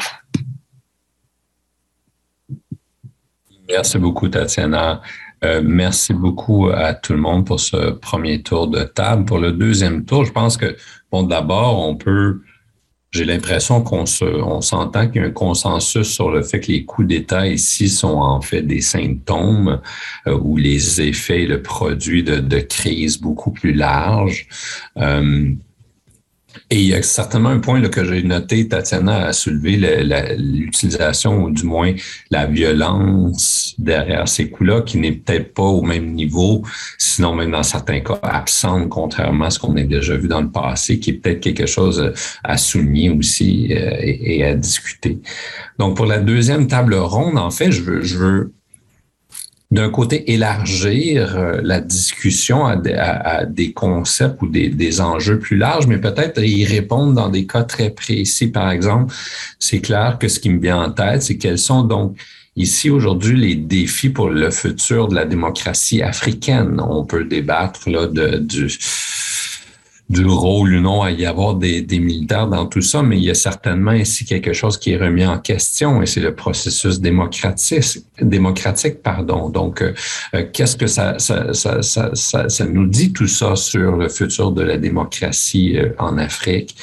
Merci 3.69 3.99
beaucoup, 3.99 4.29
Tatiana. 4.29 5.03
Euh, 5.45 5.61
merci 5.65 6.15
beaucoup 6.15 6.69
à 6.69 6.95
tout 6.95 7.13
le 7.13 7.21
monde 7.21 7.47
pour 7.47 7.61
ce 7.61 7.91
premier 7.91 8.43
tour 8.43 8.67
de 8.67 8.83
table. 8.83 9.25
Pour 9.25 9.39
le 9.39 9.53
deuxième 9.53 10.05
tour, 10.05 10.25
je 10.25 10.33
pense 10.33 10.57
que, 10.57 10.77
bon, 11.13 11.23
d'abord, 11.23 11.87
on 11.87 11.95
peut, 11.95 12.41
j'ai 13.11 13.25
l'impression 13.25 13.83
qu'on 13.83 14.07
se, 14.07 14.25
on 14.25 14.61
s'entend 14.63 15.07
qu'il 15.07 15.21
y 15.21 15.25
a 15.25 15.29
un 15.29 15.31
consensus 15.31 16.09
sur 16.09 16.31
le 16.31 16.43
fait 16.43 16.61
que 16.61 16.73
les 16.73 16.85
coups 16.85 17.09
d'État 17.09 17.47
ici 17.47 17.89
sont 17.89 18.17
en 18.17 18.41
fait 18.41 18.63
des 18.63 18.81
symptômes 18.81 19.81
euh, 20.27 20.37
ou 20.39 20.57
les 20.57 21.03
effets, 21.03 21.47
le 21.47 21.63
produit 21.63 22.23
de, 22.23 22.37
de 22.37 22.59
crises 22.59 23.21
beaucoup 23.21 23.53
plus 23.53 23.75
larges. 23.75 24.49
Euh, 24.97 25.53
et 26.71 26.77
il 26.77 26.87
y 26.87 26.95
a 26.95 27.03
certainement 27.03 27.51
un 27.51 27.59
point 27.59 27.81
là, 27.81 27.89
que 27.89 28.05
j'ai 28.05 28.23
noté, 28.23 28.69
Tatiana 28.69 29.27
a 29.27 29.33
soulevé 29.33 29.77
l'utilisation 30.37 31.45
ou 31.45 31.51
du 31.51 31.65
moins 31.65 31.95
la 32.31 32.47
violence 32.47 33.75
derrière 33.79 34.29
ces 34.29 34.51
coups-là 34.51 34.83
qui 34.83 34.99
n'est 34.99 35.13
peut-être 35.13 35.55
pas 35.55 35.63
au 35.63 35.83
même 35.83 36.13
niveau, 36.13 36.63
sinon 36.99 37.35
même 37.35 37.53
dans 37.53 37.63
certains 37.63 38.01
cas 38.01 38.19
absente, 38.23 38.89
contrairement 38.89 39.47
à 39.47 39.51
ce 39.51 39.59
qu'on 39.59 39.77
a 39.77 39.83
déjà 39.83 40.17
vu 40.17 40.29
dans 40.29 40.43
le 40.43 40.51
passé, 40.51 40.99
qui 40.99 41.11
est 41.11 41.15
peut-être 41.15 41.41
quelque 41.41 41.67
chose 41.67 42.13
à 42.45 42.57
souligner 42.57 43.11
aussi 43.11 43.73
euh, 43.73 43.97
et, 44.01 44.39
et, 44.39 44.45
à 44.45 44.55
discuter. 44.55 45.21
Donc 45.79 45.97
pour 45.97 46.07
la 46.07 46.19
deuxième 46.19 46.67
table 46.67 46.95
ronde, 46.95 47.39
en 47.39 47.51
fait, 47.51 47.73
je 47.73 47.83
veux, 47.83 48.03
je 48.03 48.19
veux 48.19 48.53
d'un 49.71 49.91
côté, 49.91 50.33
élargir 50.33 51.37
euh, 51.37 51.61
la 51.63 51.81
discussion 51.81 52.65
à, 52.65 53.45
des 53.45 53.73
concepts 53.73 54.41
ou 54.41 54.49
des, 54.49 55.01
enjeux 55.01 55.39
plus 55.39 55.59
larges, 55.59 55.87
mais 55.87 55.99
peut-être 55.99 56.43
y 56.43 56.65
répondre 56.65 57.13
dans 57.13 57.29
des 57.29 57.47
cas 57.47 57.65
très 57.65 57.91
précis. 57.91 58.49
Par 58.49 58.71
exemple, 58.71 59.15
c'est 59.59 59.81
clair 59.81 60.17
que 60.19 60.29
ce 60.29 60.41
qui 60.41 60.49
me 60.49 60.61
vient 60.61 60.83
en 60.83 60.91
tête, 60.91 61.23
c'est 61.23 61.37
quels 61.37 61.59
sont 61.59 61.83
donc 61.83 62.17
ici 62.57 62.89
aujourd'hui 62.89 63.39
les 63.39 63.55
défis 63.57 64.09
pour 64.09 64.31
le 64.31 64.51
futur 64.51 65.09
de 65.09 65.15
la 65.15 65.27
démocratie 65.27 66.03
africaine. 66.03 66.81
On 66.81 67.05
peut 67.05 67.25
débattre 67.25 67.91
là 67.91 68.07
de, 68.07 68.39
du 68.39 68.69
du 70.09 70.25
rôle 70.25 70.75
ou 70.75 70.81
non 70.81 71.03
à 71.03 71.11
y 71.11 71.27
avoir 71.27 71.55
des, 71.55 71.83
des, 71.83 71.99
militaires 71.99 72.49
dans 72.49 72.65
tout 72.65 72.81
ça, 72.81 73.03
mais 73.03 73.19
il 73.19 73.25
y 73.25 73.31
a 73.31 73.35
certainement 73.35 73.93
ici 73.93 74.25
quelque 74.25 74.55
chose 74.55 74.79
qui 74.79 74.93
est 74.93 74.97
remis 74.97 75.27
en 75.27 75.39
question 75.39 76.01
et 76.01 76.07
c'est 76.07 76.21
le 76.21 76.35
processus 76.35 76.99
démocratique. 77.01 78.05
démocratique 78.21 79.03
pardon. 79.03 79.51
Donc, 79.51 79.83
euh, 79.83 79.93
euh, 80.35 80.45
qu'est-ce 80.51 80.77
que 80.77 80.87
ça 80.87 81.19
ça, 81.19 81.53
ça, 81.53 81.83
ça, 81.83 82.49
ça, 82.49 82.65
nous 82.65 82.87
dit 82.87 83.13
tout 83.13 83.27
ça 83.27 83.55
sur 83.55 83.97
le 83.97 84.09
futur 84.09 84.53
de 84.53 84.63
la 84.63 84.79
démocratie 84.79 85.77
euh, 85.77 85.91
en 85.99 86.17
Afrique? 86.17 86.75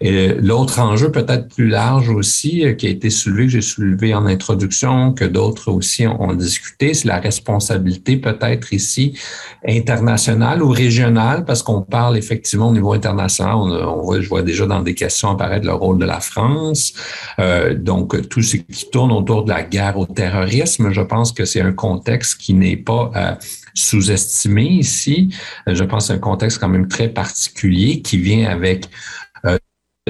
Et 0.00 0.34
l'autre 0.34 0.78
enjeu 0.78 1.10
peut-être 1.10 1.48
plus 1.48 1.68
large 1.68 2.08
aussi, 2.10 2.64
qui 2.76 2.86
a 2.86 2.90
été 2.90 3.10
soulevé, 3.10 3.46
que 3.46 3.52
j'ai 3.52 3.60
soulevé 3.60 4.14
en 4.14 4.24
introduction, 4.26 5.12
que 5.12 5.24
d'autres 5.24 5.72
aussi 5.72 6.06
ont, 6.06 6.22
ont 6.22 6.34
discuté, 6.34 6.94
c'est 6.94 7.08
la 7.08 7.18
responsabilité 7.18 8.18
peut-être 8.18 8.72
ici 8.72 9.18
internationale 9.66 10.62
ou 10.62 10.68
régionale, 10.68 11.44
parce 11.44 11.64
qu'on 11.64 11.82
parle 11.82 12.16
effectivement 12.16 12.67
au 12.68 12.72
niveau 12.72 12.92
international, 12.92 13.56
on, 13.56 14.02
voit, 14.02 14.20
je 14.20 14.28
vois 14.28 14.42
déjà 14.42 14.66
dans 14.66 14.80
des 14.80 14.94
questions 14.94 15.30
apparaître 15.30 15.66
le 15.66 15.74
rôle 15.74 15.98
de 15.98 16.04
la 16.04 16.20
France. 16.20 16.92
Euh, 17.38 17.74
donc, 17.74 18.28
tout 18.28 18.42
ce 18.42 18.56
qui 18.56 18.90
tourne 18.90 19.12
autour 19.12 19.44
de 19.44 19.50
la 19.50 19.62
guerre 19.62 19.98
au 19.98 20.06
terrorisme, 20.06 20.90
je 20.92 21.00
pense 21.00 21.32
que 21.32 21.44
c'est 21.44 21.60
un 21.60 21.72
contexte 21.72 22.40
qui 22.40 22.54
n'est 22.54 22.76
pas 22.76 23.10
euh, 23.16 23.32
sous-estimé 23.74 24.64
ici. 24.64 25.34
Je 25.66 25.84
pense 25.84 26.04
que 26.04 26.06
c'est 26.08 26.14
un 26.14 26.18
contexte 26.18 26.58
quand 26.58 26.68
même 26.68 26.88
très 26.88 27.08
particulier 27.08 28.02
qui 28.02 28.18
vient 28.18 28.48
avec 28.48 28.88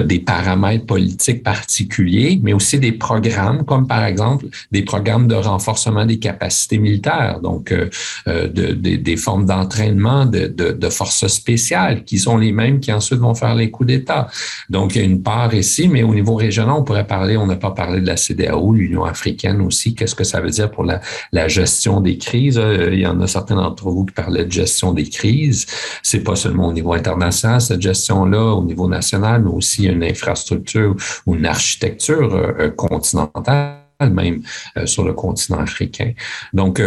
des 0.03 0.19
paramètres 0.19 0.85
politiques 0.85 1.43
particuliers, 1.43 2.39
mais 2.41 2.53
aussi 2.53 2.79
des 2.79 2.91
programmes, 2.91 3.65
comme 3.65 3.87
par 3.87 4.03
exemple 4.03 4.45
des 4.71 4.83
programmes 4.83 5.27
de 5.27 5.35
renforcement 5.35 6.05
des 6.05 6.19
capacités 6.19 6.77
militaires, 6.77 7.39
donc 7.41 7.71
euh, 7.71 7.89
euh 8.27 8.47
de, 8.47 8.73
des 8.73 9.17
formes 9.17 9.45
d'entraînement 9.45 10.25
de, 10.25 10.89
forces 10.89 11.27
spéciales, 11.27 12.03
qui 12.03 12.17
sont 12.17 12.37
les 12.37 12.51
mêmes 12.51 12.79
qui 12.79 12.91
ensuite 12.91 13.19
vont 13.19 13.35
faire 13.35 13.55
les 13.55 13.69
coups 13.69 13.87
d'État. 13.87 14.27
Donc, 14.69 14.95
il 14.95 14.99
y 14.99 15.01
a 15.01 15.05
une 15.05 15.21
part 15.21 15.53
ici, 15.53 15.87
mais 15.87 16.03
au 16.03 16.13
niveau 16.13 16.35
régional, 16.35 16.75
on 16.77 16.83
pourrait 16.83 17.07
parler, 17.07 17.37
on 17.37 17.45
n'a 17.45 17.55
pas 17.55 17.71
parlé 17.71 18.01
de 18.01 18.07
la 18.07 18.17
CDAO, 18.17 18.73
l'Union 18.73 19.05
africaine 19.05 19.61
aussi, 19.61 19.93
qu'est-ce 19.93 20.15
que 20.15 20.23
ça 20.23 20.41
veut 20.41 20.49
dire 20.49 20.71
pour 20.71 20.83
la, 20.83 20.99
la 21.31 21.47
gestion 21.47 22.01
des 22.01 22.17
crises? 22.17 22.57
Euh, 22.57 22.89
il 22.91 22.99
y 22.99 23.07
en 23.07 23.19
a 23.21 23.27
certains 23.27 23.55
d'entre 23.55 23.89
vous 23.89 24.05
qui 24.05 24.13
parlaient 24.13 24.45
de 24.45 24.51
gestion 24.51 24.93
des 24.93 25.07
crises. 25.07 25.65
C'est 26.03 26.23
pas 26.23 26.35
seulement 26.35 26.67
au 26.67 26.73
niveau 26.73 26.93
international, 26.93 27.61
cette 27.61 27.81
gestion-là, 27.81 28.53
au 28.53 28.63
niveau 28.63 28.87
national, 28.87 29.43
mais 29.43 29.51
aussi 29.51 29.88
une 29.89 30.03
infrastructure 30.03 30.95
ou 31.25 31.35
une 31.35 31.45
architecture 31.45 32.33
euh, 32.33 32.53
euh, 32.59 32.69
continentale 32.69 33.75
même 34.11 34.43
euh, 34.77 34.85
sur 34.85 35.03
le 35.03 35.13
continent 35.13 35.59
africain. 35.59 36.13
Donc, 36.53 36.81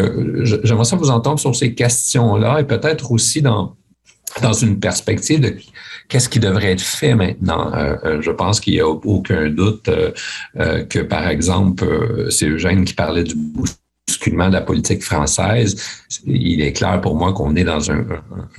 j'aimerais 0.64 0.84
ça 0.84 0.96
vous 0.96 1.10
entendre 1.10 1.38
sur 1.38 1.54
ces 1.54 1.74
questions-là 1.74 2.60
et 2.60 2.64
peut-être 2.64 3.12
aussi 3.12 3.42
dans 3.42 3.76
dans 4.40 4.54
une 4.54 4.80
perspective 4.80 5.40
de 5.40 5.54
qu'est-ce 6.08 6.30
qui 6.30 6.40
devrait 6.40 6.72
être 6.72 6.80
fait 6.80 7.14
maintenant. 7.14 7.70
je 8.20 8.30
pense 8.30 8.60
qu'il 8.60 8.72
n'y 8.72 8.80
a 8.80 8.88
aucun 8.88 9.50
doute 9.50 9.90
que, 10.54 11.00
par 11.00 11.28
exemple, 11.28 11.84
c'est 12.30 12.48
Eugène 12.48 12.86
qui 12.86 12.94
parlait 12.94 13.24
du 13.24 13.34
de 14.30 14.52
la 14.52 14.60
politique 14.60 15.02
française, 15.02 15.76
il 16.26 16.60
est 16.60 16.72
clair 16.72 17.00
pour 17.00 17.16
moi 17.16 17.32
qu'on 17.32 17.54
est 17.56 17.64
dans 17.64 17.90
un, 17.90 18.04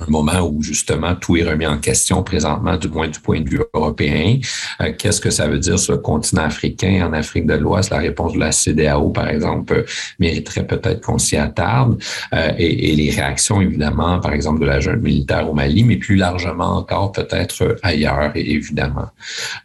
moment 0.08 0.40
où 0.40 0.62
justement 0.62 1.14
tout 1.14 1.36
est 1.36 1.44
remis 1.44 1.66
en 1.66 1.78
question 1.78 2.22
présentement, 2.22 2.76
du 2.76 2.88
moins 2.88 3.08
du 3.08 3.20
point 3.20 3.40
de 3.40 3.48
vue 3.48 3.60
européen. 3.72 4.38
Euh, 4.80 4.92
qu'est-ce 4.96 5.20
que 5.20 5.30
ça 5.30 5.46
veut 5.46 5.58
dire 5.58 5.78
sur 5.78 5.94
le 5.94 5.98
continent 5.98 6.44
africain, 6.44 7.06
en 7.08 7.12
Afrique 7.12 7.46
de 7.46 7.54
l'Ouest? 7.54 7.90
La 7.90 7.98
réponse 7.98 8.34
de 8.34 8.38
la 8.38 8.52
CDAO, 8.52 9.10
par 9.10 9.28
exemple, 9.28 9.84
mériterait 10.18 10.66
peut-être 10.66 11.00
qu'on 11.00 11.18
s'y 11.18 11.36
attarde. 11.36 12.02
Euh, 12.34 12.52
et, 12.58 12.94
les 12.94 13.10
réactions, 13.10 13.60
évidemment, 13.60 14.20
par 14.20 14.32
exemple, 14.32 14.60
de 14.60 14.66
la 14.66 14.80
jeune 14.80 15.00
militaire 15.00 15.50
au 15.50 15.54
Mali, 15.54 15.82
mais 15.82 15.96
plus 15.96 16.16
largement 16.16 16.76
encore 16.76 17.12
peut-être 17.12 17.76
ailleurs, 17.82 18.30
évidemment. 18.34 19.08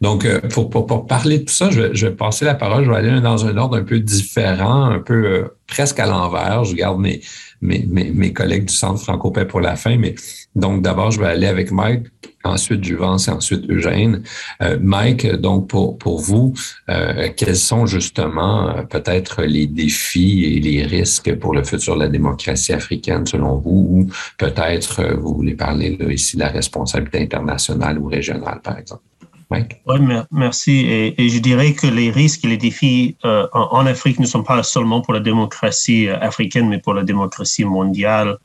Donc, 0.00 0.24
euh, 0.24 0.40
pour, 0.48 1.06
parler 1.06 1.38
de 1.38 1.44
tout 1.44 1.54
ça, 1.54 1.70
je 1.70 2.06
vais 2.06 2.12
passer 2.12 2.44
la 2.44 2.54
parole, 2.54 2.84
je 2.84 2.90
vais 2.90 2.96
aller 2.96 3.20
dans 3.20 3.46
un 3.46 3.56
ordre 3.56 3.76
un 3.76 3.84
peu 3.84 4.00
différent, 4.00 4.84
un 4.84 4.98
peu 4.98 5.50
presque 5.70 5.98
à 5.98 6.06
l'envers. 6.06 6.64
Je 6.64 6.74
garde 6.74 7.00
mes, 7.00 7.22
mes, 7.62 7.86
mes, 7.86 8.32
collègues 8.32 8.66
du 8.66 8.74
Centre 8.74 9.00
franco 9.00 9.30
pour 9.30 9.60
la 9.60 9.76
fin, 9.76 9.96
mais 9.96 10.14
donc 10.54 10.82
d'abord, 10.82 11.10
je 11.10 11.20
vais 11.20 11.28
aller 11.28 11.46
avec 11.46 11.70
Mike, 11.70 12.06
ensuite 12.44 12.82
Juvence 12.84 13.28
et 13.28 13.30
ensuite 13.30 13.70
Eugène. 13.70 14.22
Euh, 14.62 14.78
Mike, 14.80 15.26
donc 15.36 15.68
pour, 15.68 15.96
pour 15.98 16.20
vous, 16.20 16.54
euh, 16.88 17.28
quels 17.36 17.56
sont 17.56 17.86
justement 17.86 18.70
euh, 18.70 18.82
peut-être 18.82 19.42
les 19.42 19.66
défis 19.66 20.44
et 20.44 20.60
les 20.60 20.82
risques 20.82 21.34
pour 21.36 21.54
le 21.54 21.62
futur 21.62 21.94
de 21.94 22.00
la 22.00 22.08
démocratie 22.08 22.72
africaine 22.72 23.26
selon 23.26 23.56
vous, 23.58 23.86
ou 23.90 24.06
peut-être 24.38 25.02
vous 25.18 25.34
voulez 25.34 25.54
parler 25.54 25.96
là, 25.98 26.12
ici 26.12 26.36
de 26.36 26.42
la 26.42 26.48
responsabilité 26.48 27.20
internationale 27.20 27.98
ou 27.98 28.06
régionale, 28.06 28.60
par 28.62 28.78
exemple? 28.78 29.02
Oui, 29.50 29.98
merci. 30.30 30.86
Et, 31.18 31.28
je 31.28 31.38
dirais 31.40 31.72
que 31.72 31.86
les 31.86 32.10
risques 32.10 32.44
et 32.44 32.48
les 32.48 32.56
défis 32.56 33.16
euh, 33.24 33.48
en, 33.52 33.84
Afrique 33.86 34.20
ne 34.20 34.26
sont 34.26 34.44
pas 34.44 34.62
seulement 34.62 35.00
pour 35.00 35.12
la 35.12 35.20
démocratie 35.20 36.08
euh, 36.08 36.18
africaine, 36.20 36.68
mais 36.68 36.78
pour 36.78 36.94
la 36.94 37.02
démocratie 37.02 37.64
mondiale. 37.64 38.38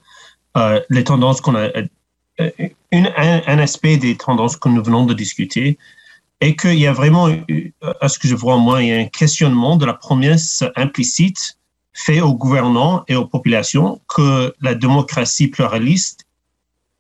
Euh, 0.58 0.82
les 0.90 1.04
tendances 1.04 1.42
qu'on 1.42 1.56
a, 1.56 1.70
un, 2.40 3.60
aspect 3.60 3.98
des 3.98 4.18
tendances 4.18 4.58
que 4.58 4.68
nous 4.68 4.84
venons 4.84 5.06
de 5.06 5.14
discuter 5.14 5.78
est 6.42 6.56
qu'il 6.60 6.80
y 6.80 6.88
a 6.88 6.94
vraiment, 6.94 7.30
à 8.02 8.10
ce 8.10 8.18
que 8.18 8.28
je 8.28 8.36
vois 8.36 8.58
moi, 8.58 8.82
il 8.82 8.90
y 8.90 8.92
a 8.92 8.98
un 8.98 9.06
questionnement 9.06 9.78
de 9.78 9.86
la 9.86 9.94
promesse 9.94 10.64
implicite 10.76 11.58
faite 11.94 12.22
aux 12.22 12.34
gouvernants 12.34 13.04
et 13.08 13.16
aux 13.16 13.26
populations 13.26 14.02
que 14.08 14.54
la 14.60 14.76
démocratie 14.76 15.48
pluraliste 15.48 16.26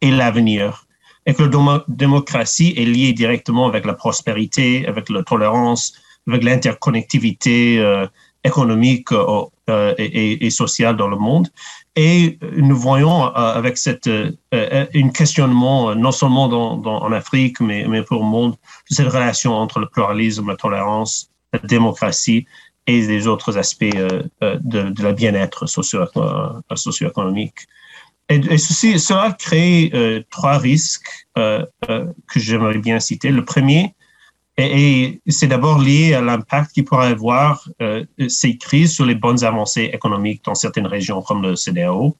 est 0.01 0.11
l'avenir 0.11 0.84
et 1.25 1.33
que 1.33 1.43
la 1.43 1.83
démocratie 1.87 2.73
est 2.77 2.85
liée 2.85 3.13
directement 3.13 3.67
avec 3.67 3.85
la 3.85 3.93
prospérité, 3.93 4.87
avec 4.87 5.09
la 5.09 5.23
tolérance, 5.23 5.93
avec 6.27 6.43
l'interconnectivité 6.43 7.79
euh, 7.79 8.07
économique 8.43 9.11
euh, 9.11 9.43
euh, 9.69 9.95
et, 9.97 10.45
et, 10.45 10.49
sociale 10.51 10.95
dans 10.95 11.07
le 11.07 11.17
monde. 11.17 11.47
Et 11.95 12.37
nous 12.57 12.75
voyons 12.75 13.23
avec 13.23 13.77
cette 13.77 14.09
un 14.51 15.09
questionnement 15.09 15.95
non 15.95 16.11
seulement 16.11 16.47
dans, 16.49 16.77
dans, 16.77 17.01
en 17.01 17.11
Afrique, 17.13 17.59
mais, 17.61 17.87
mais 17.87 18.03
pour 18.03 18.21
le 18.21 18.29
monde, 18.29 18.55
cette 18.89 19.07
relation 19.07 19.53
entre 19.53 19.79
le 19.79 19.87
pluralisme, 19.87 20.49
la 20.49 20.57
tolérance, 20.57 21.31
la 21.53 21.59
démocratie 21.59 22.45
et 22.85 23.01
les 23.01 23.27
autres 23.27 23.57
aspects 23.57 23.95
de, 23.95 24.29
de 24.61 25.03
la 25.03 25.13
bien-être 25.13 25.67
socio-économique. 25.67 27.59
Et, 28.29 28.57
ceci, 28.57 28.99
cela 28.99 29.35
crée 29.37 29.91
trois 30.31 30.57
risques 30.57 31.27
que 31.35 32.39
j'aimerais 32.39 32.79
bien 32.79 32.99
citer. 32.99 33.29
Le 33.29 33.45
premier, 33.45 33.93
et, 34.57 35.21
c'est 35.27 35.47
d'abord 35.47 35.79
lié 35.79 36.13
à 36.13 36.21
l'impact 36.21 36.71
qu'il 36.71 36.85
pourrait 36.85 37.07
avoir 37.07 37.67
euh, 37.81 38.05
ces 38.29 38.57
crises 38.57 38.93
sur 38.93 39.05
les 39.05 39.15
bonnes 39.15 39.43
avancées 39.43 39.89
économiques 39.93 40.45
dans 40.45 40.55
certaines 40.55 40.87
régions 40.87 41.21
comme 41.21 41.41
le 41.41 41.55
CDAO, 41.55 42.15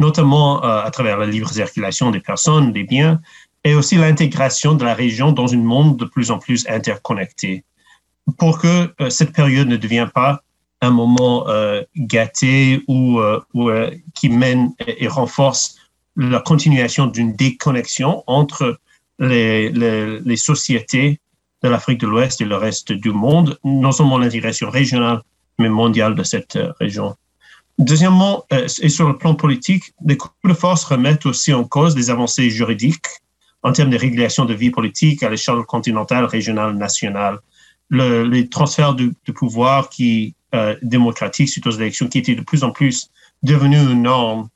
notamment 0.00 0.64
euh, 0.64 0.82
à 0.82 0.90
travers 0.90 1.18
la 1.18 1.26
libre 1.26 1.50
circulation 1.50 2.10
des 2.10 2.20
personnes, 2.20 2.72
des 2.72 2.84
biens, 2.84 3.20
et 3.62 3.74
aussi 3.74 3.96
l'intégration 3.96 4.74
de 4.74 4.84
la 4.84 4.94
région 4.94 5.32
dans 5.32 5.52
un 5.52 5.58
monde 5.58 5.98
de 5.98 6.06
plus 6.06 6.30
en 6.30 6.38
plus 6.38 6.66
interconnecté. 6.68 7.64
Pour 8.38 8.58
que 8.58 8.94
euh, 9.00 9.10
cette 9.10 9.32
période 9.32 9.68
ne 9.68 9.76
devienne 9.76 10.10
pas 10.10 10.42
un 10.82 10.90
moment 10.90 11.48
euh, 11.48 11.82
gâté 11.96 12.82
ou, 12.88 13.20
ou 13.54 13.70
qui 14.14 14.28
mène 14.28 14.72
et 14.86 15.08
renforce 15.08 15.76
la 16.16 16.40
continuation 16.40 17.06
d'une 17.06 17.34
déconnexion 17.34 18.22
entre 18.26 18.78
les, 19.18 19.70
les, 19.70 20.20
les 20.20 20.36
sociétés 20.36 21.20
de 21.62 21.68
l'Afrique 21.68 22.00
de 22.00 22.06
l'Ouest 22.06 22.40
et 22.40 22.44
le 22.44 22.56
reste 22.56 22.92
du 22.92 23.10
monde, 23.10 23.58
non 23.64 23.92
seulement 23.92 24.18
l'intégration 24.18 24.70
régionale, 24.70 25.22
mais 25.58 25.68
mondiale 25.68 26.14
de 26.14 26.22
cette 26.22 26.56
euh, 26.56 26.72
région. 26.78 27.16
Deuxièmement, 27.78 28.44
euh, 28.52 28.68
et 28.80 28.88
sur 28.88 29.08
le 29.08 29.18
plan 29.18 29.34
politique, 29.34 29.84
les 30.04 30.16
coups 30.16 30.34
de 30.44 30.54
force 30.54 30.84
remettent 30.84 31.26
aussi 31.26 31.52
en 31.52 31.64
cause 31.64 31.94
des 31.94 32.10
avancées 32.10 32.50
juridiques 32.50 33.08
en 33.62 33.72
termes 33.72 33.90
de 33.90 33.98
régulation 33.98 34.44
de 34.44 34.54
vie 34.54 34.70
politique 34.70 35.22
à 35.22 35.30
l'échelle 35.30 35.62
continentale, 35.66 36.24
régionale, 36.24 36.76
nationale. 36.76 37.38
Le, 37.88 38.24
les 38.24 38.48
transferts 38.48 38.94
de, 38.94 39.12
pouvoir 39.34 39.88
qui 39.88 40.34
euh, 40.54 40.76
démocratiques 40.82 41.48
suite 41.48 41.66
aux 41.66 41.72
élections 41.72 42.08
qui 42.08 42.18
étaient 42.18 42.34
de 42.34 42.42
plus 42.42 42.64
en 42.64 42.70
plus 42.70 43.10
devenus 43.42 43.82
une 43.82 44.02
norme 44.02 44.48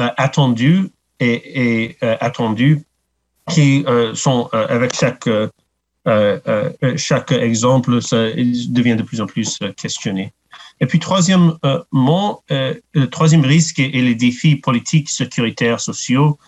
euh, 0.00 0.08
attendue 0.16 0.90
et, 1.20 1.86
et 1.88 1.96
attendue 2.20 2.84
qui 3.48 3.84
sont 4.14 4.48
avec 4.52 4.94
chaque 4.94 5.28
euh, 6.06 6.38
euh, 6.48 6.96
chaque 6.96 7.32
exemple 7.32 8.02
ça, 8.02 8.30
devient 8.30 8.96
de 8.96 9.02
plus 9.02 9.22
en 9.22 9.26
plus 9.26 9.58
euh, 9.62 9.72
questionné. 9.72 10.34
Et 10.80 10.86
puis, 10.86 10.98
troisièmement, 10.98 12.42
le 12.50 13.04
troisième 13.06 13.44
risque 13.44 13.78
est, 13.78 13.90
les 13.90 14.14
défis 14.14 14.56
politiques, 14.56 15.08
sécuritaires, 15.08 15.80
sociaux 15.80 16.38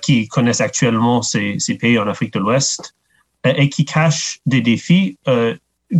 qui 0.00 0.28
connaissent 0.28 0.60
actuellement 0.60 1.22
ces, 1.22 1.58
pays 1.80 1.98
en 1.98 2.06
Afrique 2.06 2.32
de 2.32 2.38
l'Ouest 2.38 2.94
et 3.44 3.68
qui 3.68 3.84
cachent 3.84 4.40
des 4.46 4.60
défis 4.60 5.18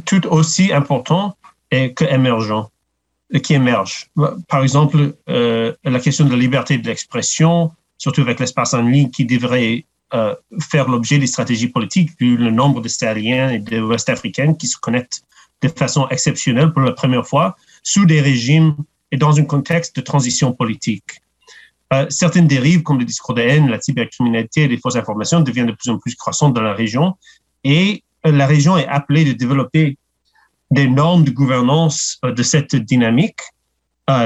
tout 0.04 0.26
aussi 0.28 0.72
importants 0.72 1.36
et 1.74 1.92
que 1.92 2.04
émergents 2.04 2.70
qui 3.42 3.54
émergent. 3.54 4.10
Par 4.48 4.62
exemple, 4.62 5.14
la 5.26 6.00
question 6.00 6.24
de 6.24 6.30
la 6.30 6.36
liberté 6.36 6.78
de 6.78 6.86
l'expression, 6.86 7.72
surtout 7.98 8.20
avec 8.20 8.38
l'espace 8.38 8.74
en 8.74 8.82
ligne, 8.82 9.10
qui 9.10 9.24
devrait 9.24 9.84
euh, 10.14 10.34
faire 10.60 10.88
l'objet 10.88 11.18
des 11.18 11.26
stratégies 11.26 11.66
politiques 11.66 12.10
vu 12.20 12.36
le 12.36 12.50
nombre 12.50 12.80
de 12.80 12.86
Sahariens 12.86 13.50
et 13.50 13.58
de 13.58 13.80
Ouest-Africains 13.80 14.54
qui 14.54 14.68
se 14.68 14.76
connectent 14.76 15.24
de 15.60 15.68
façon 15.68 16.06
exceptionnelle 16.08 16.72
pour 16.72 16.82
la 16.82 16.92
première 16.92 17.26
fois 17.26 17.56
sous 17.82 18.06
des 18.06 18.20
régimes 18.20 18.76
et 19.10 19.16
dans 19.16 19.40
un 19.40 19.44
contexte 19.44 19.96
de 19.96 20.02
transition 20.02 20.52
politique. 20.52 21.20
Euh, 21.92 22.06
certaines 22.10 22.46
dérives 22.46 22.84
comme 22.84 23.00
le 23.00 23.04
discours 23.04 23.34
de 23.34 23.42
haine, 23.42 23.68
la 23.68 23.80
cybercriminalité 23.80 24.62
et 24.62 24.68
les 24.68 24.78
fausses 24.78 24.94
informations 24.94 25.40
deviennent 25.40 25.66
de 25.66 25.72
plus 25.72 25.90
en 25.90 25.98
plus 25.98 26.14
croissantes 26.14 26.54
dans 26.54 26.62
la 26.62 26.74
région 26.74 27.14
et 27.64 28.04
euh, 28.24 28.30
la 28.30 28.46
région 28.46 28.76
est 28.76 28.86
appelée 28.86 29.24
de 29.24 29.32
développer 29.32 29.98
des 30.70 30.88
normes 30.88 31.24
de 31.24 31.30
gouvernance 31.30 32.18
de 32.22 32.42
cette 32.42 32.74
dynamique 32.74 33.40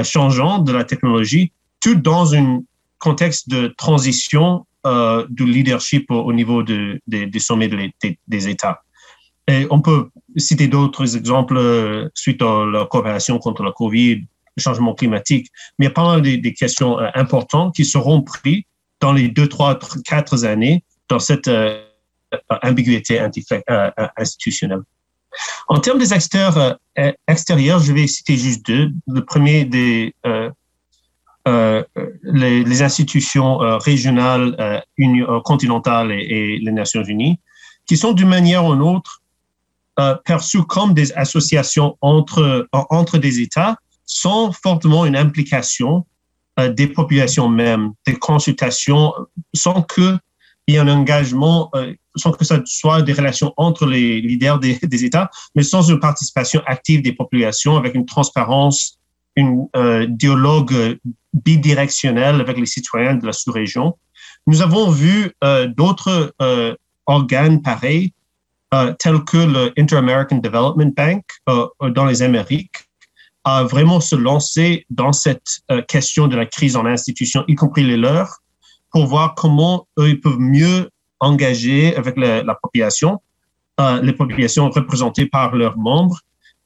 changeante 0.03 0.65
de 0.65 0.71
la 0.71 0.83
technologie, 0.83 1.51
tout 1.81 1.95
dans 1.95 2.35
un 2.35 2.61
contexte 2.99 3.49
de 3.49 3.67
transition 3.77 4.65
euh, 4.85 5.25
du 5.29 5.45
leadership 5.45 6.09
au, 6.11 6.31
niveau 6.31 6.63
de, 6.63 7.01
des 7.07 7.39
sommets 7.39 7.69
des 8.27 8.47
États. 8.49 8.81
Et 9.47 9.65
on 9.71 9.81
peut 9.81 10.09
citer 10.37 10.67
d'autres 10.67 11.17
exemples 11.17 11.57
euh, 11.57 12.07
suite 12.13 12.41
à 12.41 12.65
la 12.65 12.85
coopération 12.85 13.39
contre 13.39 13.63
la 13.63 13.71
COVID, 13.71 14.25
le 14.55 14.61
changement 14.61 14.93
climatique, 14.93 15.47
mais 15.77 15.85
il 15.85 15.89
y 15.89 15.91
a 15.91 15.93
pas 15.93 16.05
mal 16.05 16.21
de, 16.21 16.35
des 16.35 16.53
questions 16.53 16.99
euh, 16.99 17.09
importantes 17.15 17.75
qui 17.75 17.83
seront 17.83 18.21
prises 18.21 18.63
dans 19.01 19.11
les 19.11 19.27
deux, 19.27 19.47
trois, 19.47 19.79
quatre 20.05 20.45
années 20.45 20.83
dans 21.07 21.19
cette 21.19 21.49
ambiguïté 22.61 23.19
institutionnelle. 24.17 24.81
En 25.67 25.79
termes 25.79 25.99
des 25.99 26.13
acteurs 26.13 26.77
extérieurs, 27.27 27.79
je 27.79 27.93
vais 27.93 28.07
citer 28.07 28.35
juste 28.35 28.65
deux. 28.65 28.91
Le 29.07 29.23
premier 29.23 29.65
euh, 31.47 31.83
les, 32.23 32.81
institutions 32.81 33.61
euh, 33.61 33.77
régionales, 33.77 34.55
euh, 34.59 34.79
euh, 34.99 35.41
continentales 35.41 36.11
et, 36.11 36.59
les 36.59 36.71
Nations 36.71 37.03
Unies, 37.03 37.39
qui 37.85 37.97
sont 37.97 38.11
d'une 38.11 38.27
manière 38.27 38.65
ou 38.65 38.73
d'une 38.73 38.83
autre 38.83 39.21
perçues 40.23 40.63
comme 40.63 40.93
des 40.93 41.11
associations 41.11 41.97
entre, 41.99 42.69
entre 42.71 43.17
des 43.17 43.41
États, 43.41 43.75
sans 44.05 44.53
fortement 44.53 45.05
une 45.05 45.17
implication 45.17 46.05
des 46.57 46.87
populations 46.87 47.49
mêmes, 47.49 47.91
des 48.07 48.15
consultations, 48.15 49.13
sans 49.53 49.81
que 49.81 50.17
il 50.67 50.75
y 50.75 50.77
ait 50.77 50.79
un 50.79 50.87
engagement, 50.87 51.69
sans 52.19 52.31
que 52.31 52.45
ça 52.45 52.61
soit 52.65 53.01
des 53.01 53.13
relations 53.13 53.53
entre 53.57 53.85
les 53.85 54.21
leaders 54.21 54.59
des, 54.59 55.05
États, 55.05 55.29
mais 55.55 55.63
sans 55.63 55.81
une 55.89 55.99
participation 55.99 56.61
active 56.65 57.01
des 57.01 57.13
populations 57.13 57.77
avec 57.77 57.95
une 57.95 58.05
transparence 58.05 58.99
un 59.37 59.67
euh, 59.75 60.07
dialogue 60.09 60.97
bidirectionnel 61.33 62.41
avec 62.41 62.57
les 62.57 62.65
citoyens 62.65 63.15
de 63.15 63.25
la 63.25 63.33
sous-région. 63.33 63.97
Nous 64.47 64.61
avons 64.61 64.89
vu 64.89 65.31
euh, 65.43 65.67
d'autres 65.67 66.33
euh, 66.41 66.75
organes 67.05 67.61
pareils, 67.61 68.13
tels 68.99 69.23
que 69.23 69.37
le 69.37 69.73
Inter-American 69.79 70.37
Development 70.37 70.93
Bank 70.95 71.23
dans 71.81 72.05
les 72.05 72.21
Amériques, 72.21 72.87
à 73.43 73.63
vraiment 73.63 73.99
se 73.99 74.15
lancer 74.15 74.85
dans 74.91 75.11
cette 75.11 75.61
question 75.87 76.27
de 76.27 76.35
la 76.35 76.45
crise 76.45 76.75
en 76.75 76.85
institution, 76.85 77.43
y 77.47 77.55
compris 77.55 77.83
les 77.83 77.97
leurs, 77.97 78.43
pour 78.91 79.07
voir 79.07 79.33
comment 79.33 79.87
eux 79.97 80.09
ils 80.09 80.21
peuvent 80.21 80.37
mieux 80.37 80.91
engager 81.19 81.95
avec 81.95 82.17
la, 82.17 82.43
la 82.43 82.55
population, 82.55 83.19
les 84.01 84.13
populations 84.13 84.69
représentées 84.69 85.25
par 85.25 85.55
leurs 85.55 85.77
membres, 85.77 86.19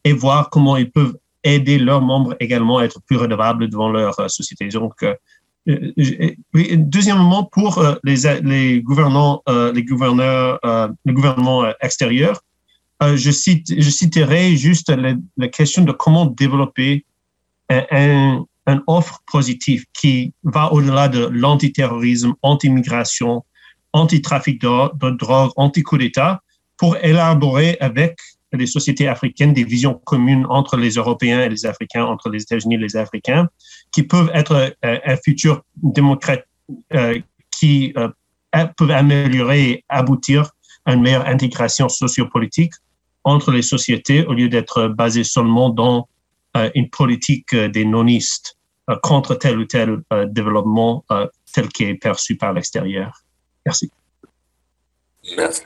et 0.04 0.14
voir 0.14 0.50
comment 0.50 0.78
ils 0.78 0.92
peuvent 0.92 1.16
aider 1.44 1.78
leurs 1.78 2.02
membres 2.02 2.36
également 2.40 2.78
à 2.80 2.86
être 2.86 3.02
plus 3.02 3.18
redevables 3.18 3.70
devant 3.70 3.90
leur 3.90 4.20
euh, 4.20 4.28
société. 4.28 4.68
Donc, 4.70 5.04
euh, 5.04 5.16
euh, 5.70 6.32
deuxièmement, 6.54 7.46
pour 7.46 7.84
les, 8.04 8.16
les 8.44 8.82
gouvernants, 8.82 9.42
les 9.48 9.84
gouverneurs, 9.86 10.60
le 10.62 11.14
gouvernement 11.14 11.64
extérieur, 11.80 12.42
je, 13.02 13.32
cite, 13.32 13.74
je 13.74 13.90
citerai 13.90 14.58
juste 14.58 14.90
la, 14.90 15.48
question 15.48 15.86
de 15.86 15.94
comment 15.94 16.26
développer 16.26 17.06
un, 17.70 18.44
un, 18.68 18.84
offre 18.88 19.24
positive 19.32 19.86
qui 19.94 20.34
va 20.44 20.74
au-delà 20.74 21.08
de 21.08 21.28
l'antiterrorisme, 21.28 22.34
anti-immigration, 22.42 23.46
anti-trafic 23.94 24.60
de, 24.62 25.10
drogue, 25.18 25.52
anti-coup 25.56 25.98
d'État, 25.98 26.42
pour 26.78 26.98
élaborer 26.98 27.78
avec 27.80 28.18
des 28.58 28.68
sociétés 28.68 29.08
africaines, 29.08 29.54
des 29.54 29.64
visions 29.64 29.96
communes 30.06 30.46
entre 30.50 30.78
les 30.78 30.92
Européens 30.92 31.42
et 31.42 31.50
les 31.50 31.66
Africains, 31.66 32.06
entre 32.06 32.30
les 32.30 32.42
États-Unis 32.42 32.76
et 32.76 32.80
les 32.80 32.98
Africains, 32.98 33.48
qui 33.92 34.04
peuvent 34.04 34.30
être 34.34 34.76
euh, 34.86 35.00
un 35.06 35.18
futur 35.18 35.64
démocrate 35.82 36.46
euh, 36.94 37.20
qui 37.52 37.94
euh, 37.98 38.10
peuvent 38.78 38.92
améliorer 38.92 39.70
et 39.70 39.86
aboutir 39.90 40.52
à 40.86 40.94
une 40.94 41.02
meilleure 41.02 41.28
intégration 41.28 41.90
sociopolitique 41.90 42.74
entre 43.24 43.52
les 43.52 43.62
sociétés 43.62 44.26
au 44.26 44.34
lieu 44.34 44.50
d'être 44.50 44.88
basé 44.88 45.24
seulement 45.24 45.70
dans 45.70 46.08
une 46.76 46.90
politique 46.90 47.56
des 47.56 47.86
nonistes 47.86 48.60
contre 49.02 49.34
tel 49.34 49.58
ou 49.58 49.66
tel 49.66 50.02
développement 50.28 51.04
tel 51.54 51.70
qu'il 51.70 51.88
est 51.88 51.96
perçu 51.96 52.36
par 52.36 52.54
l'extérieur. 52.54 53.23
Merci. 53.66 53.92
Merci 55.38 55.64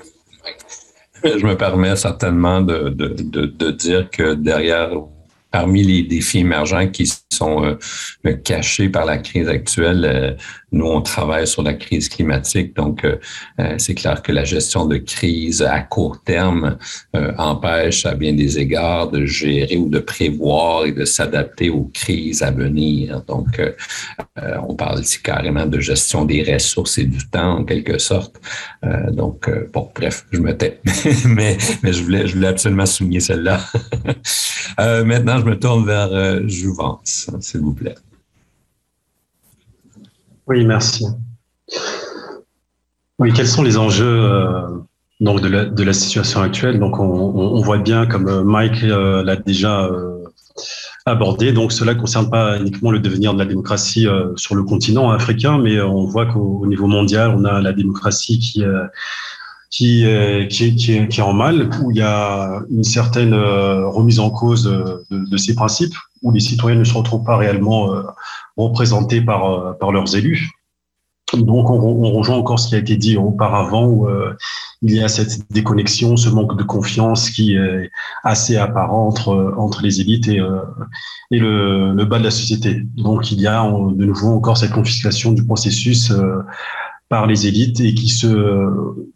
je 1.24 1.46
me 1.46 1.56
permets 1.56 1.96
certainement 1.96 2.62
de, 2.62 2.90
de, 2.90 3.08
de, 3.08 3.46
de, 3.46 3.72
dire 3.72 4.10
que 4.10 4.34
derrière 4.34 4.92
parmi 5.52 5.84
les 5.84 6.04
défis 6.04 6.40
émergents 6.40 6.88
qui 6.88 7.10
sont 7.32 7.64
euh, 8.26 8.34
cachés 8.44 8.90
par 8.90 9.06
la 9.06 9.18
crise 9.18 9.48
actuelle, 9.48 10.06
euh, 10.06 10.34
nous, 10.72 10.86
on 10.86 11.02
travaille 11.02 11.48
sur 11.48 11.64
la 11.64 11.74
crise 11.74 12.10
climatique. 12.10 12.76
Donc, 12.76 13.06
euh, 13.06 13.16
c'est 13.78 13.96
clair 13.96 14.22
que 14.22 14.34
la 14.34 14.44
gestion 14.44 14.86
de 14.86 14.98
crise 14.98 15.62
à 15.62 15.80
court 15.80 16.22
terme 16.24 16.78
empêche 17.38 18.06
à 18.06 18.16
bien 18.16 18.34
des 18.34 18.60
égards 18.60 19.10
de 19.10 19.26
gérer 19.26 19.78
ou 19.78 19.88
de 19.88 20.00
prévoir 20.00 20.86
et 20.86 20.92
de 20.92 21.06
s'adapter 21.06 21.70
aux 21.70 21.90
crises 21.94 22.44
à 22.44 22.52
venir. 22.52 23.24
Donc, 23.28 23.62
on 24.68 24.76
parle 24.76 25.00
ici 25.00 25.22
carrément 25.24 25.66
de 25.66 25.80
gestion 25.80 26.26
des 26.26 26.44
ressources 26.44 26.98
et 26.98 27.06
du 27.06 27.26
temps, 27.30 27.60
en 27.60 27.64
quelque 27.64 27.98
sorte. 27.98 28.36
donc, 29.12 29.50
bon, 29.72 29.90
bref, 29.96 30.26
je 30.32 30.40
me 30.40 30.56
tais. 30.56 30.82
mais, 31.26 31.58
mais 31.82 31.94
je, 31.94 32.04
voulais, 32.04 32.28
je 32.28 32.36
voulais 32.36 32.50
absolument 32.50 32.86
souligner 32.86 33.22
celle-là. 33.22 33.62
maintenant, 35.06 35.37
je 35.40 35.46
me 35.46 35.58
tourne 35.60 35.86
vers 35.86 36.12
euh, 36.12 36.48
Jouvence, 36.48 37.30
s'il 37.40 37.62
vous 37.62 37.74
plaît. 37.74 37.96
Oui, 40.48 40.64
merci. 40.66 41.06
Oui, 43.20 43.34
quels 43.34 43.48
sont 43.48 43.64
les 43.64 43.78
enjeux 43.78 44.06
euh, 44.06 44.68
donc 45.20 45.42
de 45.42 45.84
la, 45.84 45.94
situation 45.94 46.42
actuelle? 46.42 46.80
Donc, 46.80 47.00
on, 47.00 47.62
voit 47.62 47.80
bien, 47.80 48.06
comme 48.06 48.28
euh, 48.28 48.44
Mike 48.44 48.84
euh, 48.84 49.24
l'a 49.24 49.36
déjà 49.36 49.90
abordé, 51.06 51.54
donc 51.54 51.72
cela 51.72 51.94
ne 51.94 52.00
concerne 52.00 52.30
pas 52.30 52.60
uniquement 52.60 52.92
le 52.92 53.00
devenir 53.00 53.34
de 53.34 53.40
la 53.40 53.46
démocratie 53.46 54.08
sur 54.36 54.56
le 54.56 54.64
continent 54.64 55.12
africain, 55.12 55.58
mais 55.58 55.80
on 55.82 56.06
voit 56.06 56.26
qu'au 56.26 56.66
niveau 56.66 56.88
mondial, 56.88 57.34
on 57.38 57.46
a 57.46 57.62
la 57.62 57.74
démocratie 57.74 58.40
qui 58.40 58.64
qui, 59.70 60.06
est, 60.06 60.48
qui, 60.50 60.76
qui, 60.76 61.08
qui 61.08 61.20
est 61.20 61.24
en 61.24 61.34
mal, 61.34 61.70
où 61.82 61.92
il 61.92 61.98
y 61.98 62.02
a 62.02 62.62
une 62.70 62.84
certaine 62.84 63.34
euh, 63.34 63.88
remise 63.88 64.20
en 64.20 64.30
cause 64.30 64.64
de, 64.64 65.06
de, 65.10 65.38
ces 65.38 65.56
principes, 65.56 65.96
où 66.22 66.32
les 66.32 66.40
citoyens 66.40 66.80
ne 66.80 66.84
se 66.84 66.94
retrouvent 66.94 67.26
pas 67.26 67.38
réellement 67.38 67.94
euh, 67.94 68.04
représentés 68.56 69.22
par, 69.22 69.46
euh, 69.46 69.74
par 69.74 69.92
leurs 69.92 70.16
élus. 70.16 70.52
Donc, 71.34 71.70
on, 71.70 71.78
on, 71.78 72.14
rejoint 72.14 72.38
encore 72.38 72.58
ce 72.58 72.70
qui 72.70 72.76
a 72.76 72.78
été 72.78 72.96
dit 72.96 73.18
auparavant, 73.18 73.86
où 73.88 74.08
il 74.82 74.94
y 74.94 75.04
a 75.04 75.10
cette 75.10 75.52
déconnexion, 75.52 76.16
ce 76.16 76.30
manque 76.30 76.58
de 76.58 76.64
confiance 76.64 77.30
qui 77.30 77.58
est 77.58 77.92
assez 78.24 78.56
apparent 78.56 79.06
entre, 79.10 79.54
entre 79.58 79.84
les 79.84 80.00
élites 80.00 80.30
et, 80.30 80.40
et 81.32 81.38
le, 81.38 81.92
le 81.92 82.06
bas 82.06 82.20
de 82.20 82.24
la 82.24 82.32
société. 82.32 82.82
Donc, 82.96 83.30
il 83.34 83.42
y 83.42 83.48
a 83.48 83.62
de 83.62 84.06
nouveau 84.06 84.30
encore 84.30 84.56
cette 84.56 84.72
confiscation 84.72 85.34
du 85.34 85.46
processus 85.46 86.14
par 87.10 87.26
les 87.26 87.48
élites 87.48 87.80
et 87.80 87.94
qui 87.94 88.10
se 88.10 88.68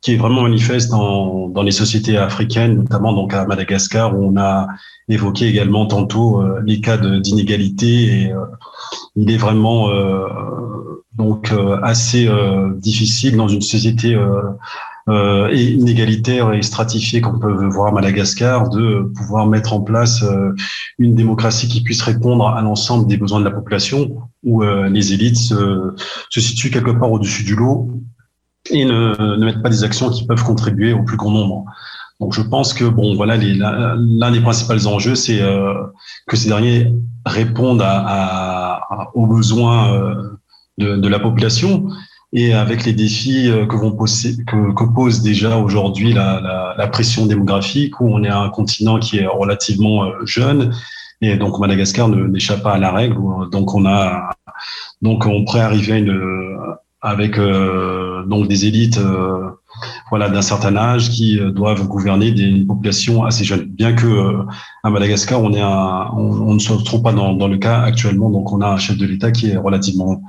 qui 0.01 0.13
est 0.13 0.17
vraiment 0.17 0.43
manifeste 0.43 0.89
dans, 0.89 1.49
dans 1.49 1.63
les 1.63 1.71
sociétés 1.71 2.17
africaines, 2.17 2.75
notamment 2.75 3.13
donc 3.13 3.33
à 3.33 3.45
Madagascar 3.45 4.17
où 4.17 4.23
on 4.23 4.37
a 4.37 4.67
évoqué 5.09 5.47
également 5.47 5.85
tantôt 5.85 6.41
euh, 6.41 6.61
les 6.65 6.79
cas 6.81 6.97
d'inégalité 6.97 8.23
et 8.23 8.31
euh, 8.31 8.45
il 9.15 9.29
est 9.31 9.37
vraiment 9.37 9.89
euh, 9.89 10.25
donc 11.15 11.53
assez 11.83 12.29
difficile 12.77 13.35
dans 13.35 13.49
une 13.49 13.61
société 13.61 14.17
inégalitaire 15.07 16.53
et 16.53 16.61
stratifiée 16.61 17.19
qu'on 17.19 17.37
peut 17.37 17.67
voir 17.67 17.87
à 17.87 17.91
Madagascar, 17.91 18.69
de 18.69 19.11
pouvoir 19.17 19.45
mettre 19.45 19.73
en 19.73 19.81
place 19.81 20.23
une 20.97 21.13
démocratie 21.13 21.67
qui 21.67 21.83
puisse 21.83 22.01
répondre 22.01 22.47
à 22.47 22.61
l'ensemble 22.61 23.07
des 23.07 23.17
besoins 23.17 23.41
de 23.41 23.45
la 23.45 23.51
population, 23.51 24.21
où 24.43 24.63
euh, 24.63 24.89
les 24.89 25.13
élites 25.13 25.37
se, 25.37 25.93
se, 26.29 26.39
situent 26.39 26.71
quelque 26.71 26.91
part 26.91 27.11
au-dessus 27.11 27.43
du 27.43 27.55
lot 27.55 27.89
et 28.69 28.85
ne, 28.85 29.35
ne 29.37 29.45
mettent 29.45 29.61
pas 29.61 29.69
des 29.69 29.83
actions 29.83 30.09
qui 30.09 30.25
peuvent 30.25 30.43
contribuer 30.43 30.93
au 30.93 31.03
plus 31.03 31.17
grand 31.17 31.31
nombre. 31.31 31.65
Donc 32.19 32.33
je 32.33 32.41
pense 32.41 32.73
que 32.73 32.85
bon 32.85 33.15
voilà 33.15 33.35
l'un 33.37 34.31
des 34.31 34.41
principaux 34.41 34.85
enjeux 34.85 35.15
c'est 35.15 35.41
euh, 35.41 35.73
que 36.27 36.37
ces 36.37 36.49
derniers 36.49 36.93
répondent 37.25 37.81
à, 37.81 38.77
à, 38.89 39.11
aux 39.15 39.25
besoins 39.25 39.93
euh, 39.93 40.39
de, 40.77 40.97
de, 40.97 41.07
la 41.07 41.19
population 41.19 41.87
et 42.33 42.53
avec 42.53 42.85
les 42.85 42.93
défis 42.93 43.49
euh, 43.49 43.65
que, 43.65 43.75
vont 43.75 43.91
poser, 43.91 44.35
que, 44.45 44.73
que 44.73 44.83
pose 44.93 45.21
déjà 45.21 45.57
aujourd'hui 45.57 46.13
la, 46.13 46.39
la, 46.39 46.75
la, 46.77 46.87
pression 46.87 47.25
démographique, 47.25 47.99
où 47.99 48.07
on 48.07 48.23
est 48.23 48.29
un 48.29 48.49
continent 48.49 48.99
qui 48.99 49.17
est 49.17 49.27
relativement 49.27 50.05
euh, 50.05 50.25
jeune, 50.25 50.73
et 51.21 51.37
donc 51.37 51.59
Madagascar 51.59 52.09
n'échappe 52.09 52.63
pas 52.63 52.73
à 52.73 52.77
la 52.77 52.91
règle. 52.91 53.15
Donc 53.51 53.73
on 53.75 53.85
a, 53.85 54.31
donc 55.01 55.25
on 55.25 55.45
pourrait 55.45 55.61
arriver 55.61 55.99
une, 55.99 56.57
avec 57.01 57.37
euh, 57.37 58.23
donc 58.25 58.47
des 58.47 58.65
élites, 58.65 58.97
euh, 58.97 59.49
voilà, 60.09 60.29
d'un 60.29 60.41
certain 60.41 60.75
âge 60.75 61.09
qui 61.09 61.39
doivent 61.39 61.87
gouverner 61.87 62.31
des 62.31 62.65
populations 62.65 63.23
assez 63.23 63.43
jeunes. 63.43 63.65
Bien 63.65 63.93
que 63.93 64.39
à 64.83 64.89
Madagascar, 64.89 65.41
on 65.41 65.53
est 65.53 65.61
un, 65.61 66.11
on, 66.15 66.53
ne 66.53 66.59
se 66.59 66.73
retrouve 66.73 67.01
pas 67.01 67.13
dans, 67.13 67.33
dans 67.33 67.47
le 67.47 67.57
cas 67.57 67.81
actuellement. 67.81 68.29
Donc 68.29 68.51
on 68.51 68.61
a 68.61 68.67
un 68.67 68.77
chef 68.77 68.97
de 68.97 69.05
l'État 69.05 69.31
qui 69.31 69.49
est 69.51 69.57
relativement 69.57 70.21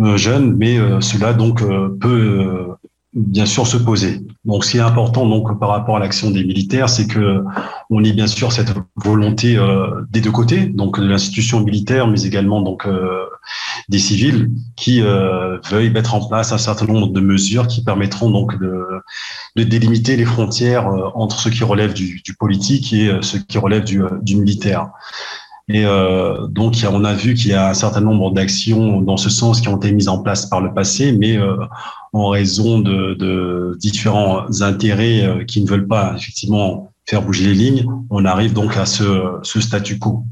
euh, 0.00 0.16
jeunes, 0.16 0.56
mais 0.56 0.78
euh, 0.78 1.00
cela 1.00 1.32
donc 1.32 1.60
euh, 1.60 1.88
peut 2.00 2.76
bien 3.18 3.46
sûr 3.46 3.66
se 3.66 3.76
poser. 3.76 4.20
Donc, 4.44 4.64
ce 4.64 4.70
qui 4.70 4.76
est 4.78 4.80
important 4.80 5.26
donc 5.26 5.58
par 5.58 5.70
rapport 5.70 5.96
à 5.96 5.98
l'action 5.98 6.30
des 6.30 6.44
militaires, 6.44 6.88
c'est 6.88 7.06
que 7.06 7.44
on 7.90 8.04
ait 8.04 8.12
bien 8.12 8.26
sûr 8.26 8.52
cette 8.52 8.72
volonté 8.96 9.56
euh, 9.56 10.02
des 10.10 10.20
deux 10.20 10.30
côtés, 10.30 10.66
donc 10.66 11.00
de 11.00 11.06
l'institution 11.06 11.60
militaire, 11.60 12.06
mais 12.06 12.22
également 12.22 12.62
donc 12.62 12.86
euh, 12.86 13.24
des 13.88 13.98
civils 13.98 14.50
qui 14.76 15.02
euh, 15.02 15.58
veuillent 15.70 15.90
mettre 15.90 16.14
en 16.14 16.26
place 16.26 16.52
un 16.52 16.58
certain 16.58 16.86
nombre 16.86 17.08
de 17.08 17.20
mesures 17.20 17.66
qui 17.66 17.82
permettront 17.82 18.30
donc 18.30 18.58
de, 18.60 18.84
de 19.56 19.62
délimiter 19.64 20.16
les 20.16 20.24
frontières 20.24 20.88
entre 21.14 21.40
ce 21.40 21.48
qui 21.48 21.64
relève 21.64 21.92
du, 21.92 22.20
du 22.22 22.34
politique 22.34 22.92
et 22.92 23.10
ce 23.22 23.36
qui 23.36 23.58
relève 23.58 23.84
du, 23.84 24.02
du 24.22 24.36
militaire. 24.36 24.90
Et 25.70 25.84
euh, 25.84 26.46
donc, 26.46 26.76
on 26.90 27.04
a 27.04 27.12
vu 27.12 27.34
qu'il 27.34 27.50
y 27.50 27.54
a 27.54 27.68
un 27.68 27.74
certain 27.74 28.00
nombre 28.00 28.30
d'actions 28.32 29.02
dans 29.02 29.18
ce 29.18 29.28
sens 29.28 29.60
qui 29.60 29.68
ont 29.68 29.76
été 29.76 29.92
mises 29.92 30.08
en 30.08 30.22
place 30.22 30.46
par 30.46 30.62
le 30.62 30.72
passé, 30.72 31.12
mais 31.12 31.36
euh, 31.36 31.56
en 32.12 32.28
raison 32.28 32.78
de, 32.78 33.14
de, 33.14 33.76
différents 33.78 34.46
intérêts 34.62 35.24
euh, 35.24 35.44
qui 35.44 35.60
ne 35.62 35.68
veulent 35.68 35.86
pas 35.86 36.14
effectivement 36.16 36.92
faire 37.06 37.22
bouger 37.22 37.46
les 37.46 37.54
lignes, 37.54 37.86
on 38.10 38.24
arrive 38.24 38.52
donc 38.52 38.76
à 38.76 38.86
ce, 38.86 39.38
ce 39.42 39.60
statu 39.60 39.98
quo. 39.98 40.24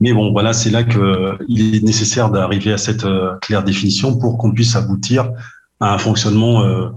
Mais 0.00 0.12
bon, 0.12 0.32
voilà, 0.32 0.52
c'est 0.52 0.70
là 0.70 0.82
qu'il 0.82 1.74
est 1.74 1.84
nécessaire 1.84 2.30
d'arriver 2.30 2.72
à 2.72 2.78
cette 2.78 3.04
euh, 3.04 3.36
claire 3.42 3.62
définition 3.62 4.16
pour 4.16 4.38
qu'on 4.38 4.52
puisse 4.52 4.74
aboutir 4.76 5.30
à 5.78 5.94
un 5.94 5.98
fonctionnement 5.98 6.62
euh, 6.62 6.88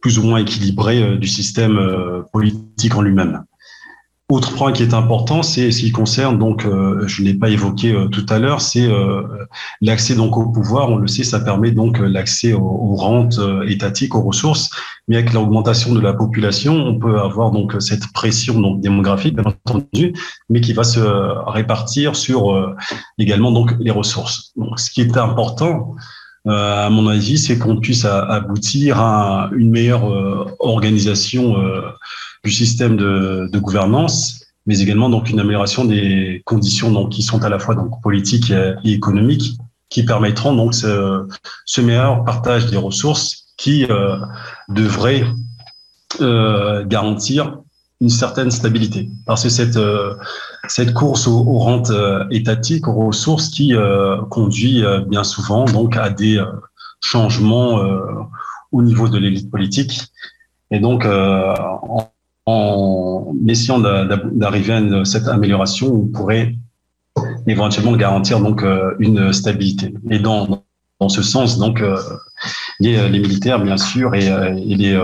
plus 0.00 0.18
ou 0.18 0.22
moins 0.22 0.38
équilibré 0.38 1.16
du 1.16 1.26
système 1.26 1.80
politique 2.30 2.94
en 2.94 3.00
lui-même. 3.00 3.42
Autre 4.30 4.54
point 4.54 4.72
qui 4.72 4.82
est 4.82 4.94
important, 4.94 5.42
c'est 5.42 5.70
ce 5.70 5.80
qui 5.80 5.92
concerne 5.92 6.38
donc, 6.38 6.64
euh, 6.64 7.06
je 7.06 7.22
n'ai 7.22 7.34
pas 7.34 7.50
évoqué 7.50 7.92
euh, 7.92 8.08
tout 8.08 8.24
à 8.30 8.38
l'heure, 8.38 8.62
c'est 8.62 8.86
euh, 8.86 9.22
l'accès 9.82 10.14
donc 10.14 10.38
au 10.38 10.50
pouvoir. 10.50 10.88
On 10.88 10.96
le 10.96 11.06
sait, 11.08 11.24
ça 11.24 11.40
permet 11.40 11.72
donc 11.72 11.98
l'accès 11.98 12.54
aux, 12.54 12.94
rentes 12.96 13.38
étatiques, 13.66 14.14
aux 14.14 14.22
ressources. 14.22 14.70
Mais 15.08 15.16
avec 15.16 15.34
l'augmentation 15.34 15.92
de 15.92 16.00
la 16.00 16.14
population, 16.14 16.72
on 16.74 16.98
peut 16.98 17.20
avoir 17.20 17.50
donc 17.50 17.76
cette 17.80 18.10
pression 18.14 18.58
donc 18.58 18.80
démographique, 18.80 19.34
bien 19.34 19.44
entendu, 19.44 20.14
mais 20.48 20.62
qui 20.62 20.72
va 20.72 20.84
se 20.84 21.00
répartir 21.50 22.16
sur 22.16 22.74
également 23.18 23.52
donc 23.52 23.74
les 23.78 23.90
ressources. 23.90 24.52
Donc, 24.56 24.80
ce 24.80 24.90
qui 24.90 25.02
est 25.02 25.18
important, 25.18 25.94
à 26.46 26.88
mon 26.88 27.08
avis, 27.08 27.36
c'est 27.36 27.58
qu'on 27.58 27.78
puisse 27.78 28.06
aboutir 28.06 28.98
à 28.98 29.50
une 29.54 29.70
meilleure 29.70 30.04
organisation 30.60 31.56
du 32.44 32.50
système 32.50 32.96
de, 32.96 33.48
de, 33.50 33.58
gouvernance, 33.58 34.44
mais 34.66 34.80
également 34.80 35.08
donc 35.08 35.30
une 35.30 35.40
amélioration 35.40 35.84
des 35.84 36.42
conditions 36.44 36.90
donc 36.90 37.10
qui 37.10 37.22
sont 37.22 37.42
à 37.42 37.48
la 37.48 37.58
fois 37.58 37.74
donc 37.74 38.02
politiques 38.02 38.50
et, 38.50 38.74
économiques, 38.84 39.56
qui 39.88 40.04
permettront 40.04 40.54
donc 40.54 40.74
ce, 40.74 41.26
ce 41.64 41.80
meilleur 41.80 42.24
partage 42.24 42.66
des 42.70 42.76
ressources 42.76 43.54
qui 43.56 43.84
euh, 43.84 44.16
devrait 44.68 45.24
euh, 46.20 46.84
garantir 46.84 47.58
une 48.00 48.10
certaine 48.10 48.50
stabilité. 48.50 49.08
Parce 49.26 49.42
que 49.44 49.48
cette, 49.48 49.76
euh, 49.76 50.14
cette 50.68 50.92
course 50.92 51.26
aux, 51.26 51.40
aux, 51.40 51.58
rentes 51.58 51.90
euh, 51.90 52.24
étatiques, 52.30 52.88
aux 52.88 53.06
ressources, 53.06 53.48
qui 53.48 53.74
euh, 53.74 54.20
conduit 54.30 54.84
bien 55.08 55.24
souvent 55.24 55.64
donc 55.64 55.96
à 55.96 56.10
des 56.10 56.42
changements 57.00 57.80
au 58.72 58.82
niveau 58.82 59.08
de 59.08 59.18
l'élite 59.18 59.50
politique. 59.50 60.02
Et 60.70 60.80
donc, 60.80 61.04
en, 61.04 62.10
en 62.46 63.34
essayant 63.48 63.78
d'arriver 63.78 64.72
à 64.74 65.04
cette 65.04 65.28
amélioration, 65.28 65.94
on 65.94 66.06
pourrait 66.06 66.54
éventuellement 67.46 67.96
garantir 67.96 68.40
donc 68.40 68.62
euh, 68.62 68.94
une 68.98 69.32
stabilité. 69.32 69.94
Et 70.10 70.18
dans, 70.18 70.64
dans 71.00 71.08
ce 71.08 71.22
sens, 71.22 71.58
donc 71.58 71.80
euh, 71.80 71.96
les, 72.80 73.08
militaires, 73.08 73.62
bien 73.62 73.76
sûr, 73.76 74.14
et, 74.14 74.28
euh, 74.28 74.54
et 74.56 74.74
les 74.74 75.00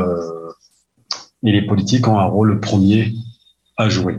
et 1.42 1.52
les 1.52 1.62
politiques 1.62 2.06
ont 2.06 2.18
un 2.18 2.24
rôle 2.24 2.60
premier 2.60 3.14
à 3.76 3.88
jouer. 3.88 4.18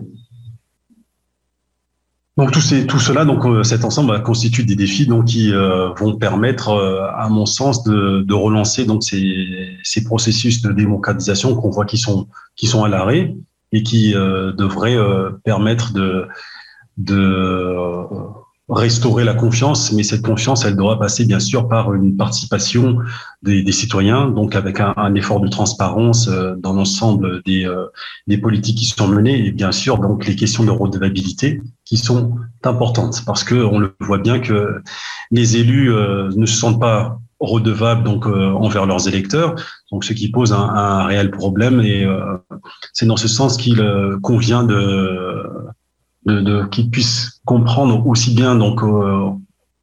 Donc 2.37 2.51
tout, 2.51 2.61
ces, 2.61 2.87
tout 2.87 2.99
cela, 2.99 3.25
donc 3.25 3.45
euh, 3.45 3.61
cet 3.63 3.83
ensemble 3.83 4.23
constitue 4.23 4.63
des 4.63 4.75
défis 4.75 5.05
donc 5.05 5.25
qui 5.25 5.51
euh, 5.51 5.89
vont 5.93 6.15
permettre, 6.15 6.69
euh, 6.69 7.05
à 7.13 7.27
mon 7.27 7.45
sens, 7.45 7.83
de, 7.83 8.21
de 8.21 8.33
relancer 8.33 8.85
donc 8.85 9.03
ces, 9.03 9.77
ces, 9.83 10.03
processus 10.05 10.61
de 10.61 10.71
démocratisation 10.71 11.55
qu'on 11.55 11.69
voit 11.69 11.85
qui 11.85 11.97
sont 11.97 12.27
qui 12.55 12.67
sont 12.67 12.85
à 12.85 12.89
l'arrêt 12.89 13.35
et 13.73 13.83
qui 13.83 14.13
devraient 14.13 14.97
permettre 15.43 15.93
de 15.93 16.27
de 16.97 17.75
restaurer 18.71 19.25
la 19.25 19.33
confiance, 19.33 19.91
mais 19.91 20.03
cette 20.03 20.21
confiance, 20.21 20.63
elle 20.63 20.77
doit 20.77 20.97
passer 20.97 21.25
bien 21.25 21.39
sûr 21.39 21.67
par 21.67 21.93
une 21.93 22.15
participation 22.15 22.99
des, 23.43 23.63
des 23.63 23.71
citoyens, 23.71 24.29
donc 24.29 24.55
avec 24.55 24.79
un, 24.79 24.93
un, 24.95 25.13
effort 25.15 25.41
de 25.41 25.49
transparence 25.49 26.29
euh, 26.29 26.55
dans 26.57 26.73
l'ensemble 26.73 27.41
des, 27.43 27.65
euh, 27.65 27.87
des 28.27 28.37
politiques 28.37 28.77
qui 28.77 28.85
sont 28.85 29.07
menées, 29.07 29.45
et 29.45 29.51
bien 29.51 29.73
sûr 29.73 29.97
donc 29.97 30.25
les 30.25 30.35
questions 30.37 30.63
de 30.63 30.71
redevabilité 30.71 31.61
qui 31.91 31.97
sont 31.97 32.37
importantes, 32.63 33.23
parce 33.25 33.43
que 33.43 33.55
on 33.55 33.77
le 33.77 33.93
voit 33.99 34.17
bien 34.17 34.39
que 34.39 34.81
les 35.29 35.57
élus 35.57 35.91
euh, 35.91 36.29
ne 36.37 36.45
se 36.45 36.55
sentent 36.55 36.79
pas 36.79 37.19
redevables 37.41 38.03
donc 38.03 38.27
envers 38.27 38.85
leurs 38.85 39.07
électeurs, 39.07 39.55
donc 39.91 40.05
ce 40.05 40.13
qui 40.13 40.29
pose 40.29 40.53
un, 40.53 41.05
réel 41.05 41.31
problème, 41.31 41.81
et 41.81 42.07
c'est 42.93 43.07
dans 43.07 43.17
ce 43.17 43.27
sens 43.27 43.57
qu'il 43.57 43.83
convient 44.21 44.63
de 44.63 45.41
qu'ils 46.71 46.89
puissent 46.89 47.41
comprendre 47.45 48.05
aussi 48.07 48.33
bien 48.33 48.55
donc 48.55 48.83
euh, 48.83 49.29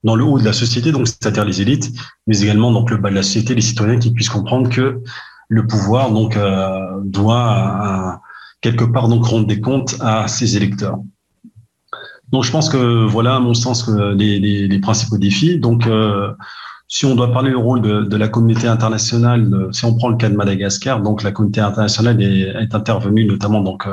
dans 0.04 0.14
le 0.14 0.24
haut 0.24 0.38
de 0.38 0.44
la 0.44 0.52
société, 0.52 0.92
donc 0.92 1.09
c'est-à-dire 1.09 1.44
les 1.44 1.61
élites, 1.61 1.92
mais 2.26 2.40
également 2.40 2.72
donc 2.72 2.90
le 2.90 2.96
bas 2.96 3.11
de 3.11 3.16
la 3.16 3.22
société, 3.22 3.54
les 3.54 3.61
citoyens 3.61 3.98
qui 3.98 4.12
puissent 4.12 4.28
comprendre 4.28 4.70
que 4.70 5.02
le 5.48 5.66
pouvoir 5.66 6.11
donc 6.11 6.36
euh, 6.36 7.00
doit 7.02 8.14
euh, 8.14 8.16
quelque 8.61 8.84
part 8.84 9.09
donc 9.09 9.24
rendre 9.24 9.46
des 9.46 9.61
comptes 9.61 9.96
à 10.00 10.28
ses 10.28 10.56
électeurs. 10.56 10.98
Donc 12.32 12.44
je 12.44 12.50
pense 12.50 12.68
que 12.68 13.04
voilà 13.06 13.36
à 13.36 13.40
mon 13.40 13.54
sens 13.54 13.88
les, 13.88 14.38
les, 14.38 14.68
les 14.68 14.78
principaux 14.78 15.18
défis. 15.18 15.58
Donc 15.58 15.86
euh, 15.86 16.32
si 16.86 17.04
on 17.04 17.14
doit 17.14 17.32
parler 17.32 17.50
du 17.50 17.56
rôle 17.56 17.82
de, 17.82 18.02
de, 18.02 18.16
la 18.16 18.28
communauté 18.28 18.66
internationale, 18.66 19.68
si 19.72 19.84
on 19.84 19.94
prend 19.94 20.08
le 20.08 20.16
cas 20.16 20.28
de 20.28 20.36
Madagascar, 20.36 21.02
donc 21.02 21.22
la 21.22 21.32
communauté 21.32 21.60
internationale 21.60 22.22
est, 22.22 22.74
intervenue 22.74 23.24
notamment 23.26 23.60
donc 23.60 23.86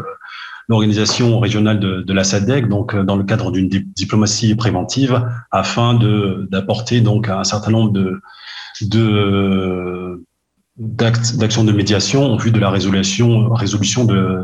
l'organisation 0.68 1.40
régionale 1.40 1.80
de, 1.80 2.02
de, 2.02 2.14
la 2.14 2.24
SADEC, 2.24 2.68
donc 2.70 2.96
euh, 2.96 3.04
dans 3.04 3.16
le 3.16 3.24
cadre 3.24 3.52
d'une 3.52 3.70
diplomatie 3.70 4.56
préventive, 4.56 5.24
afin 5.52 5.94
de 5.94 6.48
d'apporter 6.52 7.02
donc 7.02 7.30
un 7.30 7.44
certain 7.44 7.72
nombre 7.72 7.92
de 7.92 8.22
de 8.82 10.24
d'actions 10.78 11.64
de 11.64 11.72
médiation 11.72 12.34
en 12.34 12.36
vue 12.36 12.52
de 12.52 12.60
la 12.60 12.70
résolution 12.70 13.50
résolution 13.54 14.04
de, 14.04 14.42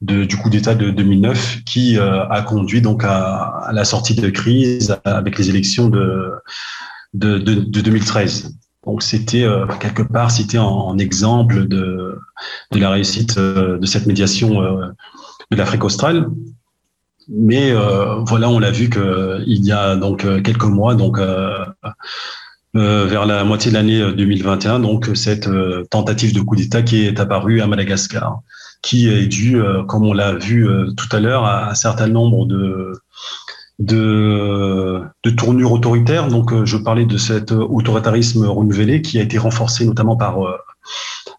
de 0.00 0.24
du 0.24 0.36
coup 0.36 0.48
d'État 0.50 0.74
de 0.74 0.90
2009 0.90 1.64
qui 1.64 1.98
euh, 1.98 2.26
a 2.28 2.42
conduit 2.42 2.80
donc 2.80 3.04
à, 3.04 3.66
à, 3.66 3.72
la 3.72 3.84
sortie 3.84 4.14
de 4.14 4.30
crise 4.30 4.96
avec 5.04 5.38
les 5.38 5.50
élections 5.50 5.88
de 5.88 6.32
de, 7.14 7.38
de, 7.38 7.54
de 7.54 7.80
2013. 7.80 8.54
Donc 8.86 9.02
c'était 9.02 9.42
euh, 9.42 9.66
quelque 9.78 10.02
part 10.02 10.30
cité 10.30 10.58
en, 10.58 10.66
en, 10.66 10.98
exemple 10.98 11.66
de, 11.68 12.18
de 12.70 12.78
la 12.78 12.90
réussite 12.90 13.36
euh, 13.36 13.78
de 13.78 13.86
cette 13.86 14.06
médiation 14.06 14.62
euh, 14.62 14.86
de 15.50 15.56
l'Afrique 15.56 15.84
australe. 15.84 16.28
Mais 17.28 17.70
euh, 17.72 18.16
voilà, 18.26 18.48
on 18.48 18.58
l'a 18.58 18.70
vu 18.70 18.88
que 18.88 19.42
il 19.46 19.64
y 19.64 19.72
a 19.72 19.96
donc 19.96 20.24
euh, 20.24 20.40
quelques 20.40 20.64
mois, 20.64 20.94
donc 20.94 21.18
vers 22.72 23.26
la 23.26 23.44
moitié 23.44 23.70
de 23.70 23.76
l'année 23.76 24.12
2021, 24.14 24.80
donc 24.80 25.10
cette 25.14 25.48
tentative 25.90 26.34
de 26.34 26.40
coup 26.40 26.56
d'État 26.56 26.82
qui 26.82 27.04
est 27.04 27.20
apparue 27.20 27.60
à 27.60 27.66
Madagascar, 27.66 28.40
qui 28.82 29.08
est 29.08 29.26
due, 29.26 29.60
comme 29.88 30.04
on 30.06 30.12
l'a 30.12 30.34
vu 30.34 30.66
tout 30.96 31.08
à 31.14 31.20
l'heure, 31.20 31.44
à 31.44 31.70
un 31.70 31.74
certain 31.74 32.08
nombre 32.08 32.46
de 32.46 32.92
de, 33.78 35.30
tournures 35.36 35.72
autoritaires. 35.72 36.28
Donc, 36.28 36.64
je 36.64 36.76
parlais 36.76 37.06
de 37.06 37.16
cet 37.16 37.52
autoritarisme 37.52 38.46
renouvelé 38.46 39.02
qui 39.02 39.18
a 39.18 39.22
été 39.22 39.38
renforcé 39.38 39.86
notamment 39.86 40.16
par 40.16 40.38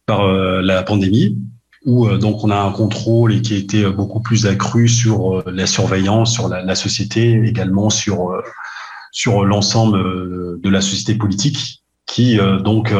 par 0.06 0.28
la 0.28 0.84
pandémie 0.84 1.38
où 1.86 2.08
euh, 2.08 2.18
donc 2.18 2.44
on 2.44 2.50
a 2.50 2.60
un 2.60 2.72
contrôle 2.72 3.34
et 3.34 3.42
qui 3.42 3.54
a 3.54 3.58
été 3.58 3.90
beaucoup 3.90 4.22
plus 4.22 4.46
accru 4.46 4.88
sur 4.88 5.38
euh, 5.38 5.44
la 5.48 5.66
surveillance, 5.66 6.34
sur 6.34 6.48
la, 6.48 6.76
société, 6.76 7.42
également 7.44 7.90
sur 7.90 8.32
euh, 8.32 8.42
sur 9.12 9.44
l'ensemble 9.44 10.62
de 10.62 10.70
la 10.70 10.80
société 10.80 11.16
politique, 11.16 11.84
qui 12.06 12.38
donc 12.64 12.94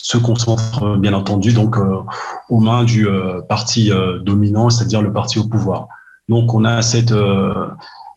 se 0.00 0.16
concentre 0.16 0.96
bien 0.96 1.12
entendu 1.12 1.52
donc 1.52 1.76
aux 2.48 2.60
mains 2.60 2.84
du 2.84 3.06
parti 3.48 3.90
dominant, 4.24 4.70
c'est-à-dire 4.70 5.02
le 5.02 5.12
parti 5.12 5.38
au 5.38 5.44
pouvoir. 5.48 5.88
Donc 6.28 6.54
on 6.54 6.64
a 6.64 6.82
cette 6.82 7.12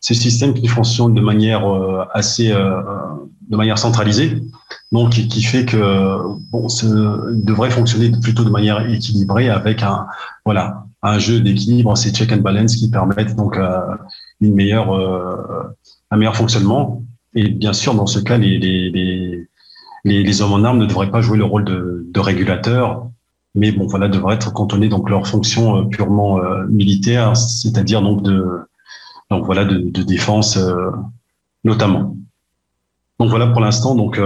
ce 0.00 0.14
système 0.14 0.54
qui 0.54 0.68
fonctionne 0.68 1.14
de 1.14 1.20
manière 1.20 1.64
assez 2.14 2.48
de 2.50 3.56
manière 3.56 3.78
centralisée, 3.78 4.42
donc 4.92 5.10
qui, 5.10 5.42
fait 5.42 5.66
que 5.66 6.18
bon, 6.50 6.68
ce 6.68 6.86
devrait 7.34 7.70
fonctionner 7.70 8.10
plutôt 8.10 8.44
de 8.44 8.50
manière 8.50 8.88
équilibrée 8.88 9.50
avec 9.50 9.82
un 9.82 10.06
voilà 10.44 10.84
un 11.02 11.18
jeu 11.18 11.40
d'équilibre, 11.40 11.96
ces 11.96 12.12
check 12.12 12.32
and 12.32 12.38
balance 12.38 12.76
qui 12.76 12.90
permettent 12.90 13.34
donc 13.34 13.56
euh, 13.56 13.80
une 14.40 14.54
meilleure 14.54 14.94
euh, 14.94 15.62
un 16.10 16.16
meilleur 16.16 16.36
fonctionnement. 16.36 17.02
Et 17.34 17.48
bien 17.48 17.72
sûr, 17.72 17.94
dans 17.94 18.06
ce 18.06 18.20
cas, 18.20 18.38
les 18.38 18.58
les, 18.58 18.90
les, 18.90 19.48
les 20.04 20.42
hommes 20.42 20.52
en 20.52 20.64
armes 20.64 20.78
ne 20.78 20.86
devraient 20.86 21.10
pas 21.10 21.20
jouer 21.20 21.38
le 21.38 21.44
rôle 21.44 21.64
de, 21.64 22.04
de 22.08 22.20
régulateur, 22.20 23.08
mais 23.54 23.70
bon 23.72 23.86
voilà 23.86 24.08
devraient 24.08 24.34
être 24.34 24.52
cantonnés 24.52 24.88
donc 24.88 25.10
leur 25.10 25.26
fonction 25.26 25.76
euh, 25.76 25.84
purement 25.84 26.38
euh, 26.38 26.66
militaire, 26.68 27.36
c'est-à-dire 27.36 28.02
donc 28.02 28.22
de 28.22 28.60
donc 29.30 29.44
voilà 29.44 29.64
de, 29.64 29.78
de 29.78 30.02
défense 30.02 30.56
euh, 30.56 30.90
notamment. 31.64 32.16
Donc 33.18 33.30
voilà 33.30 33.46
pour 33.46 33.60
l'instant 33.60 33.94
donc 33.94 34.18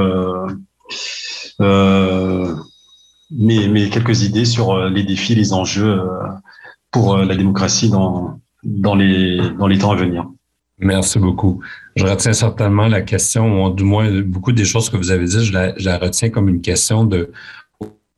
mes, 3.30 3.90
quelques 3.90 4.22
idées 4.22 4.44
sur 4.44 4.88
les 4.88 5.02
défis, 5.02 5.34
les 5.34 5.52
enjeux 5.52 6.00
pour 6.90 7.18
la 7.18 7.36
démocratie 7.36 7.90
dans, 7.90 8.40
dans, 8.64 8.94
les, 8.94 9.38
dans 9.58 9.66
les 9.66 9.78
temps 9.78 9.90
à 9.90 9.96
venir. 9.96 10.26
Merci 10.78 11.18
beaucoup. 11.18 11.60
Je 11.96 12.04
retiens 12.04 12.34
certainement 12.34 12.88
la 12.88 13.00
question, 13.00 13.64
ou 13.64 13.74
du 13.74 13.82
moins 13.82 14.20
beaucoup 14.20 14.52
des 14.52 14.66
choses 14.66 14.90
que 14.90 14.98
vous 14.98 15.10
avez 15.10 15.24
dites, 15.24 15.40
je 15.40 15.52
la, 15.52 15.76
je 15.78 15.86
la 15.86 15.96
retiens 15.96 16.28
comme 16.28 16.48
une 16.48 16.60
question 16.60 17.04
de 17.04 17.32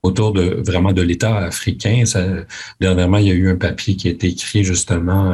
autour 0.05 0.33
de 0.33 0.63
vraiment 0.65 0.93
de 0.93 1.03
l'État 1.03 1.39
africain. 1.39 2.05
Ça, 2.05 2.25
dernièrement, 2.81 3.19
il 3.19 3.27
y 3.27 3.31
a 3.31 3.35
eu 3.35 3.51
un 3.51 3.57
papier 3.57 3.97
qui 3.97 4.07
a 4.09 4.13
été 4.13 4.29
écrit 4.29 4.63
justement 4.63 5.33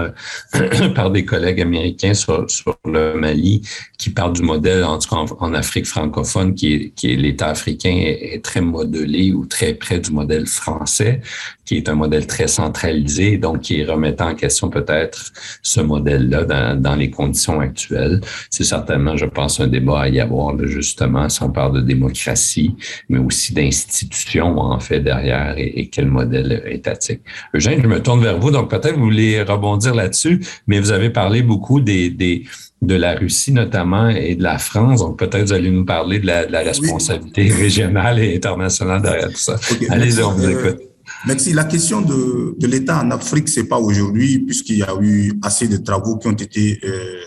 euh, 0.55 0.89
par 0.95 1.11
des 1.11 1.25
collègues 1.25 1.61
américains 1.61 2.15
sur, 2.15 2.51
sur, 2.51 2.79
le 2.87 3.15
Mali 3.15 3.63
qui 3.99 4.11
parle 4.11 4.35
du 4.35 4.43
modèle, 4.43 4.85
en 4.85 4.99
tout 4.99 5.09
cas 5.09 5.35
en, 5.39 5.55
Afrique 5.55 5.87
francophone, 5.87 6.55
qui 6.55 6.75
est, 6.75 6.91
qui 6.91 7.13
est 7.13 7.17
l'État 7.17 7.49
africain 7.49 7.95
est, 7.95 8.43
très 8.43 8.61
modelé 8.61 9.33
ou 9.33 9.47
très 9.47 9.75
près 9.75 10.01
du 10.01 10.11
modèle 10.11 10.47
français, 10.47 11.21
qui 11.65 11.77
est 11.77 11.89
un 11.89 11.95
modèle 11.95 12.27
très 12.27 12.49
centralisé, 12.49 13.39
donc 13.39 13.63
qui 13.63 13.81
est 13.81 13.85
remettant 13.85 14.31
en 14.31 14.35
question 14.35 14.69
peut-être 14.69 15.33
ce 15.63 15.81
modèle-là 15.81 16.45
dans, 16.45 16.81
dans, 16.81 16.97
les 16.97 17.11
conditions 17.11 17.61
actuelles. 17.61 18.21
C'est 18.51 18.65
certainement, 18.65 19.17
je 19.17 19.27
pense, 19.27 19.61
un 19.61 19.67
débat 19.67 20.03
à 20.03 20.09
y 20.09 20.21
avoir, 20.21 20.57
justement, 20.67 21.29
si 21.29 21.43
on 21.43 21.51
parle 21.51 21.77
de 21.77 21.81
démocratie, 21.81 22.77
mais 23.09 23.19
aussi 23.19 23.55
d'institutions, 23.55 24.54
en 24.63 24.81
fait, 24.81 25.01
derrière 25.01 25.57
et, 25.59 25.81
et, 25.81 25.89
quel 25.89 26.07
modèle 26.07 26.63
étatique. 26.67 27.21
Eugène, 27.55 27.81
je 27.83 27.89
me 27.89 28.01
tourne 28.01 28.23
vers 28.23 28.39
vous, 28.39 28.51
donc 28.51 28.71
peut-être 28.71 28.97
vous 28.97 29.05
voulez 29.05 29.43
rebondir 29.43 29.95
là-dessus, 29.95 30.41
mais 30.67 30.81
vous 30.81 30.93
avez 30.93 31.11
parlé 31.11 31.43
beaucoup 31.43 31.81
des, 31.81 32.11
des 32.11 32.45
de 32.87 32.95
la 32.95 33.15
Russie 33.15 33.53
notamment 33.53 34.09
et 34.09 34.35
de 34.35 34.43
la 34.43 34.59
France. 34.59 35.01
Donc 35.01 35.19
peut-être 35.19 35.47
vous 35.47 35.53
allez 35.53 35.71
nous 35.71 35.85
parler 35.85 36.19
de 36.19 36.27
la, 36.27 36.47
de 36.47 36.53
la 36.53 36.61
responsabilité 36.61 37.43
oui. 37.45 37.53
régionale 37.53 38.19
et 38.19 38.37
internationale 38.37 39.03
derrière 39.03 39.31
tout 39.31 39.37
ça. 39.37 39.59
Okay, 39.73 39.89
Allez-y, 39.89 40.23
on 40.23 40.33
vous 40.33 40.49
écoute. 40.49 40.81
Merci. 41.27 41.53
La 41.53 41.65
question 41.65 42.03
de, 42.03 42.55
de 42.59 42.67
l'État 42.67 43.01
en 43.01 43.11
Afrique, 43.11 43.49
c'est 43.49 43.65
pas 43.65 43.79
aujourd'hui, 43.79 44.41
puisqu'il 44.41 44.79
y 44.79 44.83
a 44.83 44.95
eu 45.01 45.33
assez 45.43 45.69
de 45.69 45.79
travaux 45.79 46.17
qui 46.19 46.29
ont 46.29 46.33
été 46.33 46.79
euh, 46.85 47.21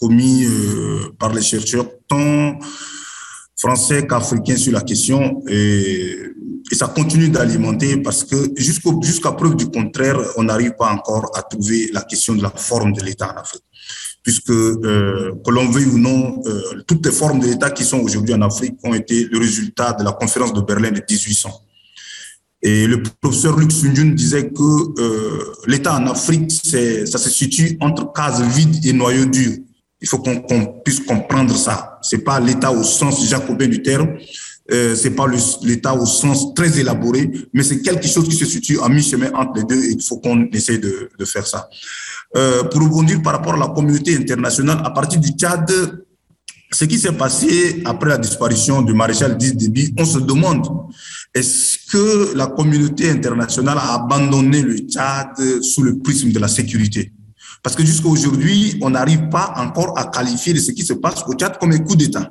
commis 0.00 0.44
euh, 0.44 1.12
par 1.18 1.32
les 1.32 1.42
chercheurs, 1.42 1.86
tant 2.08 2.58
français 3.56 4.06
qu'africains 4.06 4.56
sur 4.56 4.72
la 4.72 4.80
question. 4.80 5.42
Et, 5.48 6.16
et 6.70 6.74
ça 6.74 6.88
continue 6.88 7.28
d'alimenter 7.28 7.98
parce 7.98 8.24
que 8.24 8.36
jusqu'à 8.56 9.32
preuve 9.32 9.56
du 9.56 9.68
contraire, 9.68 10.18
on 10.36 10.44
n'arrive 10.44 10.74
pas 10.78 10.90
encore 10.90 11.30
à 11.34 11.42
trouver 11.42 11.90
la 11.92 12.02
question 12.02 12.34
de 12.34 12.42
la 12.42 12.50
forme 12.50 12.92
de 12.92 13.02
l'État 13.02 13.32
en 13.34 13.40
Afrique 13.40 13.62
puisque 14.24 14.50
euh, 14.50 15.34
que 15.44 15.50
l'on 15.50 15.68
veuille 15.68 15.86
ou 15.86 15.98
non, 15.98 16.42
euh, 16.46 16.82
toutes 16.86 17.04
les 17.04 17.12
formes 17.12 17.40
de 17.40 17.46
l'État 17.46 17.70
qui 17.70 17.84
sont 17.84 18.00
aujourd'hui 18.00 18.32
en 18.34 18.40
Afrique 18.40 18.76
ont 18.82 18.94
été 18.94 19.26
le 19.26 19.38
résultat 19.38 19.92
de 19.92 20.02
la 20.02 20.12
conférence 20.12 20.54
de 20.54 20.62
Berlin 20.62 20.90
de 20.90 21.02
1800. 21.08 21.50
Et 22.62 22.86
le 22.86 23.02
professeur 23.20 23.58
Luc 23.58 23.70
Sunjun 23.70 24.14
disait 24.14 24.48
que 24.48 25.00
euh, 25.00 25.52
l'État 25.66 25.96
en 25.96 26.06
Afrique, 26.06 26.50
ça 26.50 27.18
se 27.18 27.28
situe 27.28 27.76
entre 27.80 28.10
cases 28.14 28.40
vides 28.40 28.86
et 28.86 28.94
noyaux 28.94 29.26
durs. 29.26 29.58
Il 30.00 30.08
faut 30.08 30.18
qu'on 30.18 30.40
qu 30.40 30.54
puisse 30.82 31.00
comprendre 31.00 31.54
ça. 31.54 31.98
C'est 32.00 32.24
pas 32.24 32.40
l'État 32.40 32.72
au 32.72 32.82
sens 32.82 33.28
jacobin 33.28 33.68
du 33.68 33.82
terme, 33.82 34.16
euh, 34.72 34.94
c'est 34.94 35.10
pas 35.10 35.26
l'État 35.62 35.94
au 35.94 36.06
sens 36.06 36.54
très 36.54 36.80
élaboré, 36.80 37.30
mais 37.52 37.62
c'est 37.62 37.82
quelque 37.82 38.08
chose 38.08 38.26
qui 38.26 38.34
se 38.34 38.46
situe 38.46 38.78
à 38.80 38.88
mi-chemin 38.88 39.30
entre 39.34 39.56
les 39.56 39.64
deux 39.64 39.82
et 39.84 39.92
il 39.92 40.02
faut 40.02 40.16
qu'on 40.18 40.46
essaie 40.52 40.78
de, 40.78 41.10
de, 41.18 41.24
faire 41.26 41.46
ça. 41.46 41.68
Euh, 42.36 42.64
pour 42.64 42.80
rebondir 42.82 43.20
par 43.20 43.34
rapport 43.34 43.54
à 43.54 43.58
la 43.58 43.68
communauté 43.68 44.16
internationale, 44.16 44.80
à 44.82 44.90
partir 44.90 45.20
du 45.20 45.28
Tchad, 45.30 45.70
ce 46.72 46.84
qui 46.86 46.98
s'est 46.98 47.12
passé 47.12 47.82
après 47.84 48.08
la 48.08 48.18
disparition 48.18 48.80
du 48.80 48.94
maréchal 48.94 49.36
Déby, 49.36 49.94
on 49.98 50.04
se 50.06 50.18
demande 50.18 50.66
est-ce 51.34 51.90
que 51.90 52.34
la 52.34 52.46
communauté 52.46 53.10
internationale 53.10 53.76
a 53.78 53.94
abandonné 53.94 54.62
le 54.62 54.78
Tchad 54.78 55.62
sous 55.62 55.82
le 55.82 55.98
prisme 55.98 56.32
de 56.32 56.38
la 56.38 56.48
sécurité? 56.48 57.12
Parce 57.62 57.76
que 57.76 57.84
jusqu'à 57.84 58.08
aujourd'hui, 58.08 58.78
on 58.80 58.90
n'arrive 58.90 59.28
pas 59.28 59.52
encore 59.58 59.98
à 59.98 60.06
qualifier 60.06 60.54
de 60.54 60.58
ce 60.58 60.70
qui 60.70 60.84
se 60.84 60.94
passe 60.94 61.22
au 61.26 61.34
Tchad 61.34 61.58
comme 61.58 61.72
un 61.72 61.78
coup 61.78 61.96
d'État. 61.96 62.30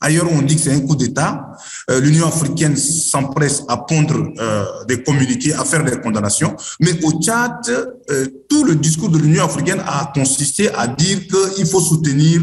Ailleurs, 0.00 0.26
on 0.30 0.42
dit 0.42 0.56
que 0.56 0.62
c'est 0.62 0.72
un 0.72 0.80
coup 0.80 0.96
d'État. 0.96 1.52
Euh, 1.90 2.00
L'Union 2.00 2.26
africaine 2.26 2.76
s'empresse 2.76 3.62
à 3.68 3.76
pondre 3.76 4.32
euh, 4.40 4.64
des 4.88 5.02
communiqués, 5.02 5.54
à 5.54 5.64
faire 5.64 5.84
des 5.84 6.00
condamnations. 6.00 6.56
Mais 6.80 7.02
au 7.04 7.12
Tchad, 7.22 7.52
euh, 7.68 8.26
tout 8.48 8.64
le 8.64 8.74
discours 8.74 9.10
de 9.10 9.18
l'Union 9.18 9.44
africaine 9.44 9.80
a 9.86 10.10
consisté 10.12 10.74
à 10.74 10.88
dire 10.88 11.20
qu'il 11.28 11.66
faut 11.66 11.80
soutenir 11.80 12.42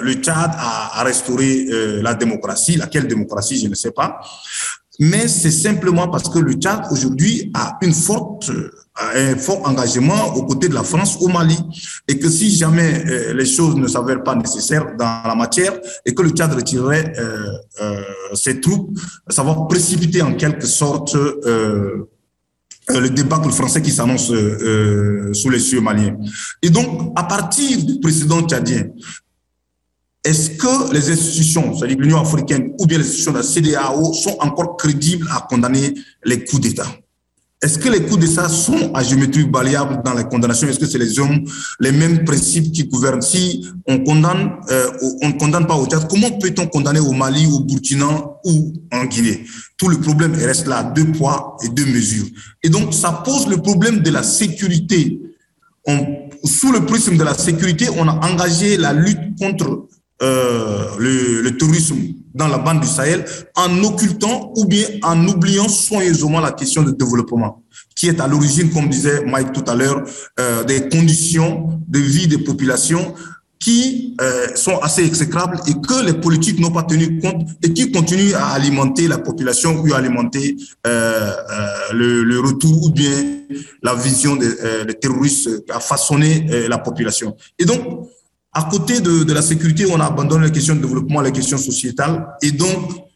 le 0.00 0.14
Tchad 0.14 0.52
à, 0.56 0.98
à 0.98 1.02
restaurer 1.02 1.66
la 2.00 2.14
démocratie. 2.14 2.76
Laquelle 2.76 3.06
démocratie, 3.06 3.60
je 3.60 3.68
ne 3.68 3.74
sais 3.74 3.90
pas. 3.90 4.18
Mais 4.98 5.28
c'est 5.28 5.50
simplement 5.50 6.08
parce 6.08 6.30
que 6.30 6.38
le 6.38 6.54
Tchad 6.54 6.86
aujourd'hui 6.90 7.50
a 7.52 7.76
une 7.82 7.92
forte 7.92 8.50
un 9.14 9.36
fort 9.36 9.66
engagement 9.66 10.34
aux 10.34 10.44
côtés 10.44 10.68
de 10.68 10.74
la 10.74 10.82
France 10.82 11.18
au 11.20 11.28
Mali 11.28 11.56
et 12.06 12.18
que 12.18 12.28
si 12.28 12.54
jamais 12.54 13.04
euh, 13.06 13.32
les 13.32 13.46
choses 13.46 13.76
ne 13.76 13.86
s'avèrent 13.86 14.22
pas 14.22 14.34
nécessaires 14.34 14.96
dans 14.98 15.22
la 15.24 15.34
matière 15.34 15.78
et 16.04 16.14
que 16.14 16.22
le 16.22 16.30
Tchad 16.30 16.52
retirerait 16.52 17.12
euh, 17.18 17.46
euh, 17.80 18.02
ses 18.34 18.60
troupes, 18.60 18.98
ça 19.28 19.42
va 19.42 19.54
précipiter 19.68 20.22
en 20.22 20.34
quelque 20.34 20.66
sorte 20.66 21.14
le 21.14 23.10
débâcle 23.10 23.50
français 23.50 23.82
qui 23.82 23.90
s'annonce 23.90 24.32
sous 25.32 25.50
les 25.50 25.60
cieux 25.60 25.80
maliens. 25.80 26.16
Et 26.62 26.70
donc, 26.70 27.12
à 27.16 27.24
partir 27.24 27.84
du 27.84 28.00
précédent 28.00 28.40
tchadien, 28.46 28.86
est-ce 30.24 30.50
que 30.50 30.92
les 30.92 31.10
institutions, 31.10 31.76
c'est-à-dire 31.76 31.98
l'Union 31.98 32.20
africaine 32.20 32.72
ou 32.78 32.86
bien 32.86 32.98
les 32.98 33.04
institutions 33.04 33.32
de 33.32 33.38
la 33.38 33.42
CDAO, 33.42 34.12
sont 34.14 34.36
encore 34.40 34.76
crédibles 34.76 35.28
à 35.30 35.46
condamner 35.48 35.94
les 36.24 36.44
coups 36.44 36.62
d'État? 36.62 36.86
Est-ce 37.60 37.76
que 37.78 37.88
les 37.88 38.02
coups 38.04 38.20
d'État 38.20 38.48
sont 38.48 38.92
à 38.94 39.02
géométrie 39.02 39.48
variable 39.50 40.00
dans 40.04 40.14
les 40.14 40.22
condamnations? 40.22 40.68
Est-ce 40.68 40.78
que 40.78 40.86
c'est 40.86 40.98
les 40.98 41.18
hommes, 41.18 41.44
les 41.80 41.90
mêmes 41.90 42.24
principes 42.24 42.70
qui 42.70 42.84
gouvernent? 42.84 43.20
Si 43.20 43.66
on 43.86 43.98
condamne, 44.04 44.52
euh, 44.70 44.90
on 45.22 45.28
ne 45.30 45.32
condamne 45.32 45.66
pas 45.66 45.74
au 45.74 45.86
Tchad, 45.86 46.06
comment 46.08 46.30
peut-on 46.38 46.68
condamner 46.68 47.00
au 47.00 47.10
Mali, 47.10 47.46
au 47.46 47.58
Burkina 47.60 48.06
ou 48.44 48.72
en 48.92 49.04
Guinée? 49.06 49.44
Tout 49.76 49.88
le 49.88 49.98
problème 49.98 50.34
reste 50.34 50.68
là, 50.68 50.84
deux 50.84 51.06
poids 51.06 51.56
et 51.64 51.68
deux 51.68 51.86
mesures. 51.86 52.26
Et 52.62 52.68
donc, 52.68 52.94
ça 52.94 53.10
pose 53.24 53.48
le 53.48 53.56
problème 53.56 54.00
de 54.00 54.10
la 54.10 54.22
sécurité. 54.22 55.20
On, 55.84 56.28
sous 56.44 56.70
le 56.70 56.86
prisme 56.86 57.16
de 57.16 57.24
la 57.24 57.34
sécurité, 57.34 57.88
on 57.96 58.06
a 58.06 58.24
engagé 58.24 58.76
la 58.76 58.92
lutte 58.92 59.36
contre 59.36 59.87
euh, 60.20 60.86
le, 60.98 61.42
le, 61.42 61.56
terrorisme 61.56 61.96
dans 62.34 62.48
la 62.48 62.58
bande 62.58 62.80
du 62.80 62.88
Sahel 62.88 63.24
en 63.54 63.84
occultant 63.84 64.52
ou 64.56 64.64
bien 64.64 64.84
en 65.02 65.26
oubliant 65.28 65.68
soigneusement 65.68 66.40
la 66.40 66.50
question 66.50 66.82
du 66.82 66.92
développement, 66.92 67.62
qui 67.94 68.08
est 68.08 68.20
à 68.20 68.26
l'origine, 68.26 68.70
comme 68.70 68.88
disait 68.88 69.24
Mike 69.24 69.52
tout 69.52 69.64
à 69.68 69.76
l'heure, 69.76 70.02
euh, 70.40 70.64
des 70.64 70.88
conditions 70.88 71.80
de 71.86 72.00
vie 72.00 72.26
des 72.26 72.38
populations 72.38 73.14
qui 73.60 74.16
euh, 74.20 74.54
sont 74.56 74.78
assez 74.78 75.04
exécrables 75.04 75.60
et 75.68 75.74
que 75.74 76.04
les 76.04 76.14
politiques 76.14 76.58
n'ont 76.58 76.72
pas 76.72 76.84
tenu 76.84 77.20
compte 77.20 77.48
et 77.62 77.72
qui 77.72 77.92
continuent 77.92 78.34
à 78.34 78.48
alimenter 78.48 79.06
la 79.06 79.18
population 79.18 79.80
ou 79.80 79.92
à 79.94 79.98
alimenter 79.98 80.56
euh, 80.86 81.30
euh 81.30 81.92
le, 81.92 82.22
le, 82.24 82.40
retour 82.40 82.84
ou 82.84 82.90
bien 82.90 83.44
la 83.82 83.94
vision 83.94 84.36
des, 84.36 84.48
des 84.86 84.94
terroristes 84.94 85.48
à 85.70 85.80
façonner 85.80 86.68
la 86.68 86.78
population. 86.78 87.34
Et 87.58 87.64
donc, 87.64 88.08
à 88.52 88.64
côté 88.70 89.00
de, 89.00 89.32
la 89.32 89.42
sécurité, 89.42 89.86
on 89.90 90.00
abandonne 90.00 90.42
les 90.42 90.50
questions 90.50 90.74
de 90.74 90.80
développement, 90.80 91.20
les 91.20 91.32
questions 91.32 91.58
sociétales, 91.58 92.26
et 92.42 92.50
donc 92.50 93.08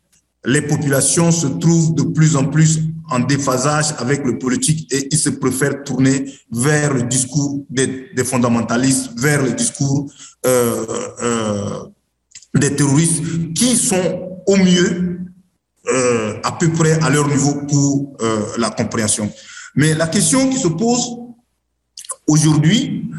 les 0.45 0.63
populations 0.63 1.31
se 1.31 1.47
trouvent 1.47 1.95
de 1.95 2.03
plus 2.03 2.37
en 2.37 2.45
plus 2.45 2.81
en 3.11 3.21
déphasage 3.21 3.95
avec 3.99 4.25
le 4.25 4.39
politique 4.39 4.93
et 4.93 5.09
ils 5.11 5.19
se 5.19 5.29
préfèrent 5.29 5.85
tourner 5.85 6.33
vers 6.51 6.95
le 6.95 7.03
discours 7.03 7.65
des, 7.69 8.11
fondamentalistes, 8.25 9.11
vers 9.19 9.43
le 9.43 9.53
discours 9.53 10.11
euh, 10.47 10.87
euh, 11.23 11.85
des 12.55 12.75
terroristes 12.75 13.23
qui 13.55 13.77
sont 13.77 14.41
au 14.47 14.57
mieux 14.57 15.21
euh, 15.89 16.41
à 16.43 16.53
peu 16.53 16.71
près 16.71 16.93
à 17.03 17.11
leur 17.11 17.29
niveau 17.29 17.55
pour 17.69 18.17
la 18.59 18.71
compréhension. 18.71 19.31
Mais 19.75 19.95
la 19.95 20.07
question 20.07 20.49
qui 20.49 20.59
se 20.59 20.69
pose 20.69 21.17
aujourd'hui, 22.27 23.11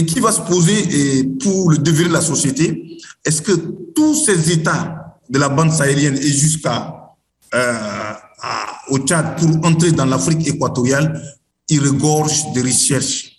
et 0.00 0.06
qui 0.06 0.18
va 0.18 0.32
se 0.32 0.40
poser 0.40 1.24
pour 1.42 1.72
le 1.72 1.76
devenir 1.76 2.08
de 2.08 2.14
la 2.14 2.22
société, 2.22 2.98
est-ce 3.22 3.42
que 3.42 3.52
tous 3.94 4.14
ces 4.14 4.50
États 4.50 5.18
de 5.28 5.38
la 5.38 5.50
bande 5.50 5.70
sahélienne 5.70 6.16
et 6.16 6.32
jusqu'à 6.32 7.14
euh, 7.54 8.12
au 8.88 8.98
Tchad 8.98 9.36
pour 9.36 9.66
entrer 9.66 9.92
dans 9.92 10.06
l'Afrique 10.06 10.48
équatoriale, 10.48 11.22
ils 11.68 11.80
regorgent 11.86 12.50
de 12.54 12.62
recherches, 12.62 13.32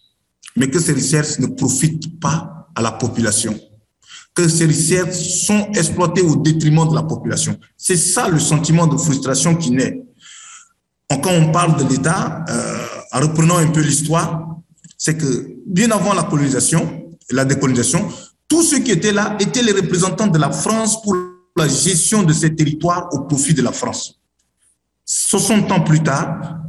mais 0.56 0.70
que 0.70 0.80
ces 0.80 0.94
recherches 0.94 1.40
ne 1.40 1.48
profitent 1.48 2.20
pas 2.20 2.68
à 2.76 2.82
la 2.84 2.92
population, 2.92 3.60
que 4.36 4.48
ces 4.48 4.68
recherches 4.68 5.46
sont 5.48 5.68
exploitées 5.74 6.22
au 6.22 6.36
détriment 6.36 6.88
de 6.88 6.94
la 6.94 7.04
population. 7.04 7.58
C'est 7.76 7.98
ça 7.98 8.30
le 8.30 8.40
sentiment 8.40 8.86
de 8.86 8.98
frustration 8.98 9.56
qui 9.56 9.72
naît. 9.72 10.04
Quand 11.10 11.32
on 11.32 11.52
parle 11.52 11.84
de 11.84 11.90
l'État, 11.90 12.46
euh, 12.48 12.78
en 13.14 13.20
reprenant 13.22 13.58
un 13.58 13.68
peu 13.68 13.82
l'histoire, 13.82 14.51
c'est 15.04 15.18
que 15.18 15.56
bien 15.66 15.90
avant 15.90 16.14
la 16.14 16.22
colonisation, 16.22 17.10
la 17.32 17.44
décolonisation, 17.44 18.08
tous 18.48 18.62
ceux 18.62 18.80
qui 18.80 18.92
étaient 18.92 19.12
là 19.12 19.36
étaient 19.40 19.64
les 19.64 19.72
représentants 19.72 20.28
de 20.28 20.38
la 20.38 20.52
France 20.52 21.02
pour 21.02 21.16
la 21.58 21.68
gestion 21.68 22.22
de 22.22 22.32
ces 22.32 22.54
territoires 22.54 23.10
au 23.12 23.22
profit 23.22 23.56
de 23.56 23.64
la 23.64 23.72
France. 23.72 24.20
60 25.06 25.72
ans 25.72 25.82
plus 25.82 26.04
tard, 26.04 26.60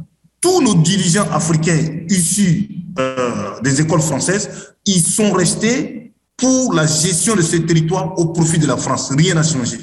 tous 0.41 0.63
nos 0.63 0.73
dirigeants 0.73 1.29
africains 1.31 2.05
issus 2.09 2.69
euh, 2.97 3.61
des 3.61 3.81
écoles 3.81 4.01
françaises, 4.01 4.73
ils 4.87 5.03
sont 5.03 5.31
restés 5.31 6.11
pour 6.35 6.73
la 6.73 6.87
gestion 6.87 7.35
de 7.35 7.43
ces 7.43 7.63
territoires 7.63 8.17
au 8.17 8.33
profit 8.33 8.57
de 8.57 8.65
la 8.65 8.77
France. 8.77 9.11
Rien 9.15 9.35
n'a 9.35 9.43
changé. 9.43 9.77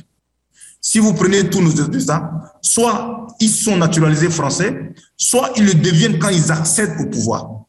Si 0.80 0.98
vous 0.98 1.14
prenez 1.14 1.48
tous 1.48 1.60
nos 1.60 1.70
États, 1.70 2.32
soit 2.62 3.28
ils 3.38 3.48
sont 3.48 3.76
naturalisés 3.76 4.28
français, 4.28 4.92
soit 5.16 5.52
ils 5.54 5.66
le 5.66 5.74
deviennent 5.74 6.18
quand 6.18 6.30
ils 6.30 6.50
accèdent 6.50 6.96
au 7.00 7.06
pouvoir. 7.06 7.59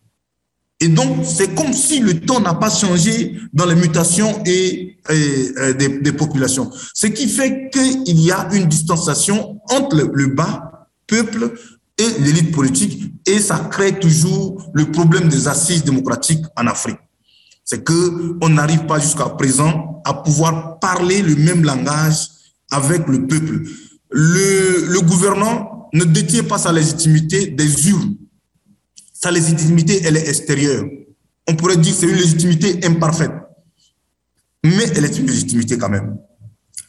Et 0.83 0.87
donc, 0.87 1.23
c'est 1.23 1.53
comme 1.53 1.73
si 1.73 1.99
le 1.99 2.19
temps 2.21 2.39
n'a 2.39 2.55
pas 2.55 2.71
changé 2.71 3.39
dans 3.53 3.67
les 3.67 3.75
mutations 3.75 4.41
et, 4.47 4.97
des, 5.77 6.11
populations. 6.11 6.71
Ce 6.95 7.05
qui 7.05 7.27
fait 7.27 7.69
qu'il 7.71 8.19
y 8.19 8.31
a 8.31 8.49
une 8.51 8.65
distanciation 8.65 9.59
entre 9.69 9.95
le, 9.95 10.27
bas 10.27 10.87
peuple 11.05 11.53
et 11.99 12.21
l'élite 12.21 12.51
politique, 12.51 13.13
et 13.27 13.39
ça 13.39 13.67
crée 13.71 13.99
toujours 13.99 14.71
le 14.73 14.85
problème 14.85 15.29
des 15.29 15.47
assises 15.47 15.83
démocratiques 15.83 16.43
en 16.55 16.65
Afrique. 16.65 16.97
C'est 17.63 17.83
que 17.83 18.37
on 18.41 18.49
n'arrive 18.49 18.85
pas 18.87 18.99
jusqu'à 18.99 19.29
présent 19.29 20.01
à 20.03 20.15
pouvoir 20.15 20.79
parler 20.79 21.21
le 21.21 21.35
même 21.35 21.63
langage 21.63 22.27
avec 22.71 23.07
le 23.07 23.27
peuple. 23.27 23.61
Le, 24.09 24.87
le 24.87 25.01
gouvernant 25.01 25.89
ne 25.93 26.05
détient 26.05 26.43
pas 26.43 26.57
sa 26.57 26.71
légitimité 26.71 27.47
des 27.47 27.89
urnes 27.89 28.15
sa 29.21 29.31
légitimité, 29.31 30.01
elle 30.03 30.17
est 30.17 30.27
extérieure. 30.27 30.83
On 31.47 31.55
pourrait 31.55 31.77
dire 31.77 31.93
que 31.93 31.99
c'est 31.99 32.07
une 32.07 32.15
légitimité 32.15 32.79
imparfaite. 32.85 33.31
Mais 34.63 34.85
elle 34.95 35.05
est 35.05 35.17
une 35.17 35.27
légitimité 35.27 35.77
quand 35.77 35.89
même. 35.89 36.17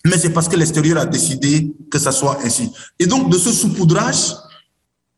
Mais 0.05 0.19
c'est 0.19 0.31
parce 0.31 0.49
que 0.49 0.57
l'extérieur 0.57 0.99
a 0.99 1.07
décidé 1.07 1.75
que 1.91 1.99
ça 1.99 2.11
soit 2.11 2.39
ainsi. 2.45 2.71
Et 2.99 3.07
donc, 3.07 3.31
de 3.31 3.39
ce 3.39 3.53
saupoudrage, 3.53 4.35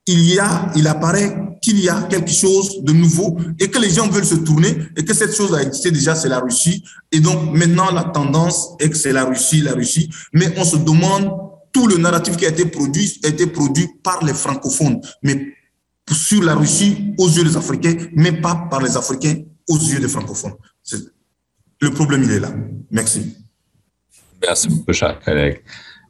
il 0.06 0.34
y 0.34 0.38
a, 0.38 0.70
il 0.76 0.86
apparaît 0.86 1.58
qu'il 1.62 1.80
y 1.80 1.88
a 1.88 2.02
quelque 2.02 2.30
chose 2.30 2.82
de 2.82 2.92
nouveau 2.92 3.38
et 3.58 3.70
que 3.70 3.78
les 3.78 3.90
gens 3.90 4.08
veulent 4.08 4.26
se 4.26 4.34
tourner 4.34 4.76
et 4.96 5.04
que 5.04 5.14
cette 5.14 5.34
chose 5.34 5.54
a 5.54 5.62
existé 5.62 5.90
déjà, 5.90 6.14
c'est 6.14 6.28
la 6.28 6.40
Russie. 6.40 6.84
Et 7.10 7.20
donc, 7.20 7.54
maintenant, 7.56 7.90
la 7.90 8.04
tendance 8.04 8.70
est 8.80 8.90
que 8.90 8.96
c'est 8.96 9.12
la 9.12 9.24
Russie, 9.24 9.62
la 9.62 9.72
Russie. 9.72 10.10
Mais 10.32 10.52
on 10.58 10.64
se 10.64 10.76
demande, 10.76 11.30
tout 11.72 11.86
le 11.86 11.96
narratif 11.96 12.36
qui 12.36 12.44
a 12.44 12.50
été 12.50 12.66
produit 12.66 13.20
a 13.24 13.28
été 13.28 13.46
produit 13.46 13.88
par 14.02 14.22
les 14.24 14.34
francophones. 14.34 15.00
Mais 15.22 15.54
sur 16.12 16.42
la 16.42 16.54
Russie 16.54 17.14
aux 17.18 17.28
yeux 17.28 17.44
des 17.44 17.56
Africains, 17.56 17.96
mais 18.14 18.32
pas 18.32 18.66
par 18.70 18.82
les 18.82 18.96
Africains 18.96 19.36
aux 19.68 19.78
yeux 19.78 20.00
des 20.00 20.08
francophones. 20.08 20.54
Le 21.80 21.90
problème, 21.90 22.22
il 22.22 22.30
est 22.30 22.40
là. 22.40 22.52
Merci. 22.90 23.36
Merci 24.42 24.68
beaucoup, 24.68 24.92
cher 24.92 25.18
collègue. 25.20 25.62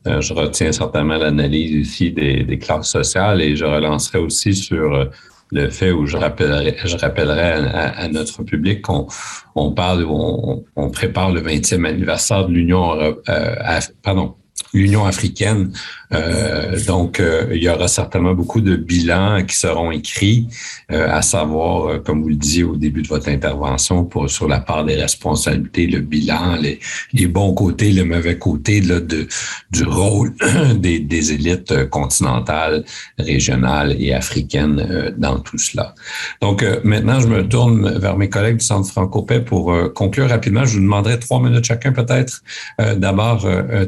Euh, 0.06 0.20
je 0.20 0.34
retiens 0.34 0.70
certainement 0.72 1.16
l'analyse 1.16 1.88
ici 1.88 2.12
des, 2.12 2.58
classes 2.58 2.90
sociales 2.90 3.40
et 3.40 3.56
je 3.56 3.64
relancerai 3.64 4.18
aussi 4.18 4.54
sur 4.54 4.94
euh, 4.94 5.06
le 5.50 5.70
fait 5.70 5.92
où 5.92 6.06
je 6.06 6.18
rappellerai, 6.18 6.76
je 6.84 6.96
rappellerai 6.96 7.52
à, 7.72 8.08
notre 8.08 8.42
public 8.42 8.82
qu'on 8.82 9.06
on 9.54 9.72
parle, 9.72 10.04
on, 10.04 10.64
on, 10.76 10.90
prépare 10.90 11.32
le 11.32 11.40
20e 11.40 11.86
anniversaire 11.86 12.46
de 12.46 12.52
l'Union, 12.52 12.92
euh, 13.00 13.80
pardon, 14.02 14.34
l'Union 14.74 15.06
africaine. 15.06 15.72
Euh, 16.12 16.78
donc, 16.86 17.20
euh, 17.20 17.46
il 17.52 17.62
y 17.62 17.68
aura 17.68 17.88
certainement 17.88 18.34
beaucoup 18.34 18.60
de 18.60 18.76
bilans 18.76 19.44
qui 19.46 19.56
seront 19.56 19.90
écrits, 19.90 20.48
euh, 20.92 21.08
à 21.10 21.22
savoir, 21.22 22.02
comme 22.02 22.22
vous 22.22 22.28
le 22.28 22.36
disiez 22.36 22.64
au 22.64 22.76
début 22.76 23.02
de 23.02 23.08
votre 23.08 23.28
intervention, 23.28 24.04
pour 24.04 24.28
sur 24.30 24.48
la 24.48 24.60
part 24.60 24.84
des 24.84 24.94
responsabilités, 24.94 25.86
le 25.86 26.00
bilan, 26.00 26.56
les, 26.60 26.78
les 27.12 27.26
bons 27.26 27.54
côtés, 27.54 27.90
les 27.90 28.04
mauvais 28.04 28.38
côtés 28.38 28.80
là, 28.80 29.00
de, 29.00 29.26
du 29.70 29.84
rôle 29.84 30.34
des, 30.76 30.98
des 30.98 31.32
élites 31.32 31.88
continentales, 31.88 32.84
régionales 33.18 33.96
et 33.98 34.12
africaines 34.12 35.14
dans 35.16 35.38
tout 35.40 35.58
cela. 35.58 35.94
Donc, 36.40 36.64
maintenant, 36.84 37.20
je 37.20 37.28
me 37.28 37.46
tourne 37.46 37.98
vers 37.98 38.16
mes 38.16 38.28
collègues 38.28 38.58
du 38.58 38.64
Centre 38.64 38.90
Francopais 38.90 39.40
pour 39.40 39.74
conclure 39.94 40.28
rapidement. 40.28 40.64
Je 40.64 40.74
vous 40.74 40.82
demanderai 40.82 41.18
trois 41.18 41.40
minutes 41.40 41.64
chacun 41.64 41.92
peut-être. 41.92 42.42
D'abord, 42.96 43.46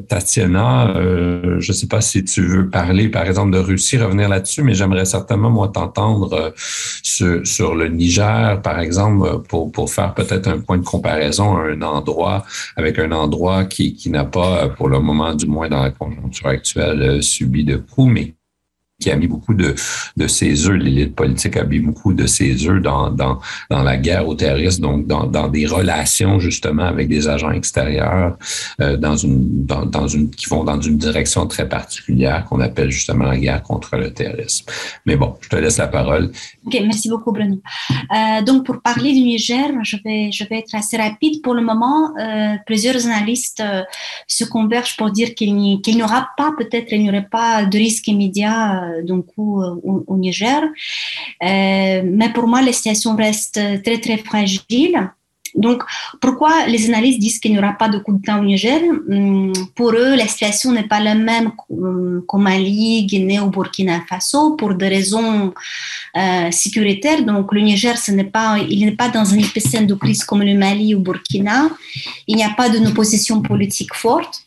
Tatiana, 0.09 0.76
je 0.95 1.69
ne 1.69 1.77
sais 1.77 1.89
pas 1.89 2.01
si 2.01 2.25
tu 2.25 2.43
veux 2.43 2.69
parler, 2.69 3.09
par 3.09 3.25
exemple, 3.27 3.53
de 3.53 3.59
Russie, 3.59 3.99
revenir 3.99 4.29
là-dessus, 4.29 4.63
mais 4.63 4.75
j'aimerais 4.75 5.05
certainement, 5.05 5.51
moi, 5.51 5.69
t'entendre 5.69 6.53
euh, 7.21 7.41
sur, 7.45 7.75
le 7.75 7.89
Niger, 7.89 8.61
par 8.63 8.81
exemple, 8.81 9.43
pour, 9.49 9.73
pour 9.73 9.91
faire 9.91 10.15
peut-être 10.15 10.49
un 10.49 10.59
point 10.61 10.79
de 10.79 10.85
comparaison 10.85 11.57
à 11.57 11.63
un 11.63 11.83
endroit 11.83 12.45
avec 12.77 12.99
un 12.99 13.13
endroit 13.13 13.65
qui, 13.65 13.97
n'a 14.11 14.25
pas, 14.25 14.69
pour 14.69 14.89
le 14.89 15.01
moment, 15.01 15.35
du 15.35 15.47
moins 15.47 15.69
dans 15.69 15.83
la 15.83 15.91
conjoncture 15.91 16.49
actuelle, 16.49 17.03
euh, 17.03 17.21
subi 17.21 17.65
de 17.65 17.77
coups, 17.77 18.13
mais 18.13 18.36
qui 18.99 19.11
a 19.11 19.17
mis 19.17 19.27
beaucoup 19.27 19.53
de, 19.53 19.75
de 20.17 20.27
ses 20.27 20.69
œufs, 20.69 20.77
l'élite 20.77 21.15
politique 21.15 21.57
a 21.57 21.65
mis 21.65 21.81
beaucoup 21.81 22.15
de 22.15 22.27
ses 22.27 22.67
œufs 22.67 22.81
dans, 22.81 23.11
dans, 23.11 23.41
dans 23.71 23.83
la 23.83 23.99
guerre 23.99 24.27
aux 24.27 24.35
terroristes, 24.35 24.81
donc 24.81 25.07
dans, 25.07 25.27
dans 25.27 25.49
des 25.49 25.67
relations 25.67 26.39
justement 26.39 26.85
avec 26.85 27.09
des 27.09 27.29
agents 27.29 27.51
extérieurs 27.51 28.39
euh, 28.81 28.97
dans 28.97 29.17
une, 29.17 29.67
dans, 29.67 29.85
dans, 29.85 30.09
une, 30.09 30.31
qui 30.31 30.47
vont 30.49 30.65
dans 30.65 30.81
une 30.81 30.97
direction 30.97 31.47
très 31.47 31.69
particulière 31.69 32.45
qu'on 32.47 32.61
appelle 32.61 32.91
justement 32.91 33.25
la 33.27 33.37
guerre 33.37 33.63
contre 33.63 33.97
le 33.97 34.13
terrorisme. 34.13 34.65
Mais 35.05 35.17
bon, 35.17 35.37
je 35.43 35.49
te 35.51 35.57
laisse 35.57 35.77
la 35.77 35.89
parole. 35.89 36.31
Ok, 36.67 36.81
merci 36.85 37.09
beaucoup 37.09 37.31
Bruno. 37.31 37.61
Euh, 38.13 38.43
donc 38.43 38.67
pour 38.67 38.83
parler 38.83 39.13
du 39.13 39.21
Niger, 39.21 39.69
je 39.85 39.97
vais, 40.05 40.33
je 40.33 40.43
vais 40.49 40.59
être 40.59 40.75
assez 40.75 40.97
rapide. 40.97 41.41
Pour 41.41 41.55
le 41.55 41.63
moment, 41.63 42.11
euh, 42.19 42.57
plusieurs 42.67 43.07
analystes 43.07 43.61
euh, 43.61 43.83
se 44.27 44.45
convergent 44.45 44.97
pour 44.97 45.13
dire 45.13 45.37
qu'il 45.37 45.55
n'y 45.55 45.81
qu 45.81 46.03
aura 46.03 46.31
pas, 46.37 46.51
peut-être 46.59 46.91
il 46.91 47.03
n'y 47.03 47.09
aurait 47.09 47.29
pas 47.31 47.65
de 47.67 47.79
risque 47.79 48.09
immédiat 48.09 48.83
euh, 48.85 49.23
coup 49.23 49.63
euh, 49.63 49.81
au, 49.85 50.03
au, 50.09 50.17
Niger. 50.17 50.61
Mais 51.41 52.31
pour 52.35 52.49
moi, 52.49 52.63
la 52.63 52.73
situation 52.73 53.15
reste 53.15 53.61
très, 53.85 53.99
très 53.99 54.17
fragile. 54.19 55.09
Donc, 55.57 55.83
pourquoi 56.21 56.67
les 56.67 56.89
analystes 56.89 57.19
disent 57.19 57.39
qu'il 57.39 57.53
n'y 57.53 57.59
aura 57.59 57.73
pas 57.73 57.89
de 57.89 57.99
coup 57.99 58.13
d'État 58.13 58.39
au 58.39 58.45
Niger 58.45 58.81
Pour 59.75 59.93
eux, 59.93 60.15
la 60.15 60.27
situation 60.27 60.73
n'est 60.73 60.87
pas 60.87 61.01
la 61.01 61.15
même 61.15 61.53
qu'au 61.57 62.39
Mali, 62.39 63.05
Guinée 63.07 63.41
ou 63.41 63.49
Burkina 63.49 64.03
Faso 64.09 64.53
pour 64.57 64.75
des 64.75 64.89
raisons 64.89 65.55
euh, 66.17 66.51
sécuritaires. 66.51 67.23
Donc, 67.25 67.53
le 67.53 67.61
Niger, 67.63 67.97
ce 67.97 68.13
n'est 68.13 68.25
pas, 68.25 68.59
il 68.69 68.85
n'est 68.85 68.93
pas 68.97 69.09
dans 69.09 69.33
un 69.33 69.39
épicène 69.39 69.87
de 69.87 69.95
crise 69.95 70.25
comme 70.25 70.43
le 70.43 70.55
Mali 70.55 70.95
ou 70.95 71.01
Burkina. 71.01 71.69
Il 72.27 72.37
n'y 72.37 72.45
a 72.45 72.51
pas 72.51 72.69
d'une 72.69 72.87
opposition 72.89 73.41
politique 73.41 73.95
forte. 73.95 74.46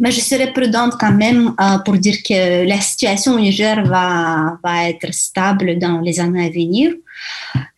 Mais 0.00 0.10
je 0.10 0.20
serais 0.20 0.52
prudente 0.52 0.94
quand 0.98 1.12
même 1.12 1.54
euh, 1.60 1.78
pour 1.84 1.94
dire 1.96 2.22
que 2.22 2.66
la 2.66 2.80
situation 2.80 3.34
au 3.34 3.40
Niger 3.40 3.84
va, 3.84 4.58
va 4.62 4.88
être 4.88 5.12
stable 5.12 5.78
dans 5.78 6.00
les 6.00 6.20
années 6.20 6.46
à 6.46 6.50
venir. 6.50 6.92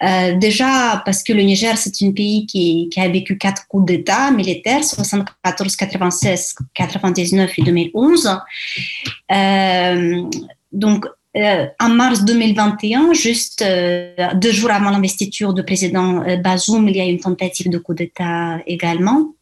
Euh, 0.03 0.37
déjà 0.37 1.03
parce 1.05 1.23
que 1.23 1.33
le 1.33 1.43
Niger, 1.43 1.77
c'est 1.79 2.05
un 2.05 2.13
pays 2.13 2.47
qui, 2.47 2.91
a 2.97 3.09
vécu 3.09 3.39
quatre 3.39 3.67
coups 3.67 3.87
d'État 3.87 4.31
militaires, 4.31 4.85
74, 4.85 5.77
96, 5.77 6.55
99 6.75 7.59
et 7.59 7.63
2011. 7.63 8.39
Euh, 9.33 10.23
donc, 10.73 11.07
en 11.35 11.89
mars 11.91 12.25
2021, 12.25 13.13
juste 13.13 13.65
deux 14.35 14.53
jours 14.53 14.73
avant 14.73 14.91
l'investiture 14.91 15.55
du 15.55 15.63
président 15.63 16.25
Bazoum, 16.43 16.89
il 16.89 16.97
y 16.97 17.01
a 17.01 17.05
une 17.05 17.21
tentative 17.21 17.71
de 17.71 17.79
coup 17.79 17.95
d'État 17.95 18.59
également. 18.67 19.33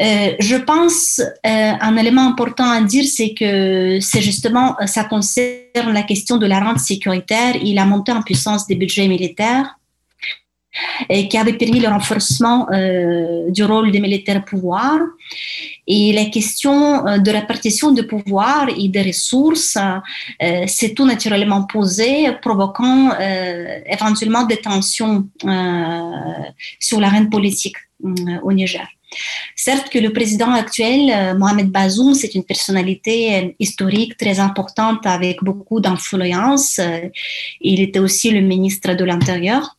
Euh, 0.00 0.34
je 0.38 0.56
pense 0.56 1.20
euh, 1.20 1.72
un 1.80 1.96
élément 1.96 2.26
important 2.26 2.70
à 2.70 2.80
dire, 2.80 3.04
c'est 3.04 3.34
que 3.34 3.98
c'est 4.00 4.22
justement 4.22 4.76
ça 4.86 5.04
concerne 5.04 5.92
la 5.92 6.02
question 6.02 6.36
de 6.38 6.46
la 6.46 6.60
rente 6.60 6.78
sécuritaire 6.78 7.56
et 7.62 7.74
la 7.74 7.84
montée 7.84 8.12
en 8.12 8.22
puissance 8.22 8.66
des 8.66 8.76
budgets 8.76 9.08
militaires 9.08 9.76
et 11.08 11.28
qui 11.28 11.36
avait 11.36 11.54
permis 11.54 11.80
le 11.80 11.88
renforcement 11.88 12.68
euh, 12.70 13.50
du 13.50 13.64
rôle 13.64 13.90
des 13.90 14.00
militaires 14.00 14.44
pouvoir. 14.44 14.98
Et 15.86 16.12
la 16.12 16.26
question 16.26 17.06
euh, 17.06 17.18
de 17.18 17.30
répartition 17.30 17.90
de 17.92 18.02
pouvoir 18.02 18.68
et 18.68 18.88
des 18.88 19.02
ressources 19.02 19.76
euh, 20.42 20.66
s'est 20.66 20.94
tout 20.94 21.04
naturellement 21.06 21.64
posée, 21.64 22.30
provoquant 22.40 23.10
euh, 23.12 23.80
éventuellement 23.86 24.44
des 24.44 24.58
tensions 24.58 25.28
sur 26.78 27.00
l'arène 27.00 27.28
politique 27.28 27.76
au 28.42 28.52
Niger. 28.52 28.86
Certes 29.56 29.88
que 29.90 29.98
le 29.98 30.12
président 30.12 30.52
actuel, 30.52 31.36
Mohamed 31.36 31.70
Bazoum, 31.70 32.14
c'est 32.14 32.34
une 32.34 32.44
personnalité 32.44 33.56
historique 33.58 34.16
très 34.16 34.38
importante 34.38 35.04
avec 35.04 35.42
beaucoup 35.42 35.80
d'influence. 35.80 36.80
Il 37.60 37.80
était 37.80 37.98
aussi 37.98 38.30
le 38.30 38.40
ministre 38.40 38.94
de 38.94 39.04
l'Intérieur. 39.04 39.76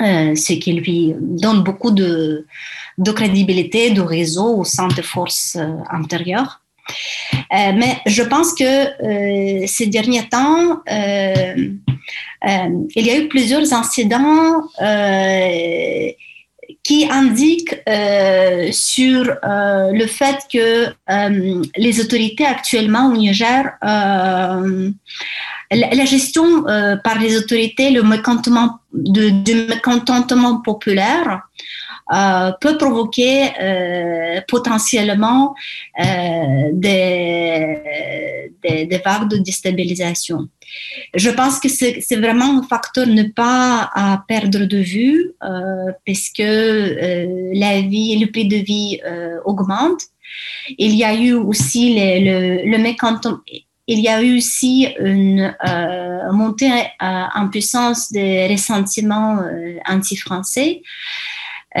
Euh, 0.00 0.36
ce 0.36 0.52
qui 0.52 0.72
lui 0.72 1.14
donne 1.18 1.62
beaucoup 1.64 1.90
de, 1.90 2.46
crédibilité, 3.14 3.90
de 3.90 4.00
réseau 4.00 4.58
au 4.58 4.64
sein 4.64 4.86
des 4.86 5.02
forces 5.02 5.56
euh, 5.56 5.66
intérieures. 5.90 6.60
Euh, 7.52 7.72
mais 7.76 7.98
je 8.06 8.22
pense 8.22 8.54
que 8.54 8.64
euh, 8.64 9.66
ces 9.66 9.86
derniers 9.86 10.28
temps, 10.28 10.80
euh, 10.90 11.70
il 12.96 13.06
y 13.06 13.10
a 13.10 13.18
eu 13.18 13.28
plusieurs 13.28 13.72
incidents 13.72 14.62
qui 16.90 17.06
indiquent 17.08 17.76
sur 18.72 19.22
le 20.00 20.06
fait 20.06 20.38
que 20.52 20.86
les 21.76 22.00
autorités 22.00 22.44
actuellement 22.46 23.06
au 23.06 23.12
Niger 23.12 23.70
la 25.70 26.04
gestion 26.04 26.66
euh, 26.68 26.96
par 26.96 27.18
les 27.20 27.36
autorités, 27.36 27.90
le 27.90 28.02
mécontentement, 28.02 28.80
de, 28.92 29.68
mécontentement 29.68 30.60
populaire 30.60 31.42
euh, 32.12 32.50
peut 32.60 32.76
provoquer 32.76 33.50
euh, 33.62 34.40
potentiellement 34.48 35.54
euh, 36.00 36.70
des, 36.72 38.50
des, 38.62 38.98
vagues 38.98 39.28
de 39.28 39.36
déstabilisation. 39.36 40.48
Je 41.14 41.30
pense 41.30 41.60
que 41.60 41.68
c'est 41.68 42.16
vraiment 42.16 42.58
un 42.58 42.62
facteur 42.64 43.06
ne 43.06 43.22
pas 43.24 43.90
à 43.94 44.24
perdre 44.26 44.64
de 44.64 44.78
vue 44.78 45.32
parce 45.40 46.30
que 46.36 47.54
la 47.54 47.80
vie, 47.80 48.18
le 48.18 48.26
prix 48.30 48.48
de 48.48 48.56
vie 48.56 49.00
augmente. 49.44 50.02
Il 50.78 50.94
y 50.94 51.04
a 51.04 51.14
eu 51.14 51.34
aussi 51.34 51.94
le, 51.94 52.64
le, 52.64 52.70
le 52.70 52.78
mécontentement 52.78 53.40
il 53.92 53.98
y 53.98 54.08
a 54.08 54.22
eu 54.22 54.36
aussi 54.36 54.86
une 55.00 55.52
montée 56.32 56.70
en 57.00 57.48
puissance 57.48 58.12
des 58.12 58.46
ressentiments 58.46 59.42
anti-français. 59.88 60.82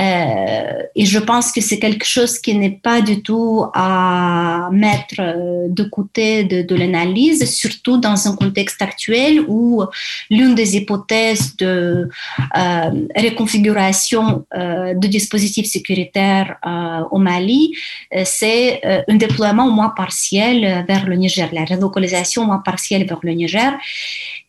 Euh, 0.00 0.82
et 0.94 1.04
je 1.04 1.18
pense 1.18 1.52
que 1.52 1.60
c'est 1.60 1.78
quelque 1.78 2.06
chose 2.06 2.38
qui 2.38 2.54
n'est 2.54 2.78
pas 2.82 3.00
du 3.02 3.22
tout 3.22 3.64
à 3.74 4.68
mettre 4.72 5.16
euh, 5.18 5.66
de 5.68 5.82
côté 5.84 6.44
de, 6.44 6.74
l'analyse, 6.74 7.44
surtout 7.52 7.98
dans 7.98 8.26
un 8.28 8.34
contexte 8.36 8.80
actuel 8.80 9.40
où 9.48 9.82
l'une 10.30 10.54
des 10.54 10.76
hypothèses 10.76 11.56
de 11.56 12.08
euh, 12.56 12.90
reconfiguration 13.16 14.46
de 14.54 15.06
dispositifs 15.06 15.66
sécuritaires 15.66 16.56
au 17.10 17.18
Mali, 17.18 17.74
c'est 18.24 18.80
un 19.08 19.16
déploiement 19.16 19.66
au 19.66 19.70
moins 19.72 19.90
partiel 19.90 20.84
vers 20.88 21.06
le 21.06 21.16
Niger, 21.16 21.48
la 21.52 21.64
relocalisation 21.64 22.42
au 22.42 22.46
moins 22.46 22.58
partielle 22.64 23.04
vers 23.06 23.18
le 23.22 23.32
Niger. 23.32 23.72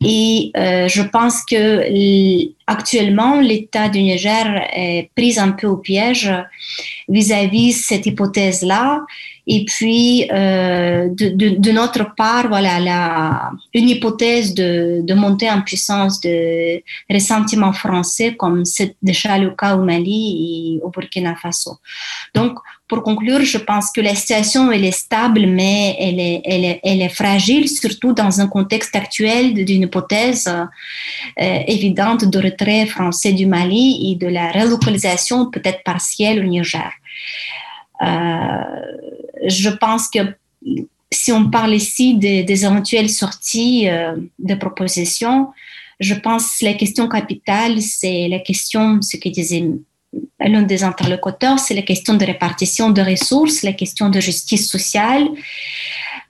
Et 0.04 0.52
je 0.56 1.02
pense 1.02 1.44
que 1.44 1.84
actuellement, 2.68 3.40
l'État 3.40 3.90
du 3.90 4.02
Niger 4.02 4.46
est 4.74 5.10
pris 5.16 5.40
un 5.42 5.52
peu 5.52 5.68
au 5.68 5.78
piège 5.78 6.34
vis-à-vis 7.10 7.72
-vis 7.72 7.74
cette 7.74 8.06
hypothèse-là. 8.06 9.06
Et 9.48 9.66
puis, 9.66 10.30
euh, 10.32 11.10
de, 11.10 11.30
de, 11.30 11.50
de, 11.58 11.72
notre 11.72 12.14
part, 12.16 12.48
voilà, 12.48 12.80
la, 12.80 13.52
une 13.74 13.90
hypothèse 13.90 14.54
de, 14.54 15.02
de 15.04 15.14
montée 15.14 15.50
en 15.50 15.62
puissance 15.62 16.22
de 16.22 16.82
ressentiment 17.10 17.74
français, 17.74 18.36
comme 18.36 18.66
c'est 18.66 18.96
déjà 19.02 19.38
le 19.38 19.52
cas 19.52 19.76
au 19.76 19.84
Mali 19.84 20.78
et 20.78 20.84
au 20.84 20.90
Burkina 20.90 21.36
Faso. 21.36 21.78
Donc, 22.36 22.60
pour 22.88 23.04
conclure, 23.04 23.42
je 23.46 23.58
pense 23.58 23.90
que 23.90 24.02
la 24.02 24.14
situation 24.16 24.70
elle 24.70 24.84
est 24.84 24.92
stable, 24.92 25.46
mais 25.48 25.96
elle 25.98 26.20
est, 26.20 26.42
elle 26.44 26.66
est, 26.66 26.80
elle 26.84 27.02
est 27.02 27.16
fragile, 27.22 27.70
surtout 27.70 28.12
dans 28.12 28.42
un 28.42 28.48
contexte 28.48 28.94
actuel 28.98 29.54
d'une 29.54 29.84
hypothèse 29.84 30.48
euh, 30.50 31.60
évidente 31.68 32.26
de 32.26 32.38
retrait 32.38 32.86
français 32.86 33.32
du 33.32 33.46
Mali 33.46 34.12
et 34.12 34.16
de 34.16 34.28
la 34.28 34.52
relocalisation 34.52 35.50
peut-être 35.50 35.84
partielle 35.84 36.42
au 36.42 36.44
Niger. 36.44 36.92
Je 38.02 39.70
pense 39.70 40.10
que 40.10 40.20
si 41.12 41.32
on 41.32 41.50
parle 41.50 41.76
ici 41.76 42.18
des, 42.18 42.66
éventuelles 42.66 43.10
sorties 43.10 43.88
de 44.40 44.56
propositions, 44.56 45.50
je 46.00 46.16
pense 46.16 46.58
que 46.58 46.66
la 46.66 46.74
question 46.74 47.08
capitale, 47.08 47.82
c'est 47.82 48.28
la 48.28 48.40
question, 48.40 49.02
ce 49.02 49.18
que 49.18 49.30
disait 49.30 49.64
l'un 50.40 50.64
des 50.64 50.84
interlocuteurs, 50.84 51.60
c'est 51.60 51.76
la 51.76 51.84
question 51.84 52.16
de 52.16 52.26
répartition 52.26 52.90
de 52.90 53.02
ressources, 53.02 53.64
la 53.64 53.74
question 53.74 54.10
de 54.10 54.20
justice 54.20 54.70
sociale, 54.70 55.28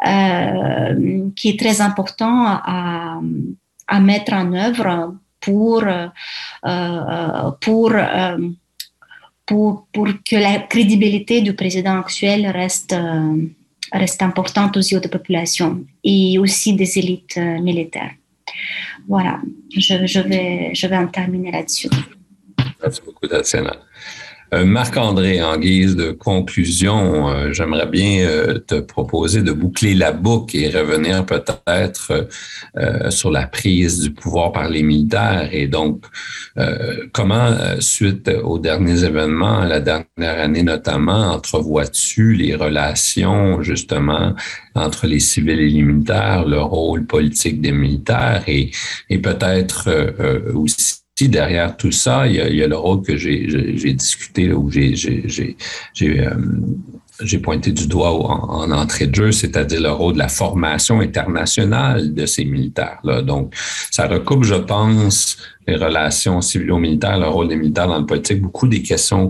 euh, 0.08 1.30
qui 1.36 1.50
est 1.50 1.60
très 1.60 1.82
important 1.82 2.46
à, 2.48 3.20
mettre 4.00 4.34
en 4.34 4.54
œuvre 4.54 5.16
pour, 5.42 5.84
euh, 5.84 7.52
pour, 7.60 7.92
euh, 7.94 8.38
pour, 9.52 10.08
que 10.30 10.36
la 10.38 10.60
crédibilité 10.60 11.42
du 11.42 11.54
président 11.54 12.00
actuel 12.00 12.48
reste, 12.48 12.96
reste 13.92 14.22
importante 14.22 14.78
aux 14.78 14.86
yeux 14.92 15.02
de 15.02 15.10
la 15.10 15.86
et 16.04 16.40
aussi 16.40 16.74
des 16.74 16.98
élites 16.98 17.38
militaires. 17.38 18.14
Voilà, 19.08 19.42
je, 19.76 20.06
je, 20.06 20.20
vais, 20.22 20.72
je 20.74 20.88
vais 20.88 20.98
en 20.98 21.08
terminer 21.08 21.52
là-dessus. 21.52 21.90
Merci 22.82 23.02
beaucoup, 23.06 23.28
Tatiana. 23.28 23.76
Euh, 24.54 24.66
Marc-André, 24.66 25.42
en 25.42 25.58
guise 25.58 25.96
de 25.96 26.12
conclusion, 26.12 27.30
euh, 27.30 27.54
j'aimerais 27.54 27.86
bien 27.86 28.28
euh, 28.28 28.60
te 28.60 28.82
proposer 28.82 29.44
de 29.44 29.54
boucler 29.54 29.96
la 29.96 30.12
boucle 30.12 30.58
et 30.58 30.68
revenir 30.70 31.26
peut-être 31.26 32.28
sur 33.10 33.32
la 33.32 33.48
prise 33.48 34.00
du 34.02 34.12
pouvoir 34.12 34.52
par 34.52 34.70
les 34.70 34.84
militaires. 34.84 35.50
Et 35.52 35.68
donc 35.68 36.04
comment, 37.14 37.50
suite 37.80 38.30
aux 38.44 38.60
derniers 38.60 39.04
événements, 39.04 39.64
la 39.64 39.80
dernière 39.80 40.40
année 40.40 40.64
notamment, 40.64 41.32
entrevois-tu 41.32 42.34
les 42.34 42.56
relations 42.56 43.62
justement 43.62 44.34
entre 44.76 45.08
les 45.08 45.20
civils 45.20 45.60
et 45.60 45.70
les 45.70 45.84
militaires, 45.84 46.46
le 46.46 46.62
rôle 46.62 47.06
politique 47.06 47.62
des 47.62 47.72
militaires 47.72 48.44
et, 48.48 48.72
et 49.10 49.18
peut-être 49.20 49.90
aussi 50.54 51.01
derrière 51.28 51.78
tout 51.78 51.92
ça, 51.92 52.28
il 52.28 52.36
y 52.36 52.64
a, 52.64 52.68
le 52.68 52.76
rôle 52.76 53.02
que 53.02 53.16
j'ai 53.18 53.94
discuté, 53.94 54.52
où 54.54 54.70
j'ai 54.70 54.96
euh, 56.02 56.36
j'ai 57.24 57.38
pointé 57.38 57.72
du 57.72 57.88
doigt 57.88 58.12
en, 58.12 58.64
en 58.64 58.72
entrée 58.72 59.08
de 59.08 59.16
jeu, 59.16 59.32
c'est-à-dire 59.32 59.82
le 59.82 59.92
rôle 59.92 60.14
de 60.14 60.20
la 60.20 60.28
formation 60.28 61.02
internationale 61.02 62.14
de 62.14 62.26
ces 62.26 62.46
militaires-là. 62.46 63.22
Donc, 63.22 63.54
ça 63.92 64.08
recoupe, 64.08 64.44
je 64.44 64.56
pense, 64.56 65.38
les 65.68 65.76
relations 65.76 66.42
civilo-militaires, 66.42 67.20
le 67.20 67.28
rôle 67.28 67.48
des 67.48 67.56
militaires 67.56 67.88
dans 67.88 68.00
le 68.00 68.06
politique, 68.06 68.42
beaucoup 68.42 68.68
des 68.68 68.82
questions 68.82 69.30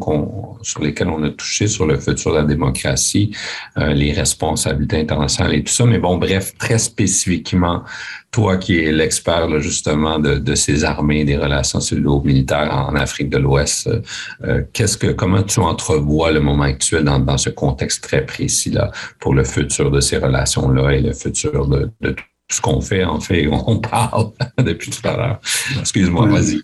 sur 0.61 0.81
lesquelles 0.81 1.09
on 1.09 1.23
a 1.23 1.29
touché 1.29 1.67
sur 1.67 1.85
le 1.85 1.97
futur 1.99 2.31
de 2.31 2.37
la 2.37 2.43
démocratie, 2.43 3.35
euh, 3.77 3.93
les 3.93 4.13
responsabilités 4.13 4.99
internationales 4.99 5.55
et 5.55 5.63
tout 5.63 5.73
ça. 5.73 5.85
Mais 5.85 5.99
bon, 5.99 6.17
bref, 6.17 6.53
très 6.57 6.77
spécifiquement, 6.77 7.83
toi 8.31 8.57
qui 8.57 8.79
es 8.79 8.91
l'expert 8.91 9.59
justement 9.59 10.19
de, 10.19 10.55
ces 10.55 10.83
armées, 10.85 11.25
des 11.25 11.37
relations 11.37 11.81
civilo-militaires 11.81 12.73
en 12.73 12.95
Afrique 12.95 13.29
de 13.29 13.37
l'Ouest, 13.37 13.87
euh, 13.87 14.01
euh, 14.43 14.63
qu'est-ce 14.71 14.97
que, 14.97 15.07
comment 15.07 15.43
tu 15.43 15.59
entrevois 15.59 16.31
le 16.31 16.39
moment 16.39 16.63
actuel 16.63 17.03
dans, 17.03 17.19
dans 17.19 17.37
ce 17.37 17.49
contexte 17.49 18.03
très 18.03 18.25
précis 18.25 18.71
là 18.71 18.91
pour 19.19 19.33
le 19.33 19.43
futur 19.43 19.91
de 19.91 19.99
ces 19.99 20.17
relations-là 20.17 20.91
et 20.91 21.01
le 21.01 21.13
futur 21.13 21.67
de, 21.67 21.91
de 21.99 22.15
ce 22.51 22.61
qu'on 22.61 22.81
fait, 22.81 23.03
en 23.03 23.19
fait, 23.19 23.47
on 23.47 23.79
parle 23.79 24.31
depuis 24.57 24.91
tout 24.91 25.07
à 25.07 25.17
l'heure. 25.17 25.41
Excuse-moi, 25.79 26.27
vas-y. 26.27 26.61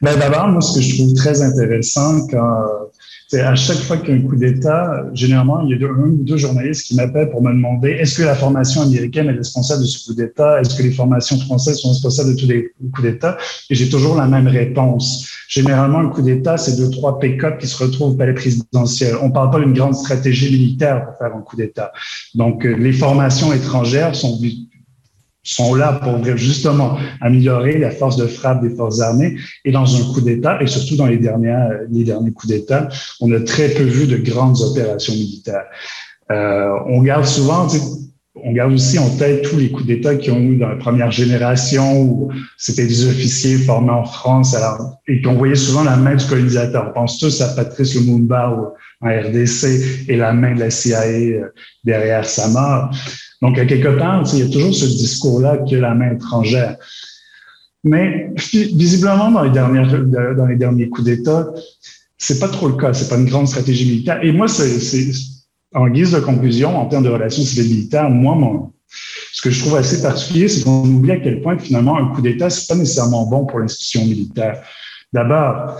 Ben 0.00 0.18
D'abord, 0.18 0.48
moi, 0.48 0.60
ce 0.60 0.74
que 0.74 0.80
je 0.80 0.96
trouve 0.96 1.14
très 1.14 1.40
intéressant 1.42 2.26
quand 2.28 2.66
à 3.40 3.54
chaque 3.54 3.78
fois 3.78 3.96
qu'il 3.96 4.10
y 4.10 4.12
a 4.12 4.20
un 4.20 4.28
coup 4.28 4.36
d'État, 4.36 5.04
généralement, 5.14 5.60
il 5.62 5.78
y 5.78 5.84
a 5.84 5.88
un 5.88 6.08
ou 6.08 6.22
deux 6.22 6.36
journalistes 6.36 6.86
qui 6.86 6.96
m'appellent 6.96 7.30
pour 7.30 7.42
me 7.42 7.52
demander 7.52 7.90
est-ce 7.90 8.18
que 8.18 8.22
la 8.22 8.34
formation 8.34 8.82
américaine 8.82 9.28
est 9.28 9.32
responsable 9.32 9.82
de 9.82 9.86
ce 9.86 10.06
coup 10.06 10.14
d'État? 10.14 10.60
Est-ce 10.60 10.76
que 10.76 10.82
les 10.82 10.90
formations 10.90 11.38
françaises 11.38 11.78
sont 11.78 11.90
responsables 11.90 12.34
de 12.34 12.40
tous 12.40 12.46
les 12.46 12.72
coups 12.92 13.02
d'État? 13.02 13.36
Et 13.70 13.74
j'ai 13.74 13.88
toujours 13.88 14.16
la 14.16 14.26
même 14.26 14.48
réponse. 14.48 15.26
Généralement, 15.48 15.98
un 15.98 16.08
coup 16.08 16.22
d'État, 16.22 16.56
c'est 16.56 16.76
deux, 16.76 16.90
trois 16.90 17.18
pick 17.18 17.40
qui 17.58 17.66
se 17.66 17.82
retrouvent 17.82 18.12
au 18.12 18.16
palais 18.16 18.34
présidentiel. 18.34 19.14
On 19.22 19.28
ne 19.28 19.32
parle 19.32 19.50
pas 19.50 19.60
d'une 19.60 19.74
grande 19.74 19.94
stratégie 19.94 20.50
militaire 20.50 21.04
pour 21.04 21.18
faire 21.18 21.34
un 21.36 21.40
coup 21.40 21.56
d'État. 21.56 21.92
Donc, 22.34 22.64
euh, 22.64 22.76
les 22.76 22.92
formations 22.92 23.52
étrangères 23.52 24.14
sont 24.14 24.38
sont 25.44 25.74
là 25.74 25.92
pour 26.02 26.24
justement 26.36 26.98
améliorer 27.20 27.78
la 27.78 27.90
force 27.90 28.16
de 28.16 28.26
frappe 28.26 28.62
des 28.62 28.74
forces 28.74 29.00
armées. 29.00 29.36
Et 29.64 29.70
dans 29.70 29.94
un 29.94 30.12
coup 30.12 30.20
d'État, 30.20 30.60
et 30.60 30.66
surtout 30.66 30.96
dans 30.96 31.06
les, 31.06 31.18
dernières, 31.18 31.68
les 31.90 32.04
derniers 32.04 32.32
coups 32.32 32.52
d'État, 32.52 32.88
on 33.20 33.30
a 33.32 33.40
très 33.40 33.68
peu 33.68 33.84
vu 33.84 34.06
de 34.06 34.16
grandes 34.16 34.60
opérations 34.62 35.12
militaires. 35.12 35.66
Euh, 36.30 36.70
on 36.86 37.02
garde 37.02 37.26
souvent, 37.26 37.68
on 38.36 38.52
garde 38.52 38.72
aussi 38.72 38.98
en 38.98 39.10
tête 39.10 39.42
tous 39.42 39.56
les 39.56 39.70
coups 39.70 39.86
d'État 39.86 40.16
qui 40.16 40.30
ont 40.30 40.40
eu 40.40 40.56
dans 40.56 40.68
la 40.68 40.76
première 40.76 41.10
génération 41.10 42.02
où 42.02 42.32
c'était 42.56 42.86
des 42.86 43.06
officiers 43.06 43.58
formés 43.58 43.92
en 43.92 44.04
France 44.04 44.54
alors, 44.54 44.98
et 45.06 45.20
qu'on 45.20 45.34
voyait 45.34 45.54
souvent 45.54 45.84
la 45.84 45.96
main 45.96 46.16
du 46.16 46.24
colonisateur. 46.26 46.86
On 46.88 46.92
pense 46.92 47.18
tous 47.18 47.40
à 47.42 47.48
Patrice 47.48 47.94
Lumumba 47.94 48.72
en 49.00 49.06
RDC 49.06 50.08
et 50.08 50.16
la 50.16 50.32
main 50.32 50.54
de 50.54 50.60
la 50.60 50.70
CIA 50.70 51.04
euh, 51.04 51.52
derrière 51.84 52.24
sa 52.24 52.48
mort. 52.48 52.90
Donc, 53.44 53.58
à 53.58 53.66
quelque 53.66 53.98
part, 53.98 54.24
il 54.32 54.38
y 54.38 54.42
a 54.42 54.48
toujours 54.48 54.74
ce 54.74 54.86
discours-là 54.86 55.58
que 55.58 55.76
la 55.76 55.94
main 55.94 56.12
étrangère. 56.12 56.78
Mais 57.84 58.30
visiblement, 58.52 59.30
dans 59.30 59.42
les, 59.42 60.56
derniers 60.56 60.88
coups 60.88 61.04
d'État, 61.04 61.52
c'est 62.16 62.38
pas 62.38 62.48
trop 62.48 62.68
le 62.68 62.76
cas. 62.76 62.94
C'est 62.94 63.10
pas 63.10 63.18
une 63.18 63.26
grande 63.26 63.46
stratégie 63.46 63.84
militaire. 63.84 64.24
Et 64.24 64.32
moi, 64.32 64.46
en 65.74 65.88
guise 65.88 66.12
de 66.12 66.20
conclusion, 66.20 66.74
en 66.74 66.86
termes 66.86 67.04
de 67.04 67.10
relations 67.10 67.42
civiles 67.42 67.70
militaires, 67.70 68.08
moi, 68.08 68.72
ce 69.34 69.42
que 69.42 69.50
je 69.50 69.60
trouve 69.60 69.76
assez 69.76 70.00
particulier, 70.00 70.48
c'est 70.48 70.64
qu'on 70.64 70.88
oublie 70.88 71.10
à 71.10 71.20
quel 71.20 71.42
point 71.42 71.58
finalement 71.58 71.98
un 71.98 72.14
coup 72.14 72.22
d'État, 72.22 72.48
c'est 72.48 72.66
pas 72.66 72.76
nécessairement 72.76 73.26
bon 73.26 73.44
pour 73.44 73.58
l'institution 73.58 74.06
militaire. 74.06 74.62
D'abord, 75.12 75.76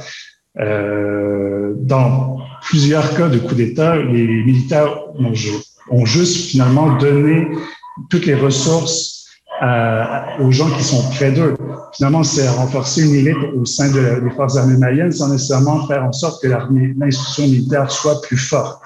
euh, 0.60 1.72
dans 1.78 2.40
plusieurs 2.60 3.16
cas 3.16 3.28
de 3.30 3.38
coup 3.38 3.54
d'État, 3.54 3.96
les 3.96 4.44
militaires 4.44 5.14
ont, 5.18 5.32
ont 5.90 6.04
juste 6.04 6.50
finalement 6.50 6.96
donné 6.96 7.48
toutes 8.10 8.26
les 8.26 8.34
ressources 8.34 9.26
euh, 9.62 10.04
aux 10.40 10.50
gens 10.50 10.70
qui 10.70 10.82
sont 10.82 11.08
près 11.10 11.30
d'eux. 11.30 11.54
Finalement, 11.94 12.24
c'est 12.24 12.48
renforcer 12.48 13.02
une 13.04 13.14
élite 13.14 13.38
au 13.56 13.64
sein 13.64 13.90
de, 13.90 14.20
des 14.20 14.30
forces 14.34 14.56
armées 14.56 14.76
maliennes 14.76 15.12
sans 15.12 15.28
nécessairement 15.28 15.86
faire 15.86 16.04
en 16.04 16.12
sorte 16.12 16.42
que 16.42 16.48
l'institution 16.48 17.44
militaire 17.44 17.90
soit 17.90 18.20
plus 18.22 18.36
forte. 18.36 18.82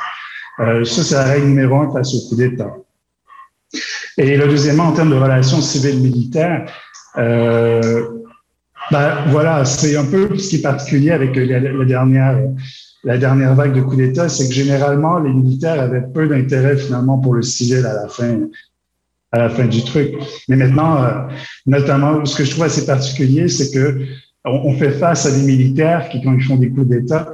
Euh, 0.61 0.85
ça, 0.85 1.03
c'est 1.03 1.15
la 1.15 1.25
règle 1.25 1.47
numéro 1.47 1.81
un 1.81 1.93
face 1.93 2.15
au 2.15 2.29
coup 2.29 2.37
d'État. 2.37 2.71
Et 4.19 4.37
le 4.37 4.49
deuxièmement, 4.49 4.85
en 4.85 4.93
termes 4.93 5.11
de 5.11 5.17
relations 5.17 5.61
civiles 5.61 6.01
militaires, 6.01 6.71
euh, 7.17 8.09
ben, 8.91 9.25
voilà, 9.29 9.65
c'est 9.65 9.97
un 9.97 10.05
peu 10.05 10.37
ce 10.37 10.51
qui 10.51 10.57
est 10.57 10.63
particulier 10.63 11.13
avec 11.13 11.35
la 11.37 11.85
dernière 11.85 12.39
la 13.05 13.19
dernière 13.19 13.55
vague 13.55 13.75
de 13.75 13.81
coups 13.81 13.99
d'État, 13.99 14.29
c'est 14.29 14.49
que 14.49 14.55
généralement, 14.55 15.19
les 15.19 15.33
militaires 15.33 15.81
avaient 15.81 16.03
peu 16.03 16.27
d'intérêt 16.29 16.77
finalement 16.77 17.19
pour 17.19 17.35
le 17.35 17.43
civil 17.43 17.87
à 17.87 17.95
la 17.95 18.09
fin, 18.09 18.41
à 19.33 19.39
la 19.39 19.51
fin 19.51 19.67
du 19.67 19.85
truc. 19.85 20.15
Mais 20.49 20.57
maintenant, 20.57 21.03
euh, 21.03 21.11
notamment, 21.67 22.25
ce 22.25 22.37
que 22.37 22.45
je 22.45 22.51
trouve 22.51 22.65
assez 22.65 22.87
particulier, 22.87 23.49
c'est 23.49 23.71
que 23.71 24.01
on, 24.45 24.73
fait 24.75 24.93
face 24.93 25.27
à 25.27 25.31
des 25.31 25.43
militaires 25.43 26.09
qui, 26.09 26.23
quand 26.23 26.33
ils 26.33 26.43
font 26.43 26.57
des 26.57 26.71
coups 26.71 26.89
d'État, 26.89 27.29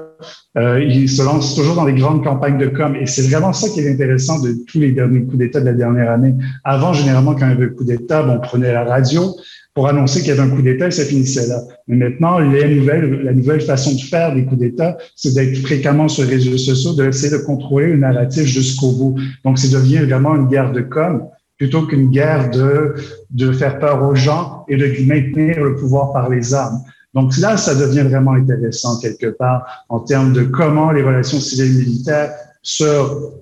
euh, 0.57 0.83
ils 0.83 1.09
se 1.09 1.23
lancent 1.23 1.55
toujours 1.55 1.77
dans 1.77 1.85
des 1.85 1.95
grandes 1.95 2.25
campagnes 2.25 2.59
de 2.59 2.67
com. 2.67 2.97
Et 2.97 3.07
c'est 3.07 3.23
vraiment 3.23 3.53
ça 3.53 3.69
qui 3.69 3.81
est 3.81 3.93
intéressant 3.93 4.41
de 4.41 4.55
tous 4.67 4.81
les 4.81 4.93
derniers 4.93 5.23
coups 5.23 5.39
d'État 5.39 5.61
de 5.61 5.67
la 5.67 5.73
dernière 5.73 6.11
année. 6.11 6.35
Avant, 6.65 6.93
généralement, 6.93 7.35
quand 7.35 7.47
il 7.47 7.51
y 7.51 7.53
avait 7.53 7.67
un 7.67 7.75
coup 7.75 7.85
d'État, 7.85 8.27
on 8.27 8.41
prenait 8.41 8.73
la 8.73 8.85
radio, 8.85 9.35
pour 9.75 9.89
annoncer 9.89 10.21
qu'il 10.21 10.29
y 10.29 10.31
avait 10.31 10.43
un 10.43 10.51
coup 10.51 10.63
d'État 10.63 10.87
et 10.87 10.91
ça 10.93 11.05
finissait 11.05 11.49
là. 11.49 11.61
Mais 11.89 11.97
maintenant, 11.97 12.39
les 12.39 12.77
nouvelles, 12.77 13.23
la 13.25 13.33
nouvelle 13.33 13.61
façon 13.61 13.93
de 13.93 14.01
faire 14.01 14.33
des 14.35 14.45
coups 14.45 14.61
d'État, 14.61 14.97
c'est 15.17 15.35
d'être 15.35 15.57
fréquemment 15.59 16.09
sur 16.09 16.25
les 16.25 16.37
réseaux 16.37 16.57
sociaux, 16.57 16.95
d'essayer 16.95 17.33
de 17.33 17.43
contrôler 17.43 17.89
le 17.89 17.97
narratif 17.97 18.45
jusqu'au 18.45 18.93
bout. 18.93 19.17
Donc, 19.45 19.59
ça 19.59 19.69
devient 19.77 19.99
vraiment 19.99 20.37
une 20.37 20.47
guerre 20.47 20.73
de 20.73 20.81
com 20.81 21.25
plutôt 21.59 21.83
qu'une 21.87 22.11
guerre 22.11 22.51
de, 22.51 22.95
de 23.31 23.53
faire 23.53 23.79
peur 23.79 24.03
aux 24.03 24.15
gens 24.15 24.65
et 24.69 24.77
de 24.77 25.07
maintenir 25.07 25.63
le 25.63 25.77
pouvoir 25.77 26.13
par 26.13 26.29
les 26.29 26.55
armes. 26.55 26.81
Donc 27.15 27.37
là, 27.39 27.57
ça 27.57 27.75
devient 27.77 28.03
vraiment 28.03 28.33
intéressant 28.33 28.99
quelque 28.99 29.27
part 29.27 29.85
en 29.89 30.01
termes 30.01 30.33
de 30.33 30.43
comment 30.43 30.91
les 30.91 31.03
relations 31.03 31.39
civiles 31.39 31.77
et 31.77 31.85
militaires 31.85 32.33
se, 32.63 32.85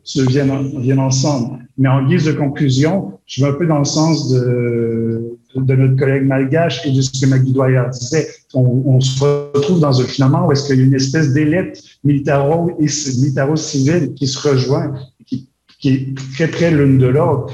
se 0.04 0.20
viennent, 0.20 0.78
viennent 0.78 0.98
ensemble. 0.98 1.58
Mais 1.78 1.88
en 1.88 2.06
guise 2.06 2.26
de 2.26 2.32
conclusion, 2.32 3.18
je 3.26 3.42
vais 3.42 3.50
un 3.50 3.54
peu 3.54 3.66
dans 3.66 3.78
le 3.78 3.86
sens 3.86 4.30
de, 4.30 5.31
de 5.54 5.74
notre 5.74 5.96
collègue 5.96 6.24
malgache 6.24 6.84
et 6.86 6.92
de 6.92 7.00
ce 7.00 7.20
que 7.20 7.26
Maggie 7.26 7.54
disait. 7.92 8.28
On, 8.54 9.00
se 9.00 9.24
retrouve 9.24 9.80
dans 9.80 10.00
un 10.00 10.04
finalement 10.04 10.46
où 10.46 10.52
est-ce 10.52 10.66
qu'il 10.66 10.78
y 10.78 10.82
a 10.82 10.84
une 10.84 10.94
espèce 10.94 11.32
d'élite 11.32 11.82
militaro 12.04 12.70
et 12.78 12.86
militaro-civile 13.18 14.14
qui 14.14 14.26
se 14.26 14.48
rejoint, 14.48 14.94
qui, 15.26 15.48
est 15.84 16.14
très 16.34 16.48
près 16.48 16.70
l'une 16.70 16.98
de 16.98 17.06
l'autre 17.06 17.52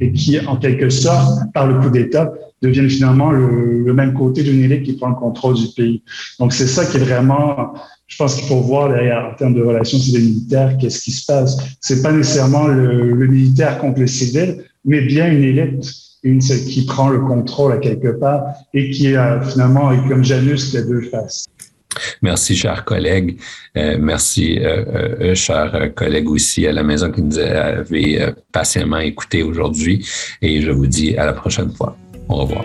et 0.00 0.12
qui, 0.12 0.38
en 0.40 0.56
quelque 0.56 0.90
sorte, 0.90 1.52
par 1.52 1.66
le 1.66 1.80
coup 1.80 1.90
d'État, 1.90 2.32
deviennent 2.62 2.88
finalement 2.88 3.30
le, 3.30 3.92
même 3.92 4.14
côté 4.14 4.42
d'une 4.42 4.62
élite 4.62 4.84
qui 4.84 4.92
prend 4.94 5.08
le 5.08 5.14
contrôle 5.14 5.54
du 5.54 5.68
pays. 5.76 6.02
Donc, 6.38 6.52
c'est 6.52 6.66
ça 6.66 6.84
qui 6.86 6.96
est 6.96 7.00
vraiment 7.00 7.74
je 8.08 8.16
pense 8.16 8.36
qu'il 8.36 8.46
faut 8.46 8.60
voir 8.60 8.88
derrière, 8.88 9.30
en 9.30 9.34
termes 9.34 9.54
de 9.54 9.62
relations 9.62 9.98
civiles-militaires, 9.98 10.78
qu'est-ce 10.78 11.02
qui 11.02 11.12
se 11.12 11.26
passe. 11.26 11.58
C'est 11.80 12.02
pas 12.02 12.10
nécessairement 12.10 12.66
le, 12.66 13.12
le, 13.12 13.26
militaire 13.26 13.78
contre 13.78 14.00
le 14.00 14.06
civil, 14.06 14.64
mais 14.86 15.02
bien 15.02 15.30
une 15.30 15.44
élite, 15.44 16.07
une 16.22 16.40
qui 16.40 16.84
prend 16.86 17.08
le 17.08 17.20
contrôle 17.20 17.72
à 17.72 17.78
quelque 17.78 18.08
part 18.08 18.42
et 18.74 18.90
qui 18.90 19.14
a 19.14 19.40
finalement, 19.40 19.96
comme 20.08 20.24
Janus, 20.24 20.70
qui 20.70 20.78
a 20.78 20.82
deux 20.82 21.02
faces. 21.02 21.46
Merci, 22.22 22.56
chers 22.56 22.84
collègues. 22.84 23.38
Euh, 23.76 23.96
merci, 23.98 24.58
euh, 24.58 24.84
euh, 25.20 25.34
chers 25.34 25.92
collègues 25.94 26.30
aussi 26.30 26.66
à 26.66 26.72
la 26.72 26.82
maison 26.82 27.10
qui 27.10 27.22
nous 27.22 27.38
avez 27.38 28.32
patiemment 28.52 28.98
écoutés 28.98 29.42
aujourd'hui. 29.42 30.06
Et 30.42 30.60
je 30.60 30.70
vous 30.70 30.86
dis 30.86 31.16
à 31.16 31.26
la 31.26 31.32
prochaine 31.32 31.72
fois. 31.72 31.96
Au 32.28 32.36
revoir. 32.36 32.64